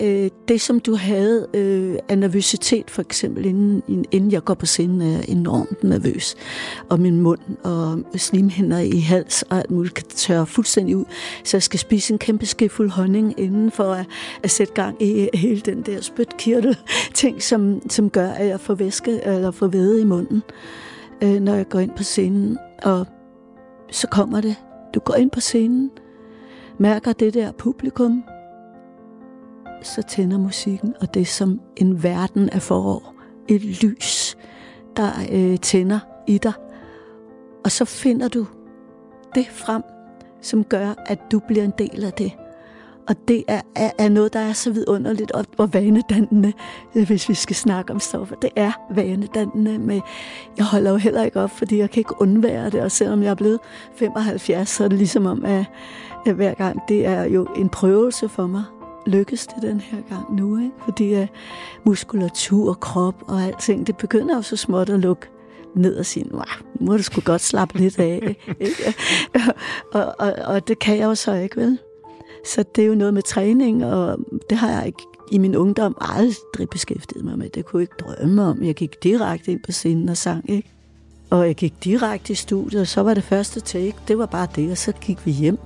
øh, 0.00 0.30
det, 0.48 0.60
som 0.60 0.80
du 0.80 0.94
havde 0.94 1.46
øh, 1.54 1.96
af 2.08 2.18
nervøsitet, 2.18 2.90
for 2.90 3.02
eksempel, 3.02 3.46
inden, 3.46 4.04
inden 4.10 4.32
jeg 4.32 4.44
går 4.44 4.54
på 4.54 4.66
scenen, 4.66 5.00
er 5.00 5.20
enormt 5.28 5.84
nervøs. 5.84 6.36
Og 6.88 7.00
min 7.00 7.20
mund 7.20 7.40
og 7.64 8.02
slimhinder 8.16 8.78
i 8.78 8.98
hals 8.98 9.42
og 9.42 9.58
alt 9.58 9.70
muligt 9.70 9.94
kan 9.94 10.06
tørre 10.06 10.46
fuldstændig 10.46 10.96
ud. 10.96 11.04
Så 11.44 11.56
jeg 11.56 11.62
skal 11.62 11.80
spise 11.80 12.12
en 12.12 12.18
kæmpe 12.18 12.46
skefuld 12.46 12.90
honning 12.90 13.40
inden 13.40 13.70
for 13.70 13.92
at, 13.92 14.06
at 14.42 14.50
sætte 14.50 14.72
gang 14.72 15.02
i 15.02 15.28
hele 15.34 15.60
den 15.60 15.82
der 15.82 16.00
spytkirtel 16.00 16.76
ting, 17.14 17.42
som, 17.42 17.90
som 17.90 18.10
gør, 18.10 18.30
at 18.30 18.46
jeg 18.46 18.60
får 18.60 18.74
væske 18.74 19.20
eller 19.24 19.50
får 19.50 19.66
væde 19.66 20.00
i 20.00 20.04
munden, 20.04 20.42
øh, 20.48 20.87
øh, 21.22 21.40
når 21.40 21.54
jeg 21.54 21.68
går 21.68 21.78
ind 21.78 21.90
på 21.96 22.02
scenen. 22.02 22.58
Og 22.82 23.06
så 23.90 24.08
kommer 24.08 24.40
det. 24.40 24.56
Du 24.94 25.00
går 25.00 25.14
ind 25.14 25.30
på 25.30 25.40
scenen, 25.40 25.90
mærker 26.78 27.12
det 27.12 27.34
der 27.34 27.52
publikum, 27.52 28.24
så 29.82 30.02
tænder 30.02 30.38
musikken, 30.38 30.94
og 31.00 31.14
det 31.14 31.22
er 31.22 31.26
som 31.26 31.60
en 31.76 32.02
verden 32.02 32.50
af 32.50 32.62
forår. 32.62 33.14
Et 33.48 33.82
lys, 33.82 34.36
der 34.96 35.10
øh, 35.32 35.58
tænder 35.58 35.98
i 36.26 36.38
dig. 36.38 36.52
Og 37.64 37.70
så 37.70 37.84
finder 37.84 38.28
du 38.28 38.46
det 39.34 39.46
frem, 39.48 39.82
som 40.40 40.64
gør, 40.64 40.94
at 41.06 41.18
du 41.32 41.38
bliver 41.38 41.64
en 41.64 41.72
del 41.78 42.04
af 42.04 42.12
det. 42.12 42.32
Og 43.08 43.28
det 43.28 43.44
er, 43.48 43.60
er, 43.76 43.90
er 43.98 44.08
noget, 44.08 44.32
der 44.32 44.40
er 44.40 44.52
så 44.52 44.72
vidunderligt 44.72 45.30
og, 45.32 45.44
og 45.58 45.74
vanedannende, 45.74 46.52
hvis 46.92 47.28
vi 47.28 47.34
skal 47.34 47.56
snakke 47.56 47.92
om 47.92 48.00
stoffer. 48.00 48.36
Det 48.36 48.50
er 48.56 48.72
vanedannende, 48.94 49.78
men 49.78 50.02
jeg 50.56 50.64
holder 50.64 50.90
jo 50.90 50.96
heller 50.96 51.22
ikke 51.22 51.40
op, 51.40 51.50
fordi 51.50 51.78
jeg 51.78 51.90
kan 51.90 52.00
ikke 52.00 52.20
undvære 52.20 52.70
det. 52.70 52.80
Og 52.80 52.90
selvom 52.90 53.22
jeg 53.22 53.30
er 53.30 53.34
blevet 53.34 53.60
75, 53.96 54.68
så 54.68 54.84
er 54.84 54.88
det 54.88 54.98
ligesom 54.98 55.26
om, 55.26 55.44
at, 55.44 55.64
at 56.26 56.34
hver 56.34 56.54
gang 56.54 56.80
det 56.88 57.06
er 57.06 57.24
jo 57.24 57.46
en 57.56 57.68
prøvelse 57.68 58.28
for 58.28 58.46
mig 58.46 58.64
lykkes 59.06 59.46
det 59.46 59.62
den 59.62 59.80
her 59.80 59.98
gang 60.08 60.36
nu, 60.36 60.58
ikke? 60.58 60.74
fordi 60.84 61.20
uh, 61.20 61.26
muskulatur, 61.84 62.74
krop 62.74 63.14
og 63.28 63.42
alting, 63.42 63.86
det 63.86 63.96
begynder 63.96 64.36
jo 64.36 64.42
så 64.42 64.56
småt 64.56 64.90
at 64.90 65.00
lukke 65.00 65.26
ned 65.74 65.96
og 65.96 66.06
sige, 66.06 66.28
nu 66.28 66.42
må 66.80 66.96
du 66.96 67.02
sgu 67.02 67.20
godt 67.20 67.40
slappe 67.40 67.78
lidt 67.78 67.98
af. 67.98 68.18
Ikke? 68.60 68.94
og, 69.92 70.14
og, 70.18 70.32
og 70.46 70.68
det 70.68 70.78
kan 70.78 70.96
jeg 70.96 71.04
jo 71.04 71.14
så 71.14 71.34
ikke, 71.34 71.56
vel? 71.56 71.78
Så 72.54 72.64
det 72.76 72.84
er 72.84 72.88
jo 72.88 72.94
noget 72.94 73.14
med 73.14 73.22
træning, 73.22 73.84
og 73.84 74.18
det 74.50 74.58
har 74.58 74.70
jeg 74.70 74.86
ikke 74.86 75.02
i 75.32 75.38
min 75.38 75.56
ungdom 75.56 75.96
aldrig 76.00 76.68
beskæftiget 76.70 77.24
mig 77.24 77.38
med. 77.38 77.48
Det 77.48 77.66
kunne 77.66 77.80
jeg 77.80 77.82
ikke 77.82 78.04
drømme 78.04 78.42
om. 78.42 78.62
Jeg 78.62 78.74
gik 78.74 79.02
direkte 79.02 79.52
ind 79.52 79.60
på 79.66 79.72
scenen 79.72 80.08
og 80.08 80.16
sang, 80.16 80.50
ikke? 80.50 80.70
Og 81.30 81.46
jeg 81.46 81.54
gik 81.54 81.84
direkte 81.84 82.32
i 82.32 82.36
studiet, 82.36 82.80
og 82.80 82.86
så 82.86 83.02
var 83.02 83.14
det 83.14 83.24
første 83.24 83.60
take. 83.60 83.94
Det 84.08 84.18
var 84.18 84.26
bare 84.26 84.48
det, 84.56 84.70
og 84.70 84.78
så 84.78 84.92
gik 84.92 85.26
vi 85.26 85.30
hjem 85.30 85.58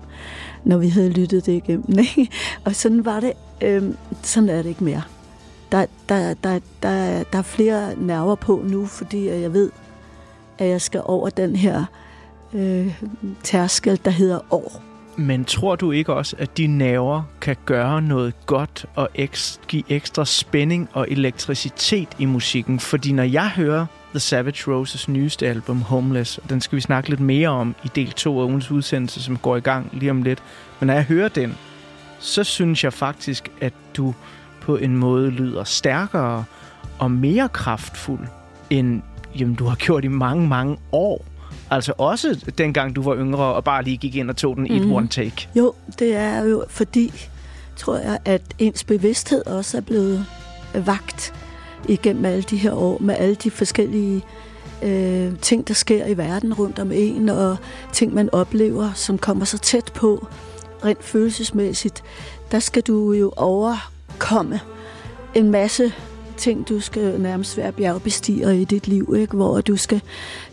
når 0.65 0.79
vi 0.79 0.89
havde 0.89 1.11
lyttet 1.11 1.47
det 1.47 1.53
igennem. 1.53 1.99
Ikke? 2.19 2.29
Og 2.65 2.75
sådan 2.75 3.05
var 3.05 3.21
det. 3.21 3.33
Øhm, 3.63 3.97
sådan 4.23 4.49
er 4.49 4.63
det 4.63 4.69
ikke 4.69 4.85
mere. 4.85 5.03
Der, 5.73 5.87
der, 6.09 6.35
der, 6.35 6.59
der, 6.83 7.23
der 7.33 7.39
er 7.39 7.43
flere 7.43 7.97
nerver 7.97 8.35
på 8.35 8.63
nu, 8.65 8.87
fordi 8.87 9.29
jeg 9.29 9.53
ved, 9.53 9.71
at 10.59 10.69
jeg 10.69 10.81
skal 10.81 11.03
over 11.05 11.31
den 11.31 11.57
her 11.57 11.85
øh, 12.53 13.03
tærskel, 13.43 14.01
der 14.05 14.11
hedder 14.11 14.39
år. 14.51 14.92
Men 15.17 15.45
tror 15.45 15.77
du 15.77 15.93
ikke 15.93 16.15
også, 16.15 16.37
at 16.39 16.59
de 16.59 16.67
nerver 16.67 17.23
kan 17.41 17.57
gøre 17.65 18.03
noget 18.03 18.47
godt 18.47 18.87
og 18.95 19.09
ekstra, 19.15 19.63
give 19.69 19.83
ekstra 19.89 20.25
spænding 20.25 20.89
og 20.93 21.07
elektricitet 21.11 22.09
i 22.19 22.25
musikken? 22.25 22.81
Fordi 22.81 23.13
når 23.13 23.23
jeg 23.23 23.51
hører 23.51 23.87
The 24.13 24.21
Savage 24.21 24.73
Roses 24.73 25.09
nyeste 25.09 25.49
album, 25.49 25.83
Homeless. 25.83 26.41
Den 26.49 26.61
skal 26.61 26.77
vi 26.77 26.81
snakke 26.81 27.09
lidt 27.11 27.21
mere 27.21 27.49
om 27.49 27.75
i 27.85 27.89
del 27.95 28.13
2 28.13 28.41
af 28.41 28.45
ugens 28.45 28.71
udsendelse, 28.71 29.23
som 29.23 29.37
går 29.37 29.57
i 29.57 29.61
gang 29.61 29.89
lige 29.93 30.11
om 30.11 30.23
lidt. 30.23 30.43
Men 30.81 30.87
når 30.87 30.95
jeg 30.95 31.05
hører 31.05 31.29
den, 31.29 31.55
så 32.19 32.45
synes 32.45 32.85
jeg 32.85 32.93
faktisk, 32.93 33.51
at 33.61 33.73
du 33.97 34.15
på 34.61 34.77
en 34.77 34.97
måde 34.97 35.31
lyder 35.31 35.65
stærkere 35.65 36.45
og 36.99 37.11
mere 37.11 37.49
kraftfuld, 37.49 38.27
end 38.71 39.03
jamen, 39.39 39.55
du 39.55 39.65
har 39.65 39.77
gjort 39.77 40.05
i 40.05 40.09
mange, 40.09 40.49
mange 40.49 40.77
år. 40.93 41.25
Altså 41.73 41.93
også 41.99 42.53
dengang 42.59 42.97
du 42.97 43.03
var 43.03 43.17
yngre 43.17 43.45
og 43.45 43.65
bare 43.65 43.85
lige 43.85 43.97
gik 43.97 44.17
ind 44.17 44.31
og 44.31 44.37
tog 44.37 44.57
den 44.57 44.67
i 44.67 44.71
mm. 44.71 44.77
et 44.77 44.83
mhm. 44.83 44.93
one 44.93 45.09
take. 45.09 45.49
Jo, 45.55 45.75
det 45.99 46.15
er 46.15 46.43
jo 46.43 46.65
fordi, 46.69 47.13
tror 47.77 47.97
jeg, 47.97 48.19
at 48.25 48.43
ens 48.59 48.85
bevidsthed 48.85 49.47
også 49.47 49.77
er 49.77 49.81
blevet 49.81 50.27
vagt 50.75 51.35
igennem 51.89 52.25
alle 52.25 52.43
de 52.43 52.57
her 52.57 52.73
år, 52.73 52.99
med 53.01 53.15
alle 53.19 53.35
de 53.35 53.51
forskellige 53.51 54.23
øh, 54.83 55.39
ting, 55.39 55.69
der 55.69 55.75
sker 55.75 56.07
i 56.07 56.17
verden 56.17 56.55
rundt 56.55 56.79
om 56.79 56.93
en, 56.93 57.29
og 57.29 57.57
ting, 57.93 58.15
man 58.15 58.29
oplever, 58.33 58.93
som 58.95 59.19
kommer 59.19 59.45
så 59.45 59.59
tæt 59.59 59.93
på, 59.95 60.27
rent 60.85 61.05
følelsesmæssigt, 61.05 62.03
der 62.51 62.59
skal 62.59 62.83
du 62.83 63.13
jo 63.13 63.33
overkomme 63.37 64.61
en 65.35 65.51
masse 65.51 65.93
ting, 66.37 66.69
du 66.69 66.81
skal 66.81 67.21
nærmest 67.21 67.57
være 67.57 67.73
bjergbestiger 67.73 68.51
i 68.51 68.65
dit 68.65 68.89
liv, 68.89 69.15
ikke? 69.17 69.37
hvor 69.37 69.61
du 69.61 69.77
skal 69.77 70.01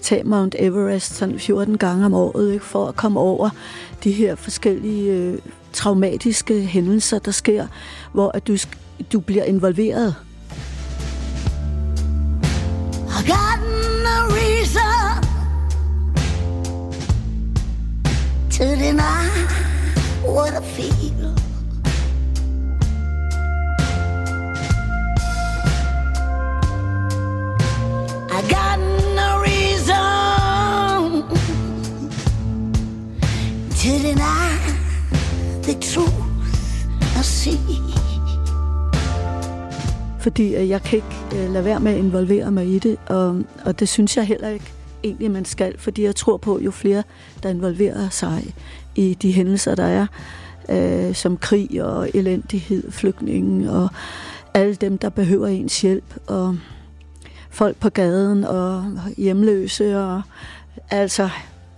tage 0.01 0.23
Mount 0.23 0.55
Everest 0.59 1.15
sådan 1.15 1.39
14 1.39 1.77
gange 1.77 2.05
om 2.05 2.13
året, 2.13 2.53
ikke? 2.53 2.65
for 2.65 2.87
at 2.87 2.95
komme 2.95 3.19
over 3.19 3.49
de 4.03 4.11
her 4.11 4.35
forskellige 4.35 5.11
øh, 5.11 5.39
traumatiske 5.73 6.61
hændelser, 6.61 7.19
der 7.19 7.31
sker, 7.31 7.67
hvor 8.13 8.31
at 8.33 8.47
du, 8.47 8.57
du 9.13 9.19
bliver 9.19 9.43
involveret. 9.43 10.15
I 13.07 13.27
got 13.27 13.59
no 14.03 14.17
reason 14.35 15.23
to 18.51 18.65
deny 18.75 19.29
what 20.27 20.53
I 20.53 20.65
feel. 20.65 21.38
I 28.39 28.41
got 28.41 28.79
no 29.19 29.29
reason 29.49 29.97
to 33.81 33.91
deny 34.07 34.57
the 35.61 35.73
truth 35.73 36.13
I 37.19 37.23
see. 37.23 37.59
fordi 40.19 40.55
øh, 40.55 40.69
jeg 40.69 40.81
kan 40.81 40.95
ikke 40.95 41.43
øh, 41.43 41.53
lade 41.53 41.65
være 41.65 41.79
med 41.79 41.91
at 41.91 41.97
involvere 41.97 42.51
mig 42.51 42.67
i 42.67 42.79
det, 42.79 42.97
og, 43.07 43.41
og 43.65 43.79
det 43.79 43.89
synes 43.89 44.17
jeg 44.17 44.25
heller 44.25 44.49
ikke 44.49 44.73
egentlig, 45.03 45.31
man 45.31 45.45
skal, 45.45 45.77
fordi 45.77 46.03
jeg 46.03 46.15
tror 46.15 46.37
på, 46.37 46.59
jo 46.59 46.71
flere, 46.71 47.03
der 47.43 47.49
involverer 47.49 48.09
sig 48.09 48.53
i 48.95 49.13
de 49.13 49.31
hændelser, 49.31 49.75
der 49.75 49.83
er, 49.83 50.07
øh, 50.69 51.15
som 51.15 51.37
krig 51.37 51.83
og 51.83 52.09
elendighed, 52.13 52.91
flygtninge 52.91 53.71
og 53.71 53.89
alle 54.53 54.75
dem, 54.75 54.97
der 54.97 55.09
behøver 55.09 55.47
ens 55.47 55.81
hjælp, 55.81 56.15
og 56.27 56.57
folk 57.49 57.77
på 57.77 57.89
gaden 57.89 58.43
og 58.43 58.85
hjemløse, 59.17 59.99
og 59.99 60.21
altså 60.89 61.29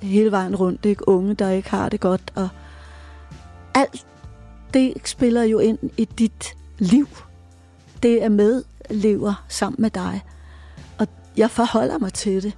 hele 0.01 0.31
vejen 0.31 0.55
rundt, 0.55 0.85
ikke? 0.85 1.09
unge, 1.09 1.33
der 1.33 1.49
ikke 1.49 1.69
har 1.69 1.89
det 1.89 1.99
godt, 1.99 2.31
og 2.35 2.49
alt 3.73 4.05
det 4.73 4.93
spiller 5.05 5.43
jo 5.43 5.59
ind 5.59 5.79
i 5.97 6.05
dit 6.05 6.55
liv 6.79 7.07
det 8.03 8.23
er 8.23 8.29
med 8.29 8.63
lever 8.89 9.45
sammen 9.47 9.81
med 9.81 9.89
dig. 9.89 10.21
Og 10.97 11.07
jeg 11.37 11.51
forholder 11.51 11.97
mig 11.97 12.13
til 12.13 12.43
det 12.43 12.53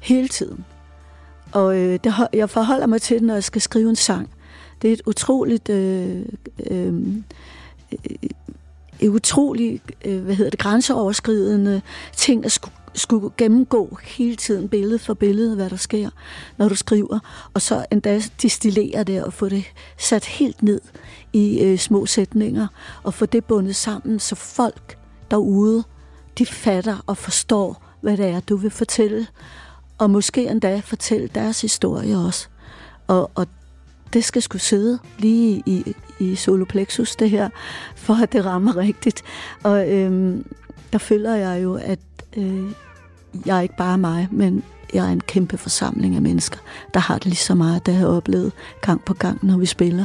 hele 0.00 0.28
tiden. 0.28 0.64
Og 1.52 1.76
øh, 1.76 1.98
det, 2.04 2.14
jeg 2.32 2.50
forholder 2.50 2.86
mig 2.86 3.02
til 3.02 3.16
det, 3.16 3.26
når 3.26 3.34
jeg 3.34 3.44
skal 3.44 3.60
skrive 3.60 3.88
en 3.88 3.96
sang. 3.96 4.30
Det 4.82 4.88
er 4.88 4.92
et 4.92 5.02
utroligt... 5.06 5.68
Øh, 5.68 6.22
øh, 6.70 6.94
utrolig, 9.06 9.80
øh, 10.04 10.22
hvad 10.22 10.34
hedder 10.34 10.50
det, 10.50 10.60
grænseoverskridende 10.60 11.82
ting 12.16 12.44
at 12.44 12.52
skulle, 12.52 12.74
skulle 12.94 13.30
gennemgå 13.36 13.98
hele 14.02 14.36
tiden, 14.36 14.68
billede 14.68 14.98
for 14.98 15.14
billede, 15.14 15.56
hvad 15.56 15.70
der 15.70 15.76
sker, 15.76 16.10
når 16.56 16.68
du 16.68 16.74
skriver, 16.74 17.18
og 17.54 17.62
så 17.62 17.86
endda 17.92 18.22
distillere 18.42 19.04
det 19.04 19.24
og 19.24 19.32
få 19.32 19.48
det 19.48 19.64
sat 19.98 20.24
helt 20.24 20.62
ned 20.62 20.80
i 21.32 21.60
øh, 21.60 21.78
små 21.78 22.06
sætninger, 22.06 22.66
og 23.02 23.14
få 23.14 23.26
det 23.26 23.44
bundet 23.44 23.76
sammen, 23.76 24.18
så 24.18 24.34
folk 24.34 24.98
derude, 25.30 25.84
de 26.38 26.46
fatter 26.46 26.96
og 27.06 27.16
forstår, 27.16 27.84
hvad 28.00 28.16
det 28.16 28.26
er, 28.26 28.40
du 28.40 28.56
vil 28.56 28.70
fortælle, 28.70 29.26
og 29.98 30.10
måske 30.10 30.48
endda 30.48 30.80
fortælle 30.84 31.28
deres 31.34 31.60
historie 31.60 32.18
også. 32.18 32.48
Og, 33.06 33.30
og 33.34 33.46
det 34.12 34.24
skal 34.24 34.42
skulle 34.42 34.62
sidde 34.62 34.98
lige 35.18 35.62
i, 35.66 35.94
i 36.18 36.34
soloplexus, 36.34 37.16
det 37.16 37.30
her, 37.30 37.48
for 37.96 38.14
at 38.14 38.32
det 38.32 38.44
rammer 38.44 38.76
rigtigt. 38.76 39.22
Og 39.62 39.92
øhm, 39.92 40.44
der 40.92 40.98
føler 40.98 41.34
jeg 41.34 41.62
jo, 41.62 41.74
at 41.74 41.98
øh, 42.36 42.64
jeg 43.46 43.56
er 43.56 43.60
ikke 43.60 43.76
bare 43.76 43.98
mig, 43.98 44.28
men 44.30 44.62
jeg 44.94 45.06
er 45.06 45.12
en 45.12 45.20
kæmpe 45.20 45.58
forsamling 45.58 46.14
af 46.14 46.22
mennesker, 46.22 46.58
der 46.94 47.00
har 47.00 47.14
det 47.14 47.26
lige 47.26 47.36
så 47.36 47.54
meget, 47.54 47.86
der 47.86 47.92
har 47.92 47.98
jeg 47.98 48.08
oplevet 48.08 48.52
gang 48.80 49.04
på 49.04 49.14
gang, 49.14 49.46
når 49.46 49.58
vi 49.58 49.66
spiller. 49.66 50.04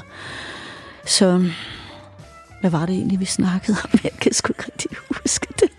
Så 1.05 1.45
hvad 2.61 2.71
var 2.71 2.85
det 2.85 2.95
egentlig, 2.95 3.19
vi 3.19 3.25
snakkede 3.25 3.77
om? 3.83 3.99
Jeg 4.03 4.11
kan 4.21 4.33
sgu 4.33 4.51
ikke 4.51 4.63
rigtig 4.63 4.97
huske 5.09 5.47
det. 5.59 5.69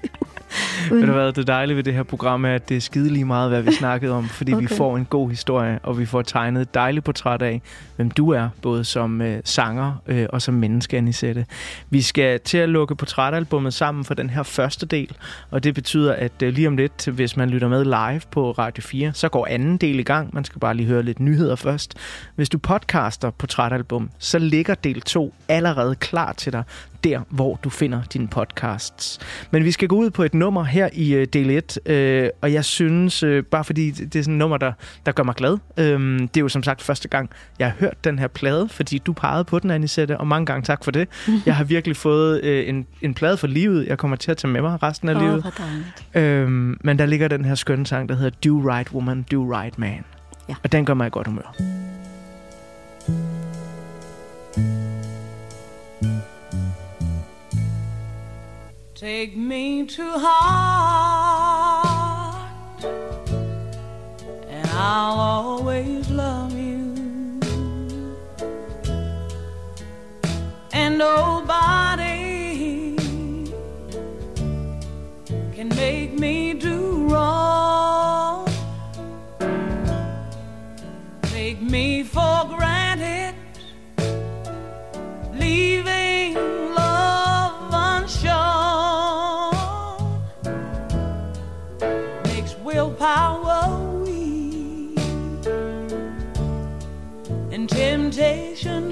Ved 0.91 1.07
du 1.07 1.13
hvad, 1.13 1.33
det 1.33 1.47
dejlige 1.47 1.77
ved 1.77 1.85
det 1.85 1.95
her 1.95 2.03
program 2.03 2.45
er, 2.45 2.55
at 2.55 2.69
det 2.69 2.77
er 2.77 2.81
skide 2.81 3.11
lige 3.11 3.25
meget, 3.25 3.51
hvad 3.51 3.63
vi 3.63 3.73
snakkede 3.83 4.13
om, 4.13 4.29
fordi 4.29 4.53
okay. 4.53 4.69
vi 4.69 4.75
får 4.75 4.97
en 4.97 5.05
god 5.05 5.31
historie, 5.31 5.79
og 5.83 5.99
vi 5.99 6.07
får 6.07 6.23
tegnet 6.23 6.63
et 6.63 6.75
dejligt 6.75 7.05
portræt 7.05 7.43
af, 7.43 7.63
hvem 7.97 8.11
du 8.11 8.31
er, 8.31 8.49
både 8.63 8.85
som 8.85 9.23
øh, 9.23 9.41
sanger 9.45 10.03
øh, 10.07 10.27
og 10.29 10.43
som 10.43 10.55
menneske, 10.55 10.97
Anisette. 10.97 11.47
Vi 11.91 12.03
skal 12.03 12.41
til 12.41 12.59
at 12.59 12.69
lukke 12.69 12.97
portrætalbummet 12.97 13.75
sammen 13.75 14.05
for 14.05 14.15
den 14.15 14.31
her 14.31 14.43
første 14.43 14.87
del, 14.87 15.17
og 15.51 15.65
det 15.65 15.75
betyder, 15.75 16.13
at 16.13 16.43
øh, 16.43 16.55
lige 16.55 16.69
om 16.69 16.77
lidt, 16.77 17.07
hvis 17.07 17.37
man 17.37 17.51
lytter 17.51 17.69
med 17.69 17.85
live 17.85 18.21
på 18.31 18.51
Radio 18.51 18.83
4, 18.83 19.13
så 19.15 19.29
går 19.29 19.47
anden 19.51 19.77
del 19.77 19.99
i 19.99 20.03
gang. 20.03 20.35
Man 20.35 20.45
skal 20.45 20.61
bare 20.61 20.75
lige 20.75 20.87
høre 20.87 21.03
lidt 21.03 21.21
nyheder 21.21 21.57
først. 21.57 21.95
Hvis 22.35 22.49
du 22.49 22.59
podcaster 22.59 23.31
portrætalbum, 23.31 24.11
så 24.19 24.39
ligger 24.39 24.75
del 24.75 25.01
2 25.01 25.35
allerede 25.49 25.95
klar 25.95 26.33
til 26.33 26.53
dig, 26.53 26.65
der, 27.05 27.21
hvor 27.29 27.61
du 27.65 27.71
finder 27.71 28.03
dine 28.13 28.29
podcasts. 28.29 29.19
Men 29.51 29.65
vi 29.65 29.71
skal 29.71 29.89
gå 29.89 29.97
ud 29.97 30.11
på 30.11 30.23
et 30.23 30.35
nummer 30.35 30.65
her 30.65 30.89
i 30.93 31.15
øh, 31.15 31.27
del 31.33 31.51
1, 31.51 31.79
øh, 31.87 32.29
og 32.43 32.53
jeg 32.53 32.65
synes, 32.65 33.23
øh, 33.23 33.45
bare 33.45 33.65
fordi 33.65 33.91
det 33.91 34.17
er 34.17 34.23
sådan 34.23 34.35
et 34.35 34.39
nummer, 34.39 34.57
der, 34.57 34.73
der 35.07 35.13
gør 35.13 35.23
mig 35.23 35.35
glad. 35.35 35.59
Øh, 35.79 36.21
det 36.21 36.37
er 36.37 36.41
jo 36.41 36.49
som 36.49 36.63
sagt 36.63 36.83
første 36.83 37.09
gang, 37.09 37.31
jeg 37.59 37.67
har 37.67 37.77
hørt 37.81 38.05
den 38.05 38.19
her 38.19 38.27
plade, 38.27 38.69
fordi 38.69 38.99
du 38.99 39.13
pegede 39.13 39.45
på 39.45 39.59
den, 39.59 39.71
Anisette, 39.71 40.19
og 40.19 40.27
mange 40.27 40.47
gange 40.47 40.63
tak 40.63 40.85
for 40.85 40.91
det. 40.91 41.09
Jeg 41.47 41.57
har 41.57 41.65
virkelig 41.65 41.97
fået 41.97 42.45
øh, 42.45 42.69
en, 42.69 42.87
en 43.03 43.15
plade 43.15 43.37
for 43.37 43.47
livet, 43.47 43.87
jeg 43.87 43.99
kommer 43.99 44.17
til 44.17 44.31
at 44.31 44.37
tage 44.37 44.53
med 44.53 44.63
mig 44.63 44.83
resten 44.83 45.09
af 45.09 45.15
Åh, 45.15 45.23
livet. 45.23 45.45
Øhm, 46.15 46.79
men 46.85 46.99
der 46.99 47.07
ligger 47.07 47.29
den 47.29 47.45
her 47.45 47.55
skønne 47.55 47.87
sang, 47.87 48.09
der 48.09 48.15
hedder 48.15 48.31
Do 48.45 48.71
Right 48.71 48.93
Woman, 48.93 49.23
Do 49.23 49.57
Right 49.57 49.79
Man. 49.79 50.05
Ja. 50.49 50.55
Og 50.63 50.73
den 50.73 50.85
gør 50.85 50.95
mig 50.95 51.07
i 51.07 51.11
godt 51.11 51.27
humør. 51.27 51.55
Take 59.05 59.37
me 59.37 59.85
to 59.85 60.19
heart, 60.19 61.61
and 64.49 64.67
I'll 64.71 65.21
always 65.21 66.09
love 66.09 66.57
you. 66.59 66.95
And 70.73 71.03
oh, 71.03 71.41
nobody 71.45 71.94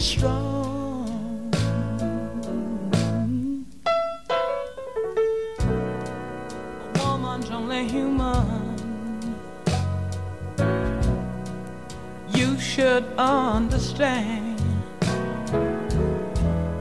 strong. 0.03 1.55
A 5.61 6.98
woman's 6.98 7.50
only 7.50 7.86
human. 7.86 8.74
You 12.34 12.59
should 12.59 13.05
understand. 13.16 14.61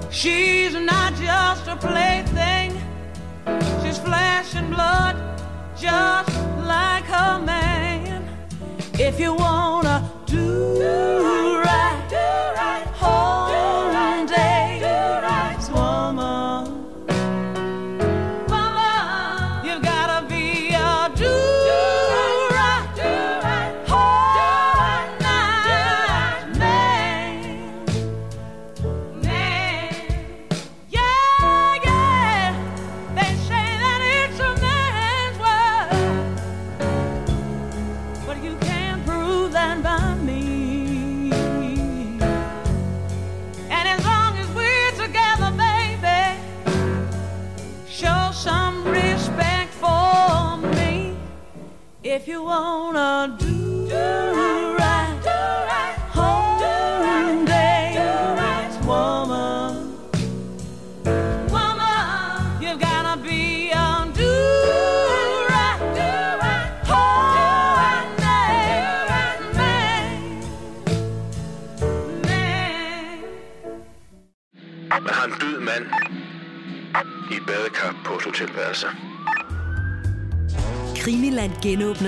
She's 0.10 0.74
not 0.74 1.14
just 1.16 1.68
a 1.68 1.76
plaything. 1.76 2.72
She's 3.84 4.00
flesh 4.00 4.56
and 4.56 4.70
blood, 4.74 5.16
just 5.78 6.36
like 6.66 7.04
her 7.04 7.40
man. 7.40 8.28
If 8.94 9.20
you 9.20 9.36
wanna 9.36 10.10
do 10.26 11.51